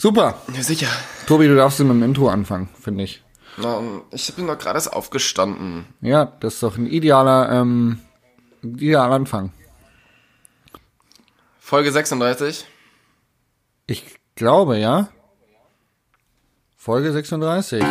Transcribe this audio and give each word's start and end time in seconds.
Super. 0.00 0.40
Ja, 0.54 0.62
sicher. 0.62 0.86
Tobi, 1.26 1.48
du 1.48 1.56
darfst 1.56 1.80
mit 1.80 1.88
dem 1.88 2.02
Intro 2.04 2.28
anfangen, 2.28 2.68
finde 2.80 3.02
ich. 3.02 3.22
Na, 3.56 3.82
ich 4.12 4.32
bin 4.34 4.46
doch 4.46 4.56
gerade 4.56 4.76
erst 4.76 4.92
aufgestanden. 4.92 5.86
Ja, 6.00 6.24
das 6.24 6.54
ist 6.54 6.62
doch 6.62 6.78
ein 6.78 6.86
idealer, 6.86 7.50
ähm, 7.50 7.98
idealer 8.62 9.12
Anfang. 9.12 9.52
Folge 11.58 11.90
36. 11.90 12.64
Ich 13.88 14.04
glaube, 14.36 14.78
ja. 14.78 15.08
Folge 16.76 17.12
36. 17.12 17.84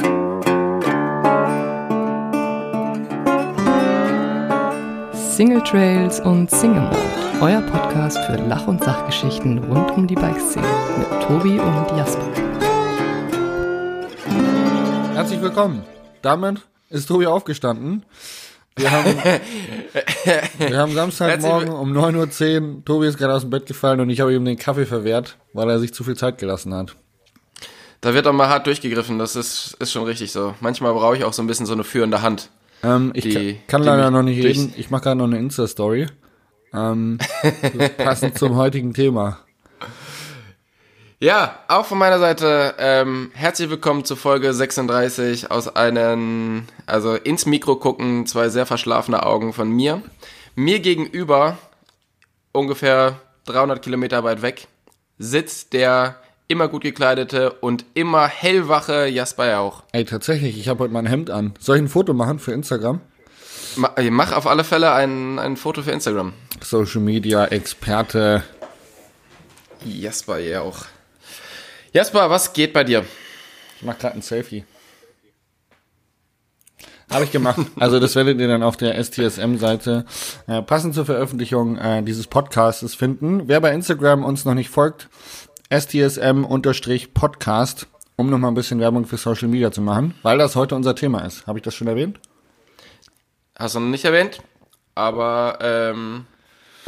Single 5.35 5.61
Trails 5.63 6.21
und 6.21 6.49
Single 6.49 6.81
Mode, 6.81 7.26
euer 7.41 7.61
Podcast 7.61 8.17
für 8.25 8.35
Lach- 8.35 8.67
und 8.67 8.83
Sachgeschichten 8.83 9.59
rund 9.59 9.91
um 9.91 10.07
die 10.07 10.15
Bikeszene 10.15 10.65
mit 10.97 11.23
Tobi 11.23 11.59
und 11.59 11.97
Jasper. 11.97 12.25
Herzlich 15.13 15.41
willkommen. 15.41 15.83
Damit 16.21 16.61
ist 16.89 17.07
Tobi 17.07 17.27
aufgestanden. 17.27 18.03
Wir 18.75 18.91
haben, 18.91 19.15
wir 20.59 20.77
haben 20.77 20.93
Samstagmorgen 20.93 21.69
um 21.69 21.91
9.10 21.97 22.61
Uhr. 22.77 22.85
Tobi 22.85 23.07
ist 23.07 23.17
gerade 23.17 23.33
aus 23.33 23.41
dem 23.41 23.49
Bett 23.49 23.65
gefallen 23.65 23.99
und 23.99 24.09
ich 24.09 24.19
habe 24.21 24.33
ihm 24.33 24.45
den 24.45 24.57
Kaffee 24.57 24.85
verwehrt, 24.85 25.37
weil 25.53 25.69
er 25.69 25.79
sich 25.79 25.93
zu 25.93 26.03
viel 26.03 26.15
Zeit 26.15 26.37
gelassen 26.37 26.73
hat. 26.73 26.95
Da 28.01 28.13
wird 28.13 28.27
doch 28.27 28.33
mal 28.33 28.47
hart 28.49 28.67
durchgegriffen, 28.67 29.17
das 29.17 29.35
ist, 29.35 29.75
ist 29.79 29.91
schon 29.91 30.03
richtig 30.03 30.31
so. 30.31 30.53
Manchmal 30.61 30.93
brauche 30.93 31.17
ich 31.17 31.23
auch 31.23 31.33
so 31.33 31.41
ein 31.41 31.47
bisschen 31.47 31.65
so 31.65 31.73
eine 31.73 31.83
führende 31.83 32.21
Hand. 32.21 32.49
Ähm, 32.83 33.11
ich 33.15 33.23
Die- 33.23 33.33
kann, 33.33 33.55
kann 33.67 33.81
die 33.81 33.87
leider 33.87 34.11
noch 34.11 34.21
nicht 34.21 34.43
reden. 34.43 34.71
Ich 34.77 34.91
mache 34.91 35.03
gerade 35.03 35.17
noch 35.17 35.25
eine 35.25 35.39
Insta-Story. 35.39 36.05
Ähm, 36.73 37.17
passend 37.97 38.37
zum 38.37 38.55
heutigen 38.55 38.93
Thema. 38.93 39.39
Ja, 41.19 41.57
auch 41.67 41.85
von 41.85 41.97
meiner 41.97 42.19
Seite 42.19 42.75
ähm, 42.77 43.31
herzlich 43.33 43.69
willkommen 43.71 44.05
zur 44.05 44.17
Folge 44.17 44.53
36 44.53 45.49
aus 45.49 45.67
einem, 45.75 46.65
also 46.85 47.15
ins 47.15 47.47
Mikro 47.47 47.75
gucken, 47.77 48.27
zwei 48.27 48.49
sehr 48.49 48.67
verschlafene 48.67 49.25
Augen 49.25 49.51
von 49.51 49.69
mir. 49.69 50.03
Mir 50.55 50.79
gegenüber, 50.79 51.57
ungefähr 52.51 53.19
300 53.45 53.81
Kilometer 53.81 54.23
weit 54.23 54.43
weg, 54.43 54.67
sitzt 55.17 55.73
der 55.73 56.17
immer 56.47 56.67
gut 56.67 56.83
gekleidete 56.83 57.51
und 57.51 57.83
immer 57.95 58.27
hellwache 58.27 59.07
Jasper 59.07 59.49
Jauch. 59.49 59.83
Ey, 59.93 60.05
tatsächlich, 60.05 60.59
ich 60.59 60.67
habe 60.69 60.83
heute 60.83 60.93
mein 60.93 61.07
Hemd 61.07 61.31
an. 61.31 61.55
Soll 61.59 61.77
ich 61.77 61.81
ein 61.83 61.89
Foto 61.89 62.13
machen 62.13 62.37
für 62.37 62.51
Instagram? 62.53 63.01
Ma- 63.75 63.93
Mach 64.11 64.31
auf 64.33 64.45
alle 64.45 64.63
Fälle 64.63 64.93
ein, 64.93 65.39
ein 65.39 65.57
Foto 65.57 65.81
für 65.81 65.91
Instagram. 65.91 66.33
Social 66.63 67.01
Media 67.01 67.45
Experte. 67.45 68.43
Jasper 69.85 70.39
Jauch. 70.39 70.85
Jasper, 71.93 72.29
was 72.29 72.51
geht 72.53 72.73
bei 72.73 72.83
dir? 72.83 73.05
Ich 73.77 73.83
mache 73.83 73.99
gerade 73.99 74.15
ein 74.15 74.21
Selfie. 74.21 74.65
Habe 77.09 77.23
ich 77.23 77.31
gemacht. 77.31 77.61
Also 77.79 78.01
das 78.01 78.15
werdet 78.15 78.39
ihr 78.39 78.47
dann 78.47 78.63
auf 78.63 78.75
der 78.75 79.01
STSM-Seite 79.01 80.05
äh, 80.47 80.61
passend 80.61 80.93
zur 80.93 81.05
Veröffentlichung 81.05 81.77
äh, 81.77 82.03
dieses 82.03 82.27
Podcasts 82.27 82.95
finden. 82.95 83.47
Wer 83.47 83.61
bei 83.61 83.71
Instagram 83.71 84.25
uns 84.25 84.43
noch 84.43 84.55
nicht 84.55 84.69
folgt, 84.69 85.07
STSM-Podcast, 85.71 87.87
um 88.17 88.29
nochmal 88.29 88.51
ein 88.51 88.55
bisschen 88.55 88.81
Werbung 88.81 89.05
für 89.05 89.15
Social 89.17 89.47
Media 89.47 89.71
zu 89.71 89.81
machen, 89.81 90.15
weil 90.21 90.37
das 90.37 90.57
heute 90.57 90.75
unser 90.75 90.95
Thema 90.95 91.21
ist. 91.21 91.47
Habe 91.47 91.59
ich 91.59 91.63
das 91.63 91.75
schon 91.75 91.87
erwähnt? 91.87 92.19
Hast 93.57 93.75
du 93.75 93.79
noch 93.79 93.87
nicht 93.87 94.05
erwähnt, 94.05 94.39
aber 94.93 95.57
ähm, 95.61 96.25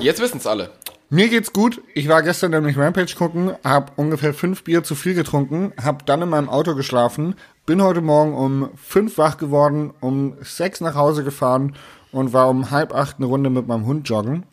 jetzt 0.01 0.21
wissen's 0.21 0.47
alle. 0.47 0.71
Mir 1.09 1.29
geht's 1.29 1.53
gut. 1.53 1.81
Ich 1.95 2.07
war 2.07 2.21
gestern 2.21 2.51
nämlich 2.51 2.77
Rampage 2.77 3.15
gucken, 3.17 3.53
habe 3.63 3.91
ungefähr 3.95 4.33
fünf 4.33 4.63
Bier 4.63 4.83
zu 4.83 4.93
viel 4.93 5.15
getrunken, 5.15 5.73
habe 5.81 6.05
dann 6.05 6.21
in 6.21 6.29
meinem 6.29 6.49
Auto 6.49 6.75
geschlafen, 6.75 7.35
bin 7.65 7.81
heute 7.81 8.01
Morgen 8.01 8.35
um 8.35 8.69
fünf 8.75 9.17
wach 9.17 9.37
geworden, 9.37 9.91
um 10.01 10.35
sechs 10.41 10.81
nach 10.81 10.95
Hause 10.95 11.23
gefahren 11.23 11.75
und 12.11 12.31
war 12.31 12.49
um 12.49 12.69
halb 12.69 12.93
acht 12.93 13.17
eine 13.17 13.25
Runde 13.25 13.49
mit 13.49 13.67
meinem 13.67 13.85
Hund 13.85 14.07
joggen. 14.07 14.43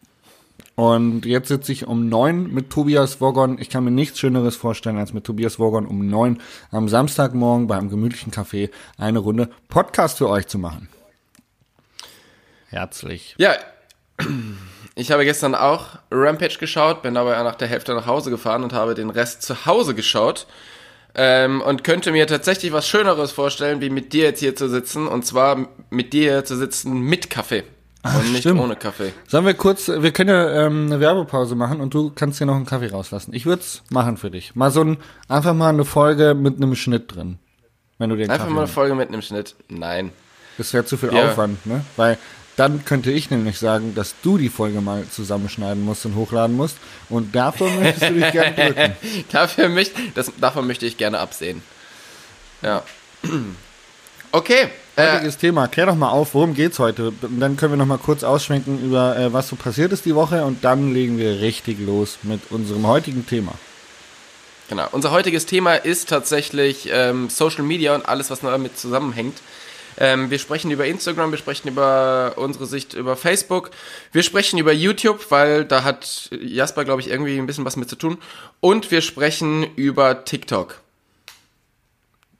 Und 0.77 1.25
jetzt 1.25 1.49
sitze 1.49 1.73
ich 1.73 1.87
um 1.87 2.09
neun 2.09 2.53
mit 2.53 2.69
Tobias 2.71 3.21
Wogon. 3.21 3.59
Ich 3.59 3.71
kann 3.71 3.85
mir 3.85 3.91
nichts 3.91 4.19
Schöneres 4.19 4.57
vorstellen, 4.57 4.99
als 4.99 5.15
mit 5.15 5.25
Tobias 5.25 5.59
Wogon 5.59 5.87
um 5.87 6.07
neun 6.07 6.41
am 6.71 6.89
Samstagmorgen 6.89 7.67
beim 7.67 7.89
gemütlichen 7.89 8.33
Café 8.33 8.71
eine 8.99 9.19
Runde 9.19 9.51
Podcast 9.69 10.19
für 10.19 10.29
euch 10.29 10.47
zu 10.47 10.59
machen. 10.59 10.89
Herzlich. 12.69 13.35
Ja, 13.39 13.55
ich 14.97 15.13
habe 15.13 15.25
gestern 15.25 15.55
auch 15.55 15.99
Rampage 16.11 16.57
geschaut, 16.59 17.03
bin 17.03 17.15
dabei 17.15 17.41
nach 17.43 17.55
der 17.55 17.69
Hälfte 17.69 17.95
nach 17.95 18.07
Hause 18.07 18.31
gefahren 18.31 18.65
und 18.65 18.73
habe 18.73 18.95
den 18.95 19.11
Rest 19.11 19.43
zu 19.43 19.67
Hause 19.67 19.95
geschaut. 19.95 20.47
Ähm, 21.19 21.63
und 21.63 21.83
könnte 21.85 22.13
mir 22.13 22.27
tatsächlich 22.27 22.73
was 22.73 22.87
Schöneres 22.87 23.33
vorstellen, 23.33 23.81
wie 23.81 23.89
mit 23.89 24.13
dir 24.13 24.25
jetzt 24.25 24.41
hier 24.41 24.55
zu 24.55 24.69
sitzen. 24.69 25.07
Und 25.07 25.25
zwar 25.25 25.69
mit 25.89 26.13
dir 26.13 26.33
hier 26.33 26.45
zu 26.45 26.57
sitzen 26.57 27.01
mit 27.01 27.31
Kaffee. 27.31 27.65
und 28.05 28.33
nicht 28.33 28.41
stimmt. 28.41 28.61
ohne 28.61 28.77
Kaffee. 28.77 29.13
Sollen 29.27 29.47
wir 29.47 29.55
kurz, 29.55 29.89
wir 29.89 30.13
können 30.13 30.29
ja 30.31 30.67
ähm, 30.67 30.87
eine 30.87 31.01
Werbepause 31.01 31.55
machen 31.55 31.81
und 31.81 31.95
du 31.95 32.11
kannst 32.15 32.39
dir 32.39 32.45
noch 32.47 32.57
einen 32.57 32.67
Kaffee 32.67 32.91
rauslassen. 32.91 33.33
Ich 33.33 33.47
würde 33.47 33.63
es 33.63 33.83
machen 33.91 34.19
für 34.19 34.31
dich. 34.31 34.55
Mal 34.55 34.71
so 34.71 34.83
ein, 34.83 34.99
einfach 35.29 35.55
mal 35.55 35.71
eine 35.71 35.87
Folge 35.87 36.35
mit 36.35 36.57
einem 36.57 36.75
Schnitt 36.75 37.15
drin. 37.15 37.39
Wenn 37.99 38.11
du 38.11 38.17
den 38.17 38.31
Einfach 38.31 38.45
Kaffee 38.45 38.55
mal 38.55 38.61
eine. 38.65 38.69
Folge 38.69 38.95
mit 38.95 39.09
einem 39.09 39.23
Schnitt. 39.23 39.55
Nein. 39.69 40.13
Das 40.59 40.73
wäre 40.75 40.85
zu 40.85 40.99
viel 40.99 41.13
Ja. 41.15 41.31
Aufwand, 41.31 41.65
ne? 41.67 41.83
Weil 41.97 42.19
dann 42.57 42.85
könnte 42.85 43.11
ich 43.11 43.31
nämlich 43.31 43.59
sagen, 43.59 43.95
dass 43.95 44.15
du 44.23 44.39
die 44.39 44.49
Folge 44.49 44.81
mal 44.81 45.07
zusammenschneiden 45.09 45.85
musst 45.85 46.07
und 46.07 46.15
hochladen 46.15 46.57
musst. 46.57 46.79
Und 47.11 47.35
davon 47.35 47.79
möchtest 47.79 48.11
du 48.11 48.15
dich 48.15 48.33
gerne 48.33 48.55
drücken. 48.55 48.97
Dafür 49.33 49.69
möcht, 49.69 49.93
das, 50.15 50.33
davon 50.41 50.67
möchte 50.67 50.87
ich 50.87 50.97
gerne 50.97 51.19
absehen. 51.19 51.63
Ja. 52.63 52.83
Okay. 54.33 54.69
Äh, 54.97 55.13
Heutiges 55.15 55.39
Thema. 55.39 55.67
Klär 55.67 55.87
doch 55.87 55.95
mal 55.95 56.11
auf, 56.11 56.35
worum 56.35 56.53
geht's 56.53 56.79
heute? 56.79 57.13
Und 57.23 57.41
dann 57.41 57.57
können 57.57 57.73
wir 57.73 57.77
noch 57.79 57.87
mal 57.87 57.97
kurz 57.97 58.23
ausschwenken 58.23 58.85
über, 58.85 59.17
äh, 59.17 59.33
was 59.33 59.49
so 59.49 59.57
passiert 59.57 59.93
ist 59.93 60.05
die 60.05 60.15
Woche. 60.15 60.45
Und 60.45 60.63
dann 60.63 60.93
legen 60.93 61.17
wir 61.17 61.41
richtig 61.41 61.79
los 61.81 62.19
mit 62.23 62.41
unserem 62.51 62.87
heutigen 62.87 63.27
Thema. 63.27 63.53
Genau. 64.69 64.89
Unser 64.93 65.11
heutiges 65.13 65.47
Thema 65.47 65.77
ist 65.77 66.11
tatsächlich 66.11 66.91
ähm, 66.93 67.31
Social 67.31 67.63
Media 67.63 67.95
und 67.95 68.07
alles, 68.07 68.29
was 68.29 68.41
damit 68.41 68.79
zusammenhängt. 68.79 69.39
Ähm, 69.99 70.31
wir 70.31 70.39
sprechen 70.39 70.71
über 70.71 70.87
Instagram, 70.87 71.31
wir 71.31 71.39
sprechen 71.39 71.69
über 71.69 72.35
unsere 72.37 72.67
Sicht 72.67 72.95
über 72.95 73.17
Facebook, 73.17 73.71
wir 74.13 74.23
sprechen 74.23 74.59
über 74.59 74.73
YouTube, 74.73 75.31
weil 75.31 75.65
da 75.65 75.85
hat 75.85 76.31
Jasper, 76.31 76.85
glaube 76.85 77.01
ich, 77.01 77.11
irgendwie 77.11 77.39
ein 77.39 77.47
bisschen 77.47 77.65
was 77.65 77.77
mit 77.77 77.89
zu 77.89 77.97
tun. 77.97 78.19
Und 78.61 78.91
wir 78.91 79.01
sprechen 79.01 79.67
über 79.77 80.25
TikTok. 80.25 80.81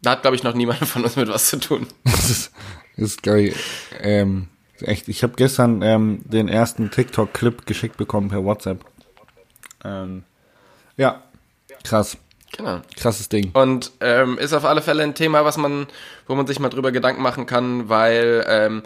Da 0.03 0.13
hat, 0.13 0.23
glaube 0.23 0.37
ich, 0.37 0.43
noch 0.43 0.55
niemand 0.55 0.87
von 0.87 1.05
uns 1.05 1.17
mit 1.17 1.29
was 1.29 1.49
zu 1.49 1.59
tun. 1.59 1.87
Das 2.05 2.31
ist, 2.31 2.53
ist 2.97 3.23
geil. 3.23 3.55
Ähm, 4.01 4.49
echt, 4.81 5.09
ich 5.09 5.23
habe 5.23 5.35
gestern 5.37 5.83
ähm, 5.83 6.21
den 6.25 6.49
ersten 6.49 6.91
TikTok-Clip 6.91 7.67
geschickt 7.67 7.97
bekommen 7.97 8.29
per 8.29 8.45
WhatsApp. 8.45 8.85
Ähm, 9.85 10.25
ja, 10.97 11.23
krass. 11.85 12.19
Genau. 12.57 12.81
Krasses 12.97 13.29
Ding. 13.29 13.51
Und 13.53 13.93
ähm, 14.01 14.39
ist 14.39 14.53
auf 14.53 14.65
alle 14.65 14.83
Fälle 14.83 15.03
ein 15.03 15.15
Thema, 15.15 15.45
was 15.45 15.57
man, 15.57 15.87
wo 16.27 16.35
man 16.35 16.47
sich 16.47 16.59
mal 16.59 16.69
drüber 16.69 16.93
Gedanken 16.93 17.23
machen 17.23 17.47
kann, 17.47 17.89
weil 17.89 18.45
ähm, 18.49 18.83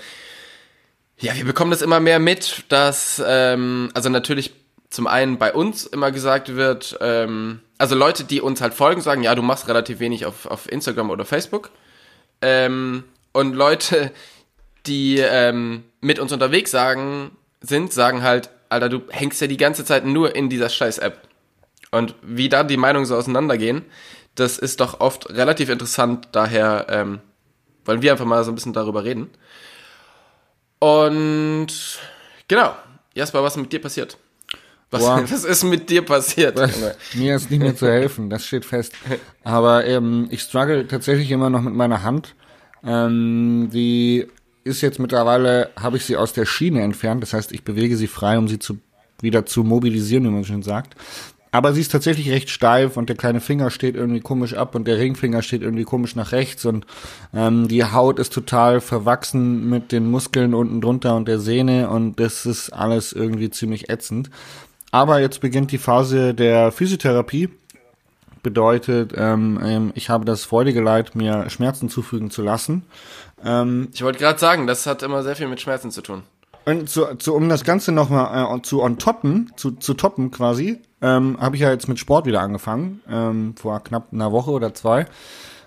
ja, 1.18 1.34
wir 1.36 1.44
bekommen 1.44 1.70
das 1.70 1.82
immer 1.82 2.00
mehr 2.00 2.18
mit, 2.18 2.64
dass 2.68 3.22
ähm, 3.24 3.90
also 3.94 4.08
natürlich 4.08 4.52
zum 4.88 5.06
einen 5.06 5.38
bei 5.38 5.52
uns 5.52 5.86
immer 5.86 6.10
gesagt 6.10 6.56
wird, 6.56 6.98
ähm, 7.00 7.60
also 7.78 7.94
Leute, 7.94 8.24
die 8.24 8.40
uns 8.40 8.60
halt 8.60 8.74
folgen, 8.74 9.00
sagen, 9.00 9.22
ja, 9.22 9.34
du 9.34 9.42
machst 9.42 9.68
relativ 9.68 10.00
wenig 10.00 10.26
auf, 10.26 10.46
auf 10.46 10.70
Instagram 10.70 11.10
oder 11.10 11.24
Facebook. 11.24 11.70
Ähm, 12.42 13.04
und 13.32 13.54
Leute, 13.54 14.10
die 14.86 15.18
ähm, 15.18 15.84
mit 16.00 16.18
uns 16.18 16.32
unterwegs 16.32 16.70
sagen, 16.70 17.30
sind, 17.60 17.92
sagen 17.92 18.22
halt, 18.22 18.50
Alter, 18.68 18.88
du 18.88 19.02
hängst 19.10 19.40
ja 19.40 19.46
die 19.46 19.56
ganze 19.56 19.84
Zeit 19.84 20.04
nur 20.04 20.34
in 20.34 20.48
dieser 20.48 20.68
scheiß 20.68 20.98
App. 20.98 21.28
Und 21.90 22.14
wie 22.22 22.48
da 22.48 22.62
die 22.64 22.76
Meinungen 22.76 23.06
so 23.06 23.16
auseinandergehen, 23.16 23.82
das 24.34 24.58
ist 24.58 24.80
doch 24.80 25.00
oft 25.00 25.30
relativ 25.30 25.68
interessant. 25.68 26.28
Daher 26.32 26.86
ähm, 26.88 27.20
wollen 27.84 28.02
wir 28.02 28.12
einfach 28.12 28.26
mal 28.26 28.44
so 28.44 28.52
ein 28.52 28.54
bisschen 28.54 28.72
darüber 28.72 29.04
reden. 29.04 29.30
Und 30.78 31.68
genau, 32.48 32.74
Jasper, 33.14 33.42
was 33.42 33.54
ist 33.56 33.62
mit 33.62 33.72
dir 33.72 33.80
passiert? 33.80 34.16
Was, 34.90 35.02
Boah. 35.02 35.22
was 35.22 35.44
ist 35.44 35.62
mit 35.62 35.88
dir 35.88 36.02
passiert? 36.04 36.58
Junge? 36.58 36.96
Mir 37.14 37.36
ist 37.36 37.50
nicht 37.50 37.60
mehr 37.60 37.76
zu 37.76 37.86
helfen, 37.86 38.28
das 38.28 38.44
steht 38.44 38.64
fest. 38.64 38.92
Aber 39.44 39.86
ähm, 39.86 40.26
ich 40.30 40.42
struggle 40.42 40.86
tatsächlich 40.88 41.30
immer 41.30 41.48
noch 41.48 41.60
mit 41.62 41.74
meiner 41.74 42.02
Hand. 42.02 42.34
Ähm, 42.82 43.70
die 43.72 44.26
ist 44.64 44.80
jetzt 44.80 44.98
mittlerweile, 44.98 45.70
habe 45.78 45.96
ich 45.96 46.04
sie 46.04 46.16
aus 46.16 46.32
der 46.32 46.44
Schiene 46.44 46.82
entfernt. 46.82 47.22
Das 47.22 47.32
heißt, 47.32 47.52
ich 47.52 47.62
bewege 47.62 47.96
sie 47.96 48.08
frei, 48.08 48.36
um 48.36 48.48
sie 48.48 48.58
zu, 48.58 48.78
wieder 49.20 49.46
zu 49.46 49.62
mobilisieren, 49.62 50.24
wie 50.24 50.30
man 50.30 50.44
schon 50.44 50.62
sagt. 50.62 50.96
Aber 51.52 51.72
sie 51.72 51.80
ist 51.80 51.90
tatsächlich 51.90 52.30
recht 52.30 52.48
steif 52.50 52.96
und 52.96 53.08
der 53.08 53.16
kleine 53.16 53.40
Finger 53.40 53.70
steht 53.70 53.96
irgendwie 53.96 54.20
komisch 54.20 54.54
ab 54.54 54.74
und 54.74 54.86
der 54.86 54.98
Ringfinger 54.98 55.42
steht 55.42 55.62
irgendwie 55.62 55.84
komisch 55.84 56.14
nach 56.14 56.32
rechts 56.32 56.64
und 56.64 56.86
ähm, 57.34 57.66
die 57.66 57.84
Haut 57.84 58.18
ist 58.18 58.32
total 58.32 58.80
verwachsen 58.80 59.68
mit 59.68 59.90
den 59.90 60.08
Muskeln 60.10 60.54
unten 60.54 60.80
drunter 60.80 61.16
und 61.16 61.26
der 61.26 61.40
Sehne 61.40 61.90
und 61.90 62.20
das 62.20 62.46
ist 62.46 62.70
alles 62.70 63.12
irgendwie 63.12 63.50
ziemlich 63.50 63.90
ätzend. 63.90 64.30
Aber 64.92 65.20
jetzt 65.20 65.40
beginnt 65.40 65.72
die 65.72 65.78
Phase 65.78 66.34
der 66.34 66.72
Physiotherapie 66.72 67.48
bedeutet, 68.42 69.12
ähm, 69.16 69.60
ähm, 69.62 69.92
ich 69.94 70.08
habe 70.08 70.24
das 70.24 70.44
freudige 70.44 70.80
Leid, 70.80 71.14
mir 71.14 71.50
Schmerzen 71.50 71.88
zufügen 71.88 72.30
zu 72.30 72.42
lassen. 72.42 72.82
Ähm, 73.44 73.88
Ich 73.92 74.02
wollte 74.02 74.18
gerade 74.18 74.38
sagen, 74.38 74.66
das 74.66 74.86
hat 74.86 75.02
immer 75.02 75.22
sehr 75.22 75.36
viel 75.36 75.48
mit 75.48 75.60
Schmerzen 75.60 75.90
zu 75.90 76.02
tun. 76.02 76.22
Und 76.64 76.88
zu, 76.88 77.16
zu, 77.16 77.34
um 77.34 77.48
das 77.48 77.64
Ganze 77.64 77.92
nochmal 77.92 78.56
äh, 78.56 78.62
zu 78.62 78.82
on 78.82 78.98
toppen, 78.98 79.52
zu, 79.56 79.72
zu 79.72 79.94
toppen 79.94 80.30
quasi, 80.30 80.78
ähm, 81.02 81.38
habe 81.40 81.56
ich 81.56 81.62
ja 81.62 81.70
jetzt 81.70 81.88
mit 81.88 81.98
Sport 81.98 82.26
wieder 82.26 82.40
angefangen, 82.40 83.00
ähm, 83.08 83.54
vor 83.56 83.82
knapp 83.82 84.12
einer 84.12 84.32
Woche 84.32 84.50
oder 84.50 84.74
zwei. 84.74 85.06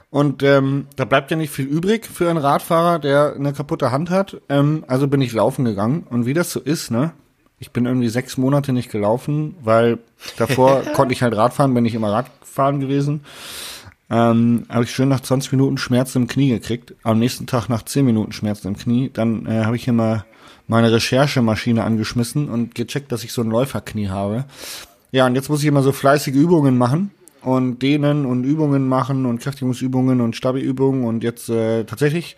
Und 0.09 0.43
ähm, 0.43 0.85
da 0.95 1.05
bleibt 1.05 1.31
ja 1.31 1.37
nicht 1.37 1.49
viel 1.49 1.65
übrig 1.65 2.05
für 2.05 2.29
einen 2.29 2.37
Radfahrer, 2.37 2.99
der 2.99 3.33
eine 3.35 3.51
kaputte 3.51 3.91
Hand 3.91 4.11
hat. 4.11 4.39
Ähm, 4.47 4.83
also 4.87 5.07
bin 5.07 5.21
ich 5.21 5.33
laufen 5.33 5.65
gegangen. 5.65 6.05
Und 6.07 6.27
wie 6.27 6.35
das 6.35 6.51
so 6.51 6.59
ist, 6.59 6.91
ne? 6.91 7.13
Ich 7.57 7.71
bin 7.71 7.87
irgendwie 7.87 8.09
sechs 8.09 8.37
Monate 8.37 8.73
nicht 8.73 8.91
gelaufen, 8.91 9.55
weil 9.63 9.97
davor 10.37 10.81
konnte 10.93 11.13
ich 11.13 11.23
halt 11.23 11.35
Radfahren, 11.35 11.73
bin 11.73 11.85
ich 11.85 11.95
immer 11.95 12.11
Radfahren 12.11 12.79
gewesen. 12.79 13.21
Ähm, 14.07 14.65
habe 14.69 14.83
ich 14.83 14.91
schön 14.91 15.09
nach 15.09 15.21
20 15.21 15.51
Minuten 15.53 15.79
Schmerzen 15.79 16.23
im 16.23 16.27
Knie 16.27 16.49
gekriegt. 16.49 16.93
Am 17.01 17.17
nächsten 17.17 17.47
Tag 17.47 17.67
nach 17.67 17.81
10 17.81 18.05
Minuten 18.05 18.33
Schmerzen 18.33 18.67
im 18.67 18.77
Knie. 18.77 19.09
Dann 19.11 19.47
äh, 19.47 19.63
habe 19.65 19.77
ich 19.77 19.87
mal 19.87 20.25
meine 20.67 20.91
Recherchemaschine 20.91 21.83
angeschmissen 21.83 22.49
und 22.49 22.75
gecheckt, 22.75 23.11
dass 23.11 23.23
ich 23.23 23.33
so 23.33 23.41
ein 23.41 23.49
Läuferknie 23.49 24.09
habe. 24.09 24.45
Ja, 25.11 25.25
und 25.25 25.35
jetzt 25.35 25.49
muss 25.49 25.61
ich 25.61 25.67
immer 25.67 25.83
so 25.83 25.91
fleißige 25.91 26.35
Übungen 26.35 26.77
machen 26.77 27.11
und 27.41 27.81
dehnen 27.81 28.25
und 28.25 28.43
Übungen 28.43 28.87
machen 28.87 29.25
und 29.25 29.41
Kräftigungsübungen 29.41 30.21
und 30.21 30.35
Stabi-Übungen 30.35 31.03
und 31.03 31.23
jetzt 31.23 31.49
äh, 31.49 31.83
tatsächlich 31.83 32.37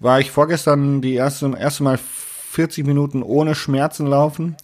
war 0.00 0.20
ich 0.20 0.30
vorgestern 0.30 1.00
die 1.02 1.14
erste, 1.14 1.54
erste 1.58 1.82
Mal 1.82 1.98
40 1.98 2.86
Minuten 2.86 3.22
ohne 3.22 3.54
Schmerzen 3.54 4.06
laufen 4.06 4.56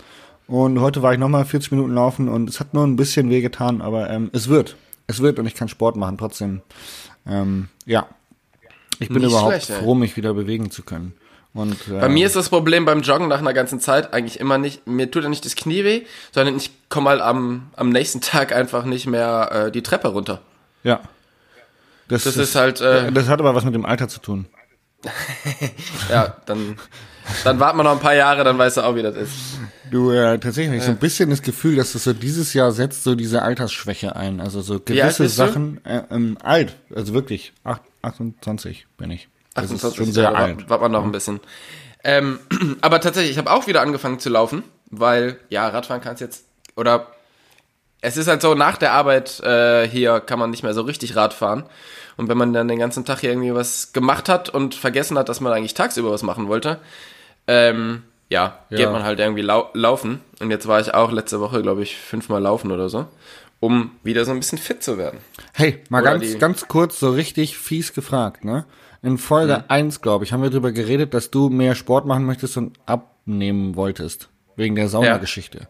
und 0.48 0.80
heute 0.80 1.02
war 1.02 1.12
ich 1.12 1.18
nochmal 1.18 1.44
40 1.44 1.72
Minuten 1.72 1.94
laufen 1.94 2.28
und 2.28 2.48
es 2.48 2.60
hat 2.60 2.74
nur 2.74 2.84
ein 2.84 2.96
bisschen 2.96 3.30
wehgetan, 3.30 3.80
aber 3.80 4.10
ähm, 4.10 4.30
es 4.32 4.48
wird. 4.48 4.76
Es 5.06 5.20
wird 5.20 5.38
und 5.38 5.46
ich 5.46 5.54
kann 5.54 5.68
Sport 5.68 5.96
machen 5.96 6.18
trotzdem. 6.18 6.62
Ähm, 7.26 7.68
ja, 7.84 8.06
ich 8.98 9.08
bin 9.08 9.18
Nicht 9.18 9.30
überhaupt 9.30 9.62
schlecht, 9.62 9.80
froh, 9.80 9.94
mich 9.94 10.16
wieder 10.16 10.34
bewegen 10.34 10.70
zu 10.70 10.82
können. 10.82 11.14
Und, 11.56 11.88
äh, 11.88 12.00
Bei 12.00 12.08
mir 12.08 12.26
ist 12.26 12.36
das 12.36 12.50
Problem 12.50 12.84
beim 12.84 13.00
Joggen 13.00 13.28
nach 13.28 13.38
einer 13.38 13.54
ganzen 13.54 13.80
Zeit 13.80 14.12
eigentlich 14.12 14.38
immer 14.40 14.58
nicht, 14.58 14.86
mir 14.86 15.10
tut 15.10 15.22
ja 15.22 15.30
nicht 15.30 15.44
das 15.46 15.56
Knie 15.56 15.84
weh, 15.84 16.02
sondern 16.32 16.56
ich 16.56 16.70
komme 16.90 17.08
halt 17.10 17.22
am, 17.22 17.70
am 17.76 17.88
nächsten 17.88 18.20
Tag 18.32 18.52
einfach 18.54 18.84
nicht 18.84 19.06
mehr 19.06 19.66
äh, 19.66 19.72
die 19.72 19.82
Treppe 19.82 20.08
runter. 20.08 20.40
ja. 20.84 21.00
Das, 22.08 22.22
Das 22.22 22.36
ist 22.36 22.54
halt, 22.54 22.80
äh, 22.80 23.10
das 23.10 23.26
hat 23.26 23.40
aber 23.40 23.56
was 23.56 23.64
mit 23.64 23.74
dem 23.74 23.84
Alter 23.84 24.06
zu 24.06 24.20
tun. 24.20 24.46
Ja, 26.10 26.36
dann, 26.46 26.78
dann 27.42 27.58
warten 27.58 27.78
wir 27.78 27.82
noch 27.82 27.92
ein 27.92 27.98
paar 28.00 28.14
Jahre, 28.14 28.44
dann 28.44 28.56
weißt 28.58 28.76
du 28.76 28.82
auch, 28.82 28.94
wie 28.94 29.02
das 29.02 29.16
ist. 29.16 29.32
Du, 29.90 30.12
äh, 30.12 30.38
tatsächlich, 30.38 30.84
so 30.84 30.90
ein 30.90 30.98
bisschen 30.98 31.30
das 31.30 31.42
Gefühl, 31.42 31.74
dass 31.76 31.94
das 31.94 32.04
so 32.04 32.12
dieses 32.12 32.54
Jahr 32.54 32.70
setzt 32.70 33.02
so 33.02 33.16
diese 33.16 33.42
Altersschwäche 33.42 34.14
ein. 34.14 34.40
Also 34.40 34.60
so 34.62 34.78
gewisse? 34.78 35.28
Sachen, 35.28 35.84
äh, 35.84 36.02
ähm, 36.10 36.38
alt, 36.42 36.76
also 36.94 37.12
wirklich, 37.12 37.52
acht, 37.64 37.82
28 38.02 38.86
bin 38.96 39.10
ich. 39.10 39.28
Das 39.56 39.64
ist 39.70 39.84
28 39.84 39.96
schon 39.96 40.12
sehr 40.12 40.24
Jahre, 40.24 40.36
alt. 40.36 40.70
Warten 40.70 40.84
wir 40.84 40.88
noch 40.88 41.04
ein 41.04 41.12
bisschen. 41.12 41.40
Ähm, 42.04 42.38
aber 42.80 43.00
tatsächlich, 43.00 43.32
ich 43.32 43.38
habe 43.38 43.50
auch 43.50 43.66
wieder 43.66 43.80
angefangen 43.80 44.18
zu 44.18 44.28
laufen, 44.28 44.62
weil, 44.90 45.38
ja, 45.48 45.68
Radfahren 45.68 46.02
kannst 46.02 46.20
jetzt, 46.20 46.44
oder 46.76 47.08
es 48.00 48.16
ist 48.16 48.28
halt 48.28 48.42
so, 48.42 48.54
nach 48.54 48.76
der 48.76 48.92
Arbeit 48.92 49.40
äh, 49.40 49.88
hier 49.88 50.20
kann 50.20 50.38
man 50.38 50.50
nicht 50.50 50.62
mehr 50.62 50.74
so 50.74 50.82
richtig 50.82 51.16
Rad 51.16 51.34
fahren. 51.34 51.64
Und 52.16 52.28
wenn 52.28 52.38
man 52.38 52.52
dann 52.52 52.68
den 52.68 52.78
ganzen 52.78 53.04
Tag 53.04 53.20
hier 53.20 53.30
irgendwie 53.30 53.54
was 53.54 53.92
gemacht 53.92 54.28
hat 54.28 54.48
und 54.48 54.74
vergessen 54.74 55.18
hat, 55.18 55.28
dass 55.28 55.40
man 55.40 55.52
eigentlich 55.52 55.74
tagsüber 55.74 56.10
was 56.10 56.22
machen 56.22 56.48
wollte, 56.48 56.78
ähm, 57.46 58.04
ja, 58.28 58.58
Ja. 58.70 58.76
geht 58.76 58.90
man 58.90 59.02
halt 59.02 59.18
irgendwie 59.18 59.42
lau 59.42 59.70
laufen. 59.74 60.20
Und 60.40 60.50
jetzt 60.50 60.66
war 60.66 60.80
ich 60.80 60.94
auch 60.94 61.12
letzte 61.12 61.40
Woche, 61.40 61.62
glaube 61.62 61.82
ich, 61.82 61.96
fünfmal 61.96 62.42
laufen 62.42 62.70
oder 62.70 62.88
so, 62.88 63.06
um 63.60 63.92
wieder 64.02 64.24
so 64.24 64.30
ein 64.32 64.38
bisschen 64.38 64.58
fit 64.58 64.82
zu 64.82 64.98
werden. 64.98 65.18
Hey, 65.52 65.82
mal 65.88 66.02
Oder 66.02 66.18
ganz, 66.18 66.38
ganz 66.38 66.68
kurz 66.68 66.98
so 67.00 67.10
richtig 67.10 67.58
fies 67.58 67.92
gefragt, 67.92 68.44
ne? 68.44 68.64
In 69.06 69.18
Folge 69.18 69.58
Mhm. 69.58 69.64
eins, 69.68 70.00
glaube 70.00 70.24
ich, 70.24 70.32
haben 70.32 70.42
wir 70.42 70.50
darüber 70.50 70.72
geredet, 70.72 71.14
dass 71.14 71.30
du 71.30 71.48
mehr 71.48 71.74
Sport 71.76 72.06
machen 72.06 72.24
möchtest 72.24 72.56
und 72.56 72.78
abnehmen 72.86 73.76
wolltest. 73.76 74.28
Wegen 74.56 74.74
der 74.74 74.88
Saunageschichte. 74.88 75.68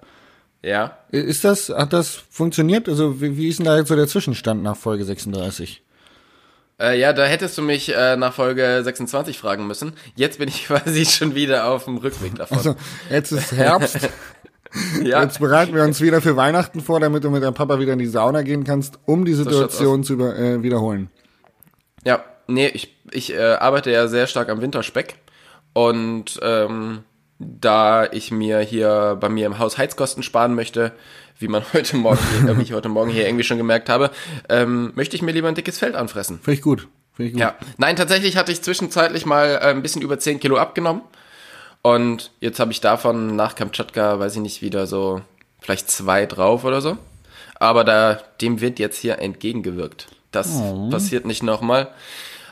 Ja. 0.63 0.97
Ist 1.11 1.45
das, 1.45 1.69
hat 1.69 1.93
das 1.93 2.15
funktioniert? 2.31 2.89
Also, 2.89 3.21
wie, 3.21 3.37
wie 3.37 3.49
ist 3.49 3.59
denn 3.59 3.67
da 3.67 3.77
jetzt 3.77 3.89
so 3.89 3.97
der 3.97 4.07
Zwischenstand 4.09 4.63
nach 4.63 4.77
Folge 4.77 5.05
36? 5.05 5.83
Äh, 6.81 6.99
ja, 6.99 7.13
da 7.13 7.25
hättest 7.27 7.59
du 7.59 7.63
mich 7.63 7.95
äh, 7.95 8.17
nach 8.17 8.33
Folge 8.33 8.81
26 8.83 9.39
fragen 9.39 9.67
müssen. 9.67 9.93
Jetzt 10.15 10.39
bin 10.39 10.49
ich 10.49 10.65
quasi 10.67 11.05
schon 11.05 11.35
wieder 11.35 11.69
auf 11.69 11.85
dem 11.85 11.99
Rückweg 11.99 12.37
davon. 12.37 12.57
Also, 12.59 12.75
jetzt 13.11 13.33
ist 13.33 13.53
Herbst. 13.53 13.99
ja, 15.03 15.23
Jetzt 15.23 15.41
bereiten 15.41 15.75
wir 15.75 15.83
uns 15.85 16.01
wieder 16.01 16.21
für 16.23 16.37
Weihnachten 16.37 16.81
vor, 16.81 17.01
damit 17.01 17.23
du 17.25 17.31
mit 17.31 17.43
deinem 17.43 17.55
Papa 17.55 17.79
wieder 17.81 17.93
in 17.93 17.99
die 17.99 18.07
Sauna 18.07 18.43
gehen 18.43 18.65
kannst, 18.65 18.99
um 19.05 19.25
die 19.27 19.35
Situation 19.35 20.05
zu 20.05 20.15
über, 20.15 20.39
äh, 20.39 20.63
wiederholen. 20.63 21.11
ja, 22.05 22.25
nee, 22.47 22.69
ich, 22.69 22.96
ich 23.11 23.33
äh, 23.33 23.55
arbeite 23.55 23.91
ja 23.91 24.09
sehr 24.09 24.27
stark 24.27 24.49
am 24.49 24.61
Winterspeck. 24.61 25.17
Und 25.73 26.39
ähm, 26.43 27.05
da 27.39 28.11
ich 28.11 28.31
mir 28.31 28.61
hier 28.61 29.19
bei 29.21 29.29
mir 29.29 29.47
im 29.47 29.59
Haus 29.59 29.77
Heizkosten 29.77 30.23
sparen 30.23 30.55
möchte, 30.55 30.93
wie 31.39 31.49
man 31.49 31.63
heute 31.73 31.97
Morgen, 31.97 32.49
äh, 32.49 32.57
wie 32.57 32.63
ich 32.63 32.73
heute 32.73 32.89
Morgen 32.89 33.11
hier 33.11 33.27
irgendwie 33.27 33.45
schon 33.45 33.59
gemerkt 33.59 33.89
habe, 33.89 34.11
ähm, 34.49 34.93
möchte 34.95 35.17
ich 35.17 35.23
mir 35.23 35.33
lieber 35.33 35.49
ein 35.49 35.55
dickes 35.55 35.79
Feld 35.79 35.95
anfressen. 35.95 36.39
Finde 36.41 36.55
ich 36.55 36.63
gut. 36.63 36.89
Finde 37.15 37.29
ich 37.29 37.33
gut. 37.35 37.41
Ja, 37.41 37.55
nein, 37.77 37.97
tatsächlich 37.97 38.37
hatte 38.37 38.53
ich 38.53 38.63
zwischenzeitlich 38.63 39.27
mal 39.27 39.59
äh, 39.61 39.67
ein 39.67 39.83
bisschen 39.83 40.03
über 40.03 40.19
10 40.19 40.41
Kilo 40.41 40.57
abgenommen. 40.57 41.03
Und 41.83 42.33
jetzt 42.41 42.59
habe 42.59 42.73
ich 42.73 42.81
davon 42.81 43.37
nach 43.37 43.55
Kamtschatka, 43.55 44.19
weiß 44.19 44.35
ich 44.35 44.41
nicht, 44.41 44.63
wieder 44.63 44.87
so 44.87 45.21
vielleicht 45.61 45.91
zwei 45.91 46.27
drauf 46.27 46.65
oder 46.65 46.81
so. 46.81 46.99
Aber 47.61 47.85
da, 47.85 48.21
dem 48.41 48.61
wird 48.61 48.79
jetzt 48.79 48.99
hier 48.99 49.19
entgegengewirkt. 49.19 50.09
Das 50.33 50.61
passiert 50.91 51.27
nicht 51.27 51.43
nochmal. 51.43 51.89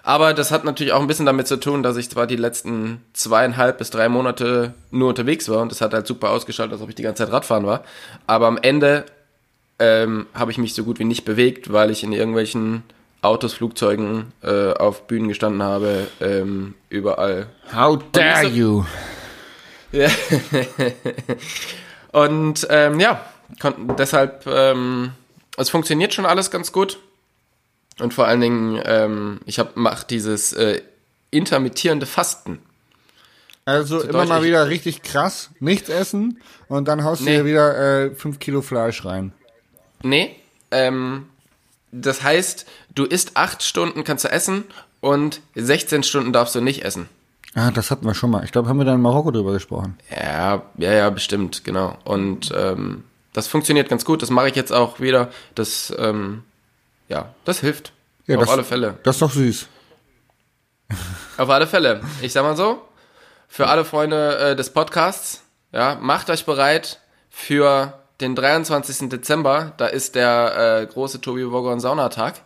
Aber 0.07 0.35
das 0.35 0.51
hat 0.51 0.65
natürlich 0.65 0.93
auch 0.93 1.01
ein 1.01 1.07
bisschen 1.07 1.25
damit 1.25 1.49
zu 1.49 1.57
tun, 1.57 1.83
dass 1.83 1.97
ich 1.97 2.11
zwar 2.11 2.27
die 2.27 2.37
letzten 2.37 3.03
zweieinhalb 3.15 3.79
bis 3.79 3.89
drei 3.89 4.11
Monate 4.11 4.75
nur 4.91 5.09
unterwegs 5.09 5.49
war 5.49 5.63
und 5.63 5.73
das 5.73 5.81
hat 5.81 5.95
halt 5.95 6.07
super 6.07 6.29
ausgeschaut, 6.29 6.71
als 6.71 6.83
ob 6.83 6.91
ich 6.91 6.95
die 6.95 7.03
ganze 7.03 7.25
Zeit 7.25 7.33
Radfahren 7.33 7.65
war. 7.65 7.83
Aber 8.27 8.47
am 8.47 8.59
Ende 8.61 9.07
ähm, 9.79 10.27
habe 10.35 10.51
ich 10.51 10.59
mich 10.59 10.75
so 10.75 10.85
gut 10.85 10.99
wie 10.99 11.05
nicht 11.05 11.25
bewegt, 11.25 11.73
weil 11.73 11.91
ich 11.91 12.05
in 12.05 12.13
irgendwelchen 12.13 12.83
Autos, 13.23 13.55
Flugzeugen 13.55 14.33
äh, 14.43 14.73
auf 14.75 15.07
Bühnen 15.07 15.29
gestanden 15.29 15.63
habe, 15.63 16.07
ähm, 16.21 16.75
überall. 16.91 17.47
How 17.75 17.99
dare 18.13 18.43
so- 18.43 18.49
you? 18.49 18.85
Und 22.13 22.67
ähm, 22.69 23.01
ja, 23.01 23.21
konnten 23.61 23.97
deshalb, 23.97 24.47
ähm, 24.47 25.13
es 25.57 25.71
funktioniert 25.71 26.13
schon 26.13 26.27
alles 26.27 26.51
ganz 26.51 26.73
gut. 26.73 26.99
Und 28.01 28.13
vor 28.15 28.27
allen 28.27 28.41
Dingen, 28.41 28.81
ähm, 28.85 29.41
ich 29.47 29.59
hab, 29.59 29.77
mach 29.77 30.03
dieses 30.03 30.53
äh, 30.53 30.81
intermittierende 31.31 32.07
Fasten. 32.07 32.59
Also 33.67 33.99
Zu 34.01 34.05
immer 34.09 34.21
Deutsch, 34.21 34.29
mal 34.29 34.43
wieder 34.43 34.69
richtig 34.69 35.03
krass, 35.03 35.51
nichts 35.59 35.89
essen 35.89 36.39
und 36.69 36.87
dann 36.87 37.03
haust 37.05 37.23
du 37.23 37.25
Nee. 37.25 37.39
dir 37.39 37.45
wieder 37.47 38.05
äh, 38.07 38.11
fünf 38.15 38.39
Kilo 38.39 38.61
Fleisch 38.61 39.05
rein. 39.07 39.33
Nee, 40.03 40.37
ähm, 40.71 41.27
das 41.91 42.23
heißt, 42.23 42.67
du 42.95 43.05
isst 43.05 43.37
acht 43.37 43.63
Stunden 43.63 44.05
kannst 44.05 44.25
du 44.25 44.29
essen 44.31 44.65
und 45.01 45.41
16 45.55 46.03
Stunden 46.03 46.33
darfst 46.33 46.55
du 46.55 46.61
nicht 46.61 46.85
essen. 46.85 47.09
Ah, 47.55 47.71
das 47.71 47.91
hatten 47.91 48.05
wir 48.05 48.15
schon 48.15 48.31
mal. 48.31 48.45
Ich 48.45 48.53
glaube, 48.53 48.69
haben 48.69 48.79
wir 48.79 48.85
da 48.85 48.95
in 48.95 49.01
Marokko 49.01 49.31
drüber 49.31 49.53
gesprochen. 49.53 49.97
Ja, 50.11 50.63
ja, 50.77 50.93
ja, 50.93 51.09
bestimmt, 51.11 51.65
genau. 51.65 51.97
Und 52.05 52.53
ähm, 52.55 53.05
das 53.33 53.47
funktioniert 53.47 53.89
ganz 53.89 54.05
gut. 54.05 54.21
Das 54.23 54.29
mache 54.31 54.49
ich 54.49 54.57
jetzt 54.57 54.73
auch 54.73 54.99
wieder. 55.01 55.31
Das, 55.55 55.95
ähm, 55.97 56.43
ja, 57.09 57.35
das 57.45 57.61
hilft. 57.61 57.93
Ja, 58.27 58.37
Auf 58.37 58.45
das, 58.45 58.51
alle 58.51 58.65
Fälle. 58.65 58.99
Das 59.03 59.17
ist 59.17 59.23
doch 59.23 59.31
süß. 59.31 59.67
Auf 61.37 61.51
alle 61.51 61.67
Fälle. 61.67 62.01
Ich 62.23 62.33
sag 62.33 62.43
mal 62.43 62.57
so, 62.57 62.83
für 63.49 63.69
alle 63.69 63.85
Freunde 63.85 64.39
äh, 64.39 64.57
des 64.57 64.71
Podcasts, 64.71 65.43
ja, 65.73 65.97
macht 66.01 66.31
euch 66.31 66.47
bereit 66.47 67.01
für 67.31 67.99
den 68.21 68.35
23. 68.35 69.09
Dezember. 69.09 69.73
Da 69.77 69.87
ist 69.87 70.15
der 70.15 70.81
äh, 70.83 70.87
große 70.87 71.21
Tobi 71.21 71.51
Wogon 71.51 71.81
Saunatag. 71.81 72.41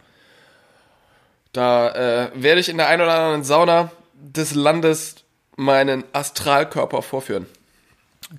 Da 1.52 1.90
äh, 1.90 2.30
werde 2.34 2.60
ich 2.60 2.68
in 2.68 2.76
der 2.76 2.88
einen 2.88 3.02
oder 3.02 3.14
anderen 3.14 3.44
Sauna 3.44 3.90
des 4.14 4.54
Landes 4.54 5.16
meinen 5.56 6.04
Astralkörper 6.12 7.02
vorführen. 7.02 7.46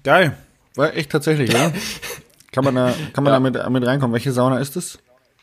Geil. 0.03 0.37
War 0.75 0.93
echt 0.93 1.11
tatsächlich, 1.11 1.49
oder? 1.49 1.73
kann 2.51 2.63
man 2.63 2.75
da, 2.75 2.93
kann 3.13 3.23
man 3.23 3.33
da 3.33 3.39
mit, 3.39 3.69
mit 3.69 3.87
reinkommen? 3.87 4.13
Welche 4.13 4.31
Sauna 4.31 4.59
ist 4.59 4.75
es? 4.75 4.99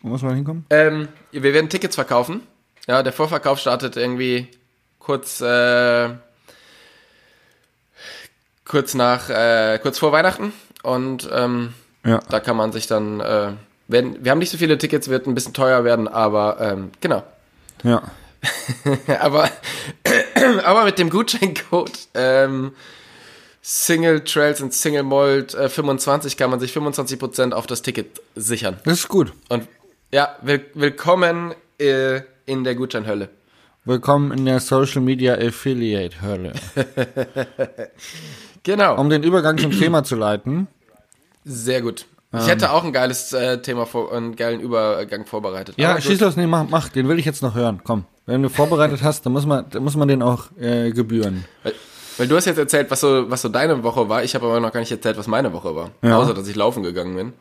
Wo 0.07 0.11
muss 0.11 0.23
man 0.23 0.37
hinkommen? 0.37 0.65
Ähm, 0.71 1.09
wir 1.33 1.43
werden 1.53 1.69
Tickets 1.69 1.97
verkaufen. 1.97 2.43
Ja, 2.87 3.03
der 3.03 3.13
Vorverkauf 3.13 3.59
startet 3.59 3.97
irgendwie 3.97 4.47
kurz, 5.01 5.41
äh, 5.41 6.11
kurz 8.65 8.95
nach, 8.95 9.29
äh, 9.29 9.81
kurz 9.83 9.99
vor 9.99 10.13
Weihnachten. 10.13 10.53
Und 10.85 11.29
ähm, 11.33 11.75
Ja. 12.05 12.21
da 12.29 12.39
kann 12.39 12.57
man 12.57 12.71
sich 12.71 12.87
dann, 12.87 13.19
äh, 13.19 13.55
werden, 13.89 14.25
wir 14.25 14.31
haben 14.31 14.39
nicht 14.39 14.51
so 14.53 14.59
viele 14.59 14.79
Tickets, 14.79 15.09
wird 15.09 15.27
ein 15.27 15.35
bisschen 15.35 15.55
teuer 15.55 15.83
werden, 15.83 16.07
aber 16.07 16.59
ähm, 16.61 16.93
genau. 17.01 17.25
Ja. 17.83 18.03
aber, 19.19 19.51
aber 20.65 20.85
mit 20.85 21.01
dem 21.01 21.11
Gutscheincode 21.11 21.99
ähm, 22.15 22.77
Single 23.61 24.23
Trails 24.23 24.61
und 24.61 24.73
Single 24.73 25.03
Mold 25.03 25.55
äh, 25.55 25.69
25 25.69 26.37
kann 26.37 26.51
man 26.51 26.61
sich 26.61 26.71
25% 26.73 27.51
auf 27.51 27.67
das 27.67 27.83
Ticket 27.83 28.21
sichern. 28.37 28.79
Das 28.85 29.01
ist 29.01 29.09
gut. 29.09 29.33
Und 29.49 29.67
Ja, 30.13 30.37
will, 30.41 30.65
willkommen 30.75 31.53
äh, 31.81 32.21
in 32.47 32.63
der 32.63 32.77
Gutscheinhölle. 32.77 33.29
Willkommen 33.85 34.31
in 34.31 34.45
der 34.45 34.61
Social 34.61 35.01
Media 35.01 35.35
Affiliate 35.35 36.23
Hölle. 36.23 36.53
Genau. 38.63 38.99
Um 38.99 39.11
den 39.11 39.23
Übergang 39.23 39.59
zum 39.59 39.71
Thema 39.71 40.03
zu 40.03 40.17
leiten. 40.17 40.67
Sehr 41.45 41.83
gut. 41.83 42.07
Ich 42.37 42.49
hätte 42.49 42.73
auch 42.73 42.83
ein 42.83 42.93
geiles 42.93 43.33
äh, 43.33 43.63
Thema, 43.63 43.87
vor, 43.87 44.13
einen 44.13 44.35
geilen 44.35 44.59
Übergang 44.59 45.25
vorbereitet. 45.25 45.77
Ja, 45.79 46.01
schieß 46.01 46.19
los, 46.19 46.35
nee, 46.35 46.49
mach, 46.49 46.69
mach, 46.69 46.89
den 46.89 47.09
will 47.09 47.17
ich 47.21 47.25
jetzt 47.25 47.45
noch 47.45 47.55
hören. 47.55 47.81
Komm. 47.85 48.07
Wenn 48.27 48.43
du 48.43 48.49
vorbereitet 48.49 49.05
hast, 49.05 49.25
dann 49.25 49.33
muss 49.33 49.47
man, 49.47 49.67
dann 49.71 49.85
muss 49.85 49.95
man 49.95 50.09
den 50.09 50.21
auch 50.21 50.47
äh, 50.59 50.91
gebühren. 50.91 51.45
Weil, 51.63 51.75
weil 52.19 52.27
du 52.27 52.35
hast 52.35 52.47
jetzt 52.47 52.59
erzählt, 52.59 52.91
was 52.91 53.01
so, 53.01 53.31
was 53.31 53.43
so 53.43 53.49
deine 53.49 53.85
Woche 53.85 54.09
war. 54.09 54.25
Ich 54.25 54.35
habe 54.35 54.47
aber 54.47 54.59
noch 54.59 54.73
gar 54.73 54.81
nicht 54.81 54.91
erzählt, 54.91 55.17
was 55.17 55.29
meine 55.29 55.53
Woche 55.53 55.77
war. 55.77 55.93
Ja. 56.03 56.19
Außer, 56.19 56.35
dass 56.35 56.49
ich 56.49 56.57
laufen 56.57 56.83
gegangen 56.83 57.15
bin. 57.15 57.33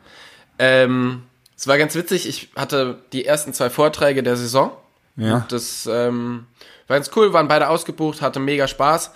Ähm, 0.60 1.22
es 1.56 1.66
war 1.66 1.78
ganz 1.78 1.94
witzig. 1.94 2.28
Ich 2.28 2.50
hatte 2.54 2.98
die 3.12 3.24
ersten 3.24 3.54
zwei 3.54 3.70
Vorträge 3.70 4.22
der 4.22 4.36
Saison. 4.36 4.72
Ja. 5.16 5.46
Das 5.48 5.88
ähm, 5.90 6.46
war 6.86 6.96
ganz 6.96 7.10
cool, 7.16 7.32
waren 7.32 7.48
beide 7.48 7.68
ausgebucht, 7.68 8.20
hatte 8.20 8.40
mega 8.40 8.68
Spaß. 8.68 9.12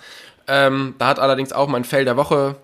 Ähm, 0.47 0.95
da 0.97 1.07
hat 1.07 1.19
allerdings 1.19 1.53
auch 1.53 1.67
mein 1.67 1.83
Fail 1.83 2.05
der 2.05 2.17
Woche 2.17 2.55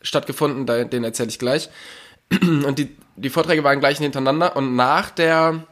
stattgefunden, 0.00 0.66
den 0.88 1.04
erzähle 1.04 1.28
ich 1.28 1.38
gleich. 1.38 1.68
Und 2.40 2.78
die, 2.78 2.96
die 3.16 3.30
Vorträge 3.30 3.64
waren 3.64 3.80
gleich 3.80 3.98
hintereinander 3.98 4.56
und 4.56 4.74
nach 4.74 5.10
der, 5.10 5.64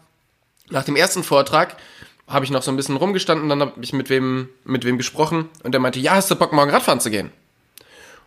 nach 0.69 0.85
dem 0.85 0.95
ersten 0.95 1.23
Vortrag 1.23 1.77
habe 2.29 2.45
ich 2.45 2.51
noch 2.51 2.63
so 2.63 2.71
ein 2.71 2.77
bisschen 2.77 2.97
rumgestanden, 2.97 3.49
dann 3.49 3.61
habe 3.61 3.73
ich 3.81 3.93
mit 3.93 4.11
wem, 4.11 4.51
mit 4.65 4.85
wem 4.85 4.99
gesprochen 4.99 5.49
und 5.63 5.73
der 5.73 5.81
meinte, 5.81 5.99
ja, 5.99 6.13
hast 6.13 6.31
du 6.31 6.37
Bock, 6.37 6.53
morgen 6.53 6.71
Radfahren 6.71 7.01
zu 7.01 7.11
gehen? 7.11 7.33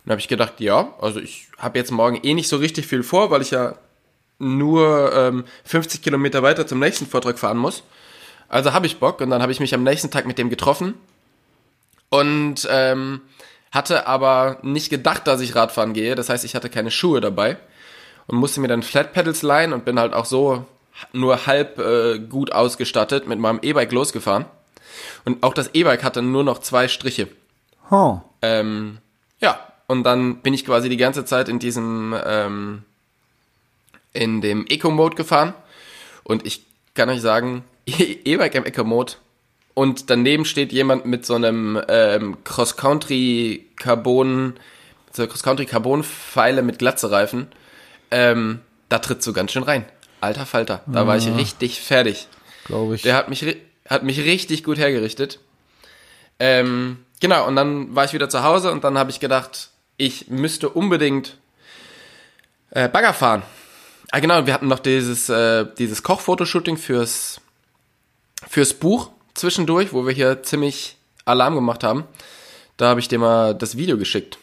Und 0.04 0.10
habe 0.10 0.20
ich 0.20 0.28
gedacht, 0.28 0.60
ja, 0.60 0.92
also 1.00 1.20
ich 1.20 1.46
habe 1.56 1.78
jetzt 1.78 1.90
morgen 1.90 2.18
eh 2.22 2.34
nicht 2.34 2.48
so 2.48 2.56
richtig 2.56 2.86
viel 2.86 3.02
vor, 3.02 3.30
weil 3.30 3.40
ich 3.40 3.52
ja 3.52 3.76
nur 4.38 5.12
ähm, 5.14 5.44
50 5.64 6.02
Kilometer 6.02 6.42
weiter 6.42 6.66
zum 6.66 6.78
nächsten 6.78 7.06
Vortrag 7.06 7.38
fahren 7.38 7.58
muss. 7.58 7.82
Also 8.48 8.72
habe 8.72 8.86
ich 8.86 8.98
Bock 8.98 9.20
und 9.20 9.30
dann 9.30 9.42
habe 9.42 9.52
ich 9.52 9.60
mich 9.60 9.74
am 9.74 9.82
nächsten 9.82 10.10
Tag 10.10 10.26
mit 10.26 10.38
dem 10.38 10.50
getroffen 10.50 10.94
und 12.10 12.68
ähm, 12.70 13.22
hatte 13.72 14.06
aber 14.06 14.58
nicht 14.62 14.90
gedacht, 14.90 15.26
dass 15.26 15.40
ich 15.40 15.56
Radfahren 15.56 15.94
gehe. 15.94 16.14
Das 16.14 16.28
heißt, 16.28 16.44
ich 16.44 16.54
hatte 16.54 16.70
keine 16.70 16.90
Schuhe 16.90 17.20
dabei 17.20 17.56
und 18.26 18.36
musste 18.36 18.60
mir 18.60 18.68
dann 18.68 18.82
Flat 18.82 19.12
Pedals 19.12 19.42
leihen 19.42 19.72
und 19.72 19.84
bin 19.84 19.98
halt 19.98 20.14
auch 20.14 20.24
so 20.24 20.64
nur 21.12 21.46
halb 21.46 21.78
äh, 21.78 22.18
gut 22.18 22.52
ausgestattet 22.52 23.26
mit 23.26 23.38
meinem 23.38 23.58
E-Bike 23.62 23.92
losgefahren. 23.92 24.44
Und 25.24 25.42
auch 25.42 25.54
das 25.54 25.70
E-Bike 25.74 26.04
hatte 26.04 26.22
nur 26.22 26.44
noch 26.44 26.58
zwei 26.58 26.86
Striche. 26.86 27.28
Oh. 27.90 28.20
Ähm, 28.42 28.98
ja, 29.40 29.58
und 29.86 30.04
dann 30.04 30.36
bin 30.36 30.54
ich 30.54 30.64
quasi 30.64 30.88
die 30.88 30.96
ganze 30.96 31.24
Zeit 31.24 31.48
in 31.48 31.58
diesem, 31.58 32.14
ähm, 32.24 32.82
in 34.14 34.40
dem 34.40 34.66
Eco-Mode 34.66 35.16
gefahren. 35.16 35.52
Und 36.22 36.46
ich 36.46 36.64
kann 36.94 37.10
euch 37.10 37.20
sagen, 37.20 37.64
E-Bike 37.86 38.54
im 38.54 38.64
Eco-Mode. 38.64 39.14
Und 39.74 40.08
daneben 40.08 40.44
steht 40.44 40.72
jemand 40.72 41.04
mit 41.04 41.26
so 41.26 41.34
einem 41.34 41.80
ähm, 41.88 42.38
Cross-Country 42.44 43.66
Carbon, 43.76 44.54
so 45.12 45.26
Cross-Country 45.26 45.66
Carbon-Pfeile 45.66 46.62
mit 46.62 46.78
Glatzereifen. 46.78 47.48
Ähm, 48.10 48.60
da 48.88 49.00
trittst 49.00 49.26
du 49.26 49.32
ganz 49.32 49.52
schön 49.52 49.64
rein. 49.64 49.84
Alter 50.20 50.46
Falter, 50.46 50.82
da 50.86 51.06
war 51.06 51.18
ich 51.18 51.26
richtig 51.36 51.80
fertig. 51.80 52.28
Glaube 52.64 52.94
ich. 52.94 53.02
Der 53.02 53.14
hat 53.14 53.28
mich, 53.28 53.44
hat 53.88 54.04
mich 54.04 54.20
richtig 54.20 54.64
gut 54.64 54.78
hergerichtet. 54.78 55.40
Ähm, 56.38 57.04
genau, 57.20 57.46
und 57.46 57.56
dann 57.56 57.94
war 57.94 58.04
ich 58.04 58.12
wieder 58.12 58.30
zu 58.30 58.42
Hause 58.42 58.72
und 58.72 58.84
dann 58.84 58.96
habe 58.96 59.10
ich 59.10 59.20
gedacht, 59.20 59.70
ich 59.96 60.28
müsste 60.28 60.70
unbedingt 60.70 61.36
äh, 62.70 62.88
Bagger 62.88 63.12
fahren. 63.12 63.42
Ah, 64.14 64.20
genau, 64.20 64.46
wir 64.46 64.54
hatten 64.54 64.68
noch 64.68 64.78
dieses, 64.78 65.28
äh, 65.28 65.66
dieses 65.76 66.04
Kochfotoshooting 66.04 66.76
fürs, 66.76 67.40
fürs 68.46 68.72
Buch 68.72 69.10
zwischendurch, 69.34 69.92
wo 69.92 70.06
wir 70.06 70.14
hier 70.14 70.44
ziemlich 70.44 70.96
Alarm 71.24 71.56
gemacht 71.56 71.82
haben. 71.82 72.04
Da 72.76 72.90
habe 72.90 73.00
ich 73.00 73.08
dir 73.08 73.18
mal 73.18 73.56
das 73.56 73.76
Video 73.76 73.98
geschickt. 73.98 74.38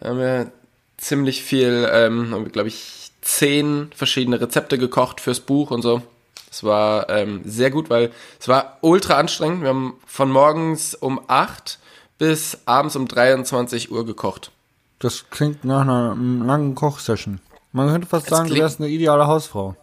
Da 0.00 0.08
haben 0.08 0.18
wir 0.18 0.50
ziemlich 0.96 1.44
viel, 1.44 1.88
ähm, 1.92 2.48
glaube 2.50 2.66
ich, 2.66 3.12
zehn 3.20 3.92
verschiedene 3.94 4.40
Rezepte 4.40 4.78
gekocht 4.78 5.20
fürs 5.20 5.38
Buch 5.38 5.70
und 5.70 5.82
so. 5.82 6.02
Es 6.50 6.64
war 6.64 7.08
ähm, 7.08 7.42
sehr 7.44 7.70
gut, 7.70 7.88
weil 7.88 8.10
es 8.40 8.48
war 8.48 8.78
ultra 8.80 9.14
anstrengend. 9.14 9.62
Wir 9.62 9.68
haben 9.68 9.94
von 10.06 10.28
morgens 10.28 10.96
um 10.96 11.20
8 11.28 11.78
bis 12.18 12.58
abends 12.64 12.96
um 12.96 13.06
23 13.06 13.92
Uhr 13.92 14.04
gekocht. 14.04 14.50
Das 14.98 15.30
klingt 15.30 15.64
nach 15.64 15.82
einer 15.82 16.16
langen 16.16 16.74
Kochsession. 16.74 17.38
Man 17.76 17.90
könnte 17.90 18.06
fast 18.06 18.28
sagen, 18.28 18.48
du 18.48 18.54
wärst 18.54 18.80
eine 18.80 18.88
ideale 18.88 19.26
Hausfrau. 19.26 19.76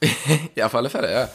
Ja, 0.54 0.66
auf 0.66 0.74
alle 0.74 0.88
Fälle, 0.88 1.12
ja. 1.12 1.28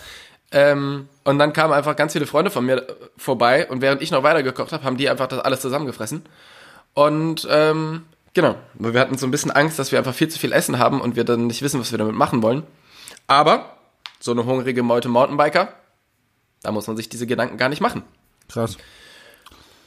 Ähm, 0.51 1.07
und 1.23 1.37
dann 1.37 1.53
kamen 1.53 1.73
einfach 1.73 1.95
ganz 1.95 2.13
viele 2.13 2.25
Freunde 2.25 2.49
von 2.49 2.65
mir 2.65 2.87
vorbei 3.15 3.69
und 3.69 3.81
während 3.81 4.01
ich 4.01 4.09
noch 4.09 4.23
weitergekocht 4.23 4.71
habe, 4.71 4.83
haben 4.83 4.97
die 4.97 5.09
einfach 5.11 5.27
das 5.27 5.39
alles 5.39 5.61
zusammengefressen. 5.61 6.23
Und 6.95 7.47
ähm, 7.51 8.05
genau, 8.33 8.55
wir 8.73 8.99
hatten 8.99 9.15
so 9.19 9.27
ein 9.27 9.31
bisschen 9.31 9.51
Angst, 9.51 9.77
dass 9.77 9.91
wir 9.91 9.99
einfach 9.99 10.15
viel 10.15 10.27
zu 10.27 10.39
viel 10.39 10.53
Essen 10.53 10.79
haben 10.79 11.01
und 11.01 11.15
wir 11.15 11.23
dann 11.23 11.45
nicht 11.45 11.61
wissen, 11.61 11.79
was 11.79 11.91
wir 11.91 11.99
damit 11.99 12.15
machen 12.15 12.41
wollen. 12.41 12.63
Aber 13.27 13.77
so 14.19 14.31
eine 14.31 14.43
hungrige 14.43 14.81
Meute 14.81 15.07
Mountainbiker, 15.07 15.71
da 16.63 16.71
muss 16.71 16.87
man 16.87 16.97
sich 16.97 17.09
diese 17.09 17.27
Gedanken 17.27 17.57
gar 17.57 17.69
nicht 17.69 17.81
machen. 17.81 18.01
Krass. 18.49 18.75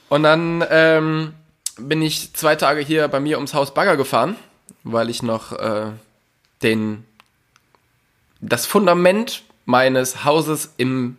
Und 0.08 0.22
dann 0.22 0.64
ähm, 0.70 1.34
bin 1.76 2.02
ich 2.02 2.34
zwei 2.34 2.54
Tage 2.54 2.82
hier 2.82 3.08
bei 3.08 3.18
mir 3.18 3.36
ums 3.38 3.52
Haus 3.52 3.74
Bagger 3.74 3.96
gefahren, 3.96 4.36
weil 4.82 5.10
ich 5.10 5.22
noch 5.22 5.52
äh, 5.52 5.92
den 6.62 7.04
das 8.40 8.66
Fundament 8.66 9.42
meines 9.64 10.24
Hauses 10.24 10.74
im 10.76 11.16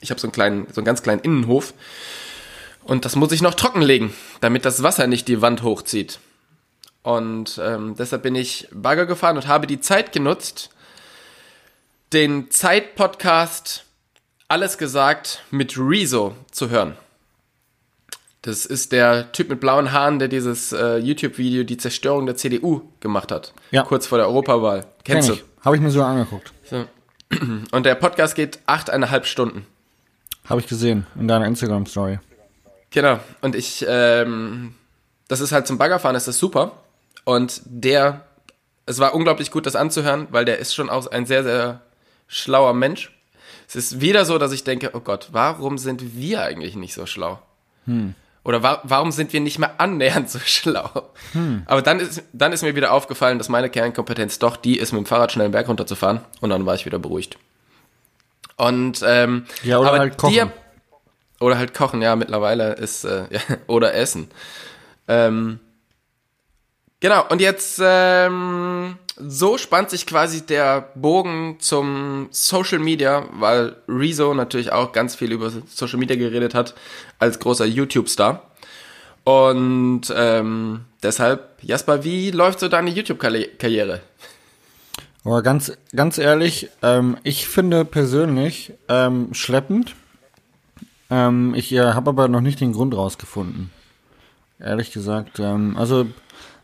ich 0.00 0.10
habe 0.10 0.20
so 0.20 0.26
einen 0.26 0.32
kleinen 0.32 0.66
so 0.72 0.80
einen 0.80 0.86
ganz 0.86 1.02
kleinen 1.02 1.20
Innenhof 1.20 1.74
und 2.84 3.04
das 3.04 3.16
muss 3.16 3.32
ich 3.32 3.42
noch 3.42 3.54
trockenlegen, 3.54 4.12
damit 4.40 4.64
das 4.64 4.82
Wasser 4.82 5.06
nicht 5.06 5.26
die 5.28 5.40
Wand 5.40 5.62
hochzieht. 5.62 6.20
Und 7.02 7.60
ähm, 7.62 7.94
deshalb 7.98 8.22
bin 8.22 8.34
ich 8.34 8.68
Bagger 8.72 9.06
gefahren 9.06 9.36
und 9.36 9.46
habe 9.46 9.66
die 9.66 9.80
Zeit 9.80 10.12
genutzt, 10.12 10.70
den 12.12 12.50
Zeit-Podcast 12.50 13.84
Alles 14.48 14.78
gesagt 14.78 15.42
mit 15.50 15.76
Rezo 15.78 16.34
zu 16.50 16.68
hören. 16.68 16.96
Das 18.44 18.66
ist 18.66 18.92
der 18.92 19.32
Typ 19.32 19.48
mit 19.48 19.58
blauen 19.58 19.90
Haaren, 19.90 20.18
der 20.18 20.28
dieses 20.28 20.70
äh, 20.74 20.98
YouTube-Video 20.98 21.64
Die 21.64 21.78
Zerstörung 21.78 22.26
der 22.26 22.36
CDU 22.36 22.82
gemacht 23.00 23.32
hat. 23.32 23.54
Ja. 23.70 23.84
Kurz 23.84 24.06
vor 24.06 24.18
der 24.18 24.26
Europawahl. 24.28 24.84
Kennst 25.02 25.30
Kenn 25.30 25.38
ich. 25.38 25.64
Habe 25.64 25.76
ich 25.76 25.82
mir 25.82 25.90
so 25.90 26.02
angeguckt. 26.02 26.52
du? 26.68 26.86
So. 27.30 27.66
Und 27.72 27.86
der 27.86 27.94
Podcast 27.94 28.34
geht 28.34 28.58
achteinhalb 28.66 29.24
Stunden. 29.24 29.66
Habe 30.44 30.60
ich 30.60 30.66
gesehen 30.66 31.06
in 31.18 31.26
deiner 31.26 31.46
Instagram-Story. 31.46 32.18
Genau. 32.90 33.18
Und 33.40 33.56
ich, 33.56 33.82
ähm, 33.88 34.74
das 35.26 35.40
ist 35.40 35.52
halt 35.52 35.66
zum 35.66 35.78
Baggerfahren, 35.78 36.14
ist 36.14 36.28
das 36.28 36.36
super. 36.36 36.72
Und 37.24 37.62
der, 37.64 38.26
es 38.84 38.98
war 38.98 39.14
unglaublich 39.14 39.50
gut, 39.52 39.64
das 39.64 39.74
anzuhören, 39.74 40.26
weil 40.32 40.44
der 40.44 40.58
ist 40.58 40.74
schon 40.74 40.90
auch 40.90 41.06
ein 41.06 41.24
sehr, 41.24 41.44
sehr 41.44 41.80
schlauer 42.26 42.74
Mensch. 42.74 43.10
Es 43.66 43.74
ist 43.74 44.02
wieder 44.02 44.26
so, 44.26 44.36
dass 44.36 44.52
ich 44.52 44.64
denke, 44.64 44.90
oh 44.92 45.00
Gott, 45.00 45.28
warum 45.32 45.78
sind 45.78 46.14
wir 46.14 46.42
eigentlich 46.42 46.76
nicht 46.76 46.92
so 46.92 47.06
schlau? 47.06 47.40
Oder 48.44 48.62
wa 48.62 48.80
warum 48.84 49.10
sind 49.10 49.32
wir 49.32 49.40
nicht 49.40 49.58
mehr 49.58 49.80
annähernd 49.80 50.28
so 50.30 50.38
schlau? 50.38 50.90
Aber 51.66 51.80
dann 51.82 51.98
ist, 52.00 52.22
dann 52.32 52.52
ist 52.52 52.62
mir 52.62 52.76
wieder 52.76 52.92
aufgefallen, 52.92 53.38
dass 53.38 53.48
meine 53.48 53.70
Kernkompetenz 53.70 54.38
doch 54.38 54.56
die 54.56 54.78
ist, 54.78 54.92
mit 54.92 55.00
dem 55.00 55.06
Fahrrad 55.06 55.32
schnell 55.32 55.46
einen 55.46 55.52
Berg 55.52 55.66
runterzufahren. 55.68 56.20
Und 56.40 56.50
dann 56.50 56.66
war 56.66 56.74
ich 56.74 56.84
wieder 56.84 56.98
beruhigt. 56.98 57.38
Und, 58.56 59.02
ähm, 59.06 59.46
Ja, 59.62 59.78
oder 59.78 59.88
aber 59.88 59.98
halt 59.98 60.18
kochen. 60.18 60.32
dir- 60.34 60.52
oder 61.40 61.58
halt 61.58 61.74
kochen, 61.74 62.02
ja, 62.02 62.14
mittlerweile 62.16 62.74
ist, 62.74 63.04
äh, 63.04 63.24
ja, 63.30 63.40
oder 63.66 63.94
essen. 63.94 64.30
Ähm, 65.08 65.58
genau, 67.04 67.26
und 67.28 67.42
jetzt, 67.42 67.82
ähm, 67.84 68.96
so 69.16 69.58
spannt 69.58 69.90
sich 69.90 70.06
quasi 70.06 70.46
der 70.46 70.88
Bogen 70.94 71.56
zum 71.58 72.28
Social 72.30 72.78
Media, 72.78 73.26
weil 73.32 73.76
Rezo 73.86 74.32
natürlich 74.32 74.72
auch 74.72 74.92
ganz 74.92 75.14
viel 75.14 75.30
über 75.30 75.52
Social 75.68 75.98
Media 75.98 76.16
geredet 76.16 76.54
hat, 76.54 76.74
als 77.18 77.38
großer 77.38 77.66
YouTube-Star. 77.66 78.42
Und 79.24 80.02
ähm, 80.16 80.86
deshalb, 81.02 81.58
Jasper, 81.62 82.04
wie 82.04 82.30
läuft 82.30 82.60
so 82.60 82.68
deine 82.68 82.90
YouTube-Karriere? 82.90 84.00
Aber 85.24 85.42
ganz, 85.42 85.72
ganz 85.94 86.16
ehrlich, 86.16 86.70
ähm, 86.82 87.18
ich 87.22 87.46
finde 87.46 87.84
persönlich 87.84 88.72
ähm, 88.88 89.32
schleppend. 89.32 89.94
Ähm, 91.10 91.54
ich 91.54 91.70
äh, 91.72 91.92
habe 91.92 92.10
aber 92.10 92.28
noch 92.28 92.40
nicht 92.40 92.60
den 92.60 92.72
Grund 92.72 92.94
rausgefunden. 92.94 93.70
Ehrlich 94.58 94.92
gesagt. 94.92 95.38
Ähm, 95.38 95.76
also 95.76 96.06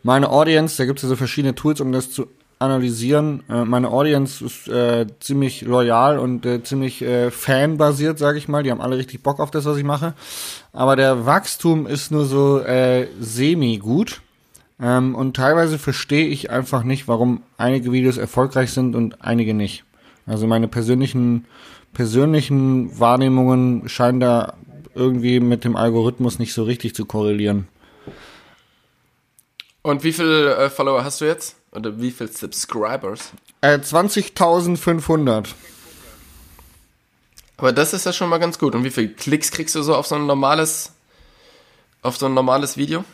meine 0.02 0.30
Audience, 0.30 0.76
da 0.76 0.84
gibt 0.86 0.98
es 0.98 1.02
ja 1.02 1.08
so 1.08 1.16
verschiedene 1.16 1.54
Tools, 1.54 1.80
um 1.80 1.92
das 1.92 2.10
zu 2.10 2.26
analysieren. 2.58 3.42
Äh, 3.48 3.64
meine 3.64 3.88
Audience 3.88 4.44
ist 4.44 4.68
äh, 4.68 5.06
ziemlich 5.18 5.62
loyal 5.62 6.18
und 6.18 6.44
äh, 6.46 6.62
ziemlich 6.62 7.02
äh, 7.02 7.30
fanbasiert, 7.30 8.18
sage 8.18 8.38
ich 8.38 8.48
mal. 8.48 8.62
Die 8.62 8.70
haben 8.70 8.82
alle 8.82 8.98
richtig 8.98 9.22
Bock 9.22 9.40
auf 9.40 9.50
das, 9.50 9.64
was 9.64 9.78
ich 9.78 9.84
mache. 9.84 10.14
Aber 10.72 10.94
der 10.94 11.26
Wachstum 11.26 11.86
ist 11.86 12.12
nur 12.12 12.26
so 12.26 12.60
äh, 12.60 13.08
semi-gut. 13.18 14.20
Ähm, 14.80 15.14
und 15.14 15.36
teilweise 15.36 15.78
verstehe 15.78 16.28
ich 16.28 16.50
einfach 16.50 16.84
nicht, 16.84 17.08
warum 17.08 17.42
einige 17.56 17.92
Videos 17.92 18.18
erfolgreich 18.18 18.72
sind 18.72 18.94
und 18.94 19.22
einige 19.22 19.54
nicht. 19.54 19.84
Also 20.26 20.46
meine 20.46 20.68
persönlichen, 20.68 21.46
persönlichen 21.92 22.98
Wahrnehmungen 22.98 23.88
scheinen 23.88 24.20
da 24.20 24.54
irgendwie 24.94 25.40
mit 25.40 25.64
dem 25.64 25.76
Algorithmus 25.76 26.38
nicht 26.38 26.52
so 26.52 26.64
richtig 26.64 26.94
zu 26.94 27.06
korrelieren. 27.06 27.68
Und 29.82 30.04
wie 30.04 30.12
viele 30.12 30.56
äh, 30.56 30.70
Follower 30.70 31.04
hast 31.04 31.20
du 31.20 31.24
jetzt? 31.24 31.56
Oder 31.72 32.00
wie 32.00 32.10
viele 32.10 32.30
Subscribers? 32.30 33.32
Äh, 33.60 33.78
20.500. 33.78 35.48
Aber 37.56 37.72
das 37.72 37.92
ist 37.92 38.06
ja 38.06 38.12
schon 38.12 38.28
mal 38.28 38.38
ganz 38.38 38.58
gut. 38.58 38.74
Und 38.74 38.84
wie 38.84 38.90
viele 38.90 39.08
Klicks 39.08 39.50
kriegst 39.50 39.74
du 39.74 39.82
so 39.82 39.94
auf 39.94 40.06
so 40.06 40.14
ein 40.14 40.26
normales, 40.26 40.92
auf 42.02 42.16
so 42.16 42.26
ein 42.26 42.34
normales 42.34 42.76
Video? 42.76 43.04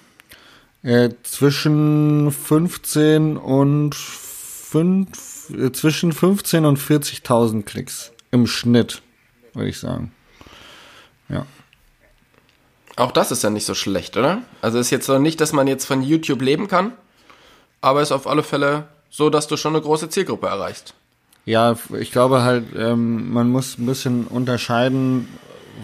Äh, 0.82 1.10
zwischen 1.24 2.30
15 2.30 3.36
und 3.36 3.94
5, 3.94 5.50
äh, 5.50 5.72
zwischen 5.72 6.12
15 6.12 6.64
und 6.64 6.78
40.000 6.78 7.64
Klicks 7.64 8.12
im 8.30 8.46
Schnitt, 8.46 9.02
würde 9.52 9.68
ich 9.68 9.78
sagen. 9.78 10.12
Ja. 11.28 11.46
Auch 12.96 13.12
das 13.12 13.30
ist 13.30 13.44
ja 13.44 13.50
nicht 13.50 13.66
so 13.66 13.74
schlecht, 13.74 14.16
oder? 14.16 14.42
Also 14.62 14.78
ist 14.78 14.90
jetzt 14.90 15.06
so 15.06 15.18
nicht, 15.18 15.40
dass 15.40 15.52
man 15.52 15.66
jetzt 15.66 15.84
von 15.84 16.02
YouTube 16.02 16.40
leben 16.40 16.66
kann, 16.66 16.92
aber 17.82 18.00
ist 18.00 18.12
auf 18.12 18.26
alle 18.26 18.42
Fälle 18.42 18.88
so, 19.10 19.30
dass 19.30 19.46
du 19.46 19.56
schon 19.56 19.74
eine 19.74 19.82
große 19.82 20.08
Zielgruppe 20.08 20.46
erreichst. 20.46 20.94
Ja, 21.44 21.76
ich 21.98 22.10
glaube 22.10 22.42
halt, 22.42 22.64
ähm, 22.76 23.32
man 23.32 23.48
muss 23.50 23.78
ein 23.78 23.86
bisschen 23.86 24.26
unterscheiden, 24.26 25.28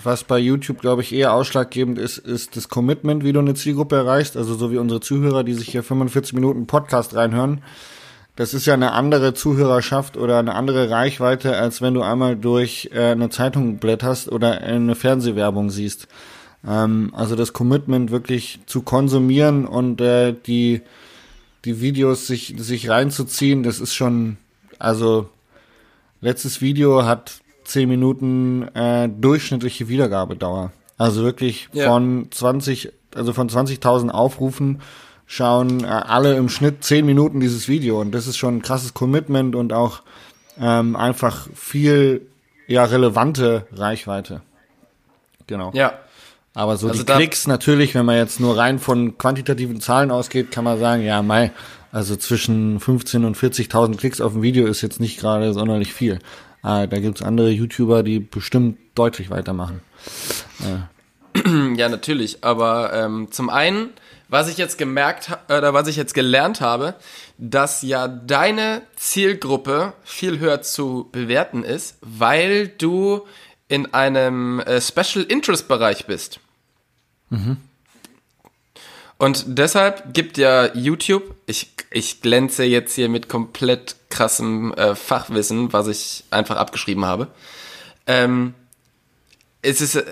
was 0.03 0.25
bei 0.25 0.39
YouTube, 0.39 0.81
glaube 0.81 1.03
ich, 1.03 1.13
eher 1.15 1.35
ausschlaggebend 1.35 1.99
ist, 1.99 2.19
ist 2.19 2.57
das 2.57 2.69
Commitment, 2.69 3.25
wie 3.25 3.33
du 3.33 3.41
eine 3.41 3.55
Zielgruppe 3.55 3.97
erreichst. 3.97 4.37
Also 4.37 4.55
so 4.55 4.73
wie 4.73 4.79
unsere 4.79 5.01
Zuhörer, 5.01 5.45
die 5.45 5.55
sich 5.55 5.69
hier 5.69 5.83
45 5.83 6.33
Minuten 6.33 6.67
Podcast 6.67 7.15
reinhören. 7.15 7.63
Das 8.35 8.55
ist 8.55 8.65
ja 8.65 8.75
eine 8.75 8.93
andere 8.93 9.35
Zuhörerschaft 9.35 10.17
oder 10.17 10.39
eine 10.39 10.55
andere 10.55 10.89
Reichweite, 10.89 11.57
als 11.57 11.83
wenn 11.83 11.93
du 11.93 12.03
einmal 12.03 12.37
durch 12.37 12.91
äh, 12.95 13.11
eine 13.11 13.29
Zeitung 13.29 13.77
blätterst 13.77 14.33
oder 14.33 14.63
eine 14.63 14.95
Fernsehwerbung 14.95 15.69
siehst. 15.69 16.09
Ähm, 16.67 17.13
also 17.15 17.35
das 17.37 17.53
Commitment 17.53 18.11
wirklich 18.11 18.61
zu 18.67 18.83
konsumieren 18.83 19.67
und 19.67 20.01
äh, 20.01 20.33
die, 20.47 20.83
die 21.65 21.81
Videos 21.81 22.27
sich, 22.27 22.55
sich 22.59 22.89
reinzuziehen, 22.89 23.63
das 23.63 23.81
ist 23.81 23.95
schon, 23.95 24.37
also 24.79 25.29
letztes 26.21 26.61
Video 26.61 27.05
hat 27.05 27.41
10 27.65 27.89
Minuten 27.89 28.63
äh, 28.75 29.09
durchschnittliche 29.09 29.89
Wiedergabedauer. 29.89 30.73
Also 30.99 31.23
wirklich 31.23 31.69
Ja. 31.73 31.89
von 31.89 32.29
20, 32.31 32.93
also 33.15 33.33
von 33.33 33.49
20.000 33.49 34.11
Aufrufen 34.11 34.81
schauen 35.27 35.83
äh, 35.85 35.87
alle 35.87 36.37
im 36.37 36.49
Schnitt 36.49 36.85
10 36.85 37.07
Minuten 37.07 37.41
dieses 37.41 37.69
Video 37.69 38.01
und 38.01 38.13
das 38.13 38.27
ist 38.27 38.37
schon 38.37 38.57
ein 38.59 38.63
krasses 38.63 38.95
Commitment 38.95 39.55
und 39.57 39.73
auch 39.73 40.03
ähm, 40.61 40.95
einfach 40.97 41.49
viel 41.55 42.27
ja 42.67 42.85
relevante 42.85 43.67
Reichweite. 43.73 44.43
Genau. 45.47 45.71
Ja. 45.75 45.95
Aber 46.55 46.77
so 46.77 46.89
Also 46.89 47.03
die 47.03 47.13
Klicks 47.13 47.47
natürlich, 47.47 47.95
wenn 47.95 48.05
man 48.05 48.17
jetzt 48.17 48.41
nur 48.41 48.57
rein 48.57 48.79
von 48.79 49.17
quantitativen 49.17 49.81
Zahlen 49.81 50.11
ausgeht, 50.11 50.51
kann 50.51 50.65
man 50.65 50.79
sagen, 50.79 51.03
ja, 51.03 51.23
Mai, 51.23 51.53
also 51.93 52.17
zwischen 52.17 52.79
15 52.79 53.25
und 53.25 53.37
40.000 53.37 53.97
Klicks 53.97 54.21
auf 54.21 54.35
ein 54.35 54.43
Video 54.43 54.67
ist 54.67 54.83
jetzt 54.83 55.01
nicht 55.01 55.19
gerade 55.19 55.55
sonderlich 55.55 55.93
viel. 55.93 56.19
Äh, 56.65 56.89
da 56.89 56.99
gibt's 57.01 57.23
andere 57.23 57.51
YouTuber, 57.51 58.03
die 58.03 58.21
bestimmt 58.21 58.79
deutlich 58.95 59.31
weitermachen. 59.31 59.81
Ja, 61.77 61.89
natürlich. 61.89 62.45
Aber 62.45 62.93
ähm, 62.93 63.29
zum 63.31 63.49
einen, 63.49 63.91
was 64.29 64.51
ich 64.51 64.59
jetzt 64.59 64.77
gemerkt 64.77 65.31
oder 65.49 65.73
was 65.75 65.89
ich 65.89 65.97
jetzt 65.97 66.15
gelernt 66.15 66.61
habe, 66.61 66.95
dass 67.39 67.83
ja 67.83 68.07
deine 68.07 68.83
Zielgruppe 68.97 69.95
viel 70.05 70.39
höher 70.39 70.63
zu 70.63 71.09
bewerten 71.11 71.65
ist, 71.65 71.97
weil 72.03 72.69
du 72.69 73.23
in 73.69 73.93
einem 73.95 74.61
äh, 74.61 74.81
Special 74.81 75.25
Interest 75.25 75.67
Bereich 75.69 76.07
bist. 76.07 76.41
Und 79.19 79.45
deshalb 79.47 80.15
gibt 80.15 80.37
ja 80.37 80.75
YouTube, 80.75 81.35
ich, 81.47 81.73
ich 81.91 82.23
glänze 82.23 82.65
jetzt 82.65 82.95
hier 82.95 83.09
mit 83.09 83.29
komplett 83.29 83.97
krassem 84.11 84.75
äh, 84.75 84.95
Fachwissen, 84.95 85.73
was 85.73 85.87
ich 85.87 86.25
einfach 86.31 86.57
abgeschrieben 86.57 87.05
habe. 87.05 87.29
Ähm, 88.07 88.55
es 89.63 89.81
ist, 89.81 89.95
äh, 89.95 90.05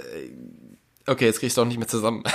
okay, 1.07 1.27
jetzt 1.27 1.41
krieg 1.41 1.49
ich 1.49 1.53
es 1.53 1.57
doch 1.57 1.65
nicht 1.65 1.79
mehr 1.79 1.89
zusammen. 1.89 2.23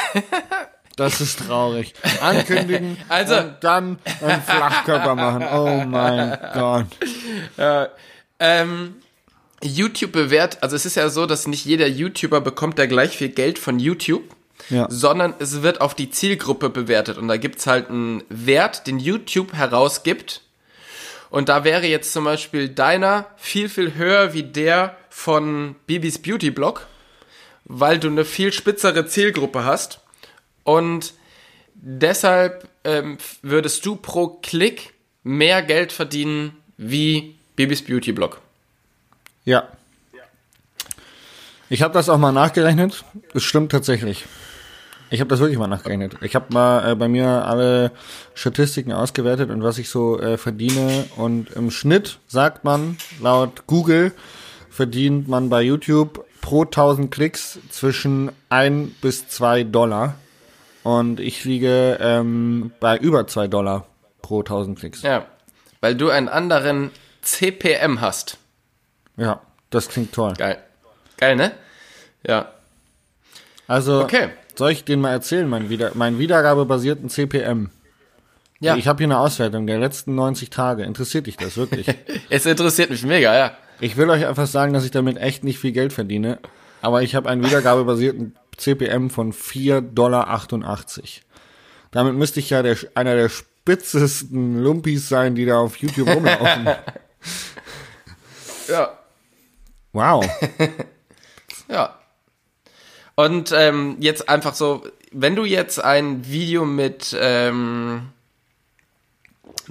Das 0.98 1.20
ist 1.20 1.40
traurig. 1.40 1.94
Ankündigen 2.22 2.98
Also- 3.10 3.36
und 3.36 3.56
dann 3.60 4.00
einen 4.22 4.42
Flachkörper 4.42 5.16
machen. 5.16 5.46
Oh 5.54 5.84
mein 5.86 6.38
Gott. 6.54 6.88
ähm, 8.40 8.96
YouTube 9.62 10.12
bewährt, 10.12 10.62
also 10.64 10.76
es 10.76 10.86
ist 10.86 10.96
ja 10.96 11.10
so, 11.10 11.26
dass 11.26 11.48
nicht 11.48 11.66
jeder 11.66 11.88
YouTuber 11.88 12.42
bekommt 12.42 12.80
da 12.80 12.86
gleich 12.86 13.18
viel 13.18 13.30
Geld 13.30 13.60
von 13.60 13.80
YouTube, 13.80 14.24
Ja. 14.70 14.88
sondern 14.90 15.34
es 15.40 15.62
wird 15.62 15.82
auf 15.82 15.94
die 15.94 16.10
Zielgruppe 16.10 16.70
bewertet 16.70 17.18
und 17.18 17.28
da 17.28 17.38
gibt's 17.38 17.68
halt 17.68 17.90
einen 17.90 18.24
Wert, 18.30 18.88
den 18.88 19.00
YouTube 19.00 19.54
herausgibt. 19.54 20.42
Und 21.30 21.50
da 21.50 21.64
wäre 21.64 21.86
jetzt 21.86 22.14
zum 22.14 22.24
Beispiel 22.24 22.70
deiner 22.70 23.26
viel, 23.36 23.68
viel 23.68 23.96
höher 23.96 24.34
wie 24.34 24.44
der 24.44 24.96
von 25.10 25.76
Bibis 25.86 26.22
Beauty 26.22 26.52
Blog, 26.52 26.88
weil 27.66 28.00
du 28.00 28.08
eine 28.08 28.26
viel 28.26 28.54
spitzere 28.54 29.06
Zielgruppe 29.06 29.66
hast. 29.66 30.00
Und 30.64 31.14
deshalb 31.74 32.68
ähm, 32.84 33.18
würdest 33.42 33.86
du 33.86 33.96
pro 33.98 34.28
Klick 34.42 34.94
mehr 35.24 35.62
Geld 35.62 35.92
verdienen 35.92 36.56
wie 36.78 37.36
Bibis 37.56 37.84
Beauty 37.84 38.12
Blog. 38.12 38.40
Ja. 39.44 39.68
Ich 41.70 41.82
habe 41.82 41.94
das 41.94 42.10
auch 42.10 42.18
mal 42.18 42.32
nachgerechnet. 42.32 43.04
Es 43.34 43.44
stimmt 43.44 43.72
tatsächlich. 43.72 44.26
Ich 45.10 45.20
habe 45.20 45.28
das 45.30 45.40
wirklich 45.40 45.58
mal 45.60 45.68
nachgerechnet. 45.68 46.16
Ich 46.22 46.36
habe 46.36 46.46
mal 46.50 46.92
äh, 46.92 46.96
bei 46.96 47.08
mir 47.08 47.46
alle 47.46 47.92
Statistiken 48.34 48.92
ausgewertet 48.92 49.50
und 49.52 49.64
was 49.64 49.78
ich 49.78 49.90
so 49.90 50.20
äh, 50.20 50.38
verdiene. 50.38 51.06
Und 51.16 51.52
im 51.52 51.72
Schnitt 51.72 52.20
sagt 52.28 52.64
man, 52.64 52.98
laut 53.22 53.68
Google, 53.68 54.12
verdient 54.70 55.28
man 55.28 55.50
bei 55.50 55.62
YouTube 55.62 56.26
pro 56.42 56.64
1000 56.64 57.12
Klicks 57.12 57.60
zwischen 57.70 58.32
1 58.50 58.94
bis 59.02 59.28
2 59.30 59.64
Dollar. 59.64 60.16
Und 60.84 61.20
ich 61.20 61.44
liege 61.46 61.98
ähm, 62.02 62.72
bei 62.80 62.98
über 62.98 63.28
2 63.28 63.48
Dollar 63.48 63.86
pro 64.22 64.40
1000 64.40 64.80
Klicks. 64.80 65.02
Ja, 65.04 65.26
weil 65.82 65.96
du 65.96 66.10
einen 66.10 66.30
anderen 66.30 66.92
CPM 67.22 68.02
hast. 68.02 68.38
Ja, 69.18 69.42
das 69.70 69.88
klingt 69.88 70.14
toll. 70.14 70.34
Geil. 70.38 70.58
Geil, 71.18 71.36
ne? 71.36 71.52
Ja. 72.28 72.50
Also, 73.68 74.04
Okay. 74.04 74.30
Soll 74.58 74.72
ich 74.72 74.84
den 74.84 75.02
mal 75.02 75.12
erzählen, 75.12 75.48
mein, 75.48 75.70
Wieder 75.70 75.92
mein 75.94 76.20
wiedergabebasierten 76.20 77.10
CPM? 77.10 77.70
Ja. 78.60 78.76
Ich 78.78 78.88
habe 78.88 78.98
hier 78.98 79.08
eine 79.08 79.20
Auswertung 79.20 79.68
der 79.68 79.80
letzten 79.80 80.16
90 80.16 80.50
Tage. 80.50 80.84
Interessiert 80.84 81.28
dich 81.28 81.38
das 81.38 81.58
wirklich? 81.58 81.88
Es 82.30 82.46
interessiert 82.46 82.90
mich 82.90 83.04
mega, 83.04 83.36
ja. 83.38 83.52
ich 83.80 83.98
will 83.98 84.10
euch 84.10 84.26
einfach 84.26 84.48
sagen, 84.48 84.74
dass 84.74 84.86
ich 84.86 84.92
damit 84.92 85.18
echt 85.18 85.44
nicht 85.44 85.60
viel 85.60 85.72
Geld 85.72 85.94
verdiene, 85.94 86.40
aber 86.82 87.04
ich 87.04 87.16
habe 87.16 87.30
einen 87.30 87.44
wiedergabebasierten 87.44 88.36
CPM 88.58 89.10
von 89.10 89.34
4,88 89.34 89.82
Dollar. 89.94 90.48
Damit 91.92 92.16
müsste 92.16 92.40
ich 92.40 92.50
ja 92.50 92.64
der, 92.64 92.78
einer 92.96 93.16
der 93.16 93.30
spitzesten 93.30 94.62
Lumpis 94.64 95.10
sein, 95.10 95.36
die 95.36 95.46
da 95.46 95.60
auf 95.60 95.78
YouTube 95.78 96.08
rumlaufen. 96.08 96.68
Ja. 98.68 98.98
Wow. 99.94 100.26
Ja. 101.68 101.98
Und 103.16 103.52
ähm, 103.56 103.98
jetzt 104.00 104.28
einfach 104.28 104.54
so, 104.56 104.84
wenn 105.12 105.36
du 105.36 105.46
jetzt 105.46 105.80
ein 105.84 106.28
Video 106.28 106.66
mit 106.66 107.16
ähm, 107.20 108.10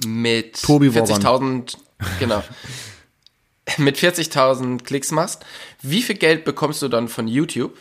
mit 0.05 0.61
Tobi 0.61 0.93
Woran. 0.93 1.21
40.000 1.21 1.77
genau 2.19 2.43
mit 3.77 3.97
40.000 3.97 4.83
Klicks 4.83 5.11
machst, 5.11 5.45
wie 5.81 6.01
viel 6.01 6.15
Geld 6.17 6.45
bekommst 6.45 6.81
du 6.81 6.87
dann 6.87 7.07
von 7.07 7.27
YouTube? 7.27 7.77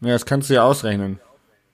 Ja, 0.00 0.08
das 0.10 0.26
kannst 0.26 0.50
du 0.50 0.54
ja 0.54 0.62
ausrechnen. 0.64 1.20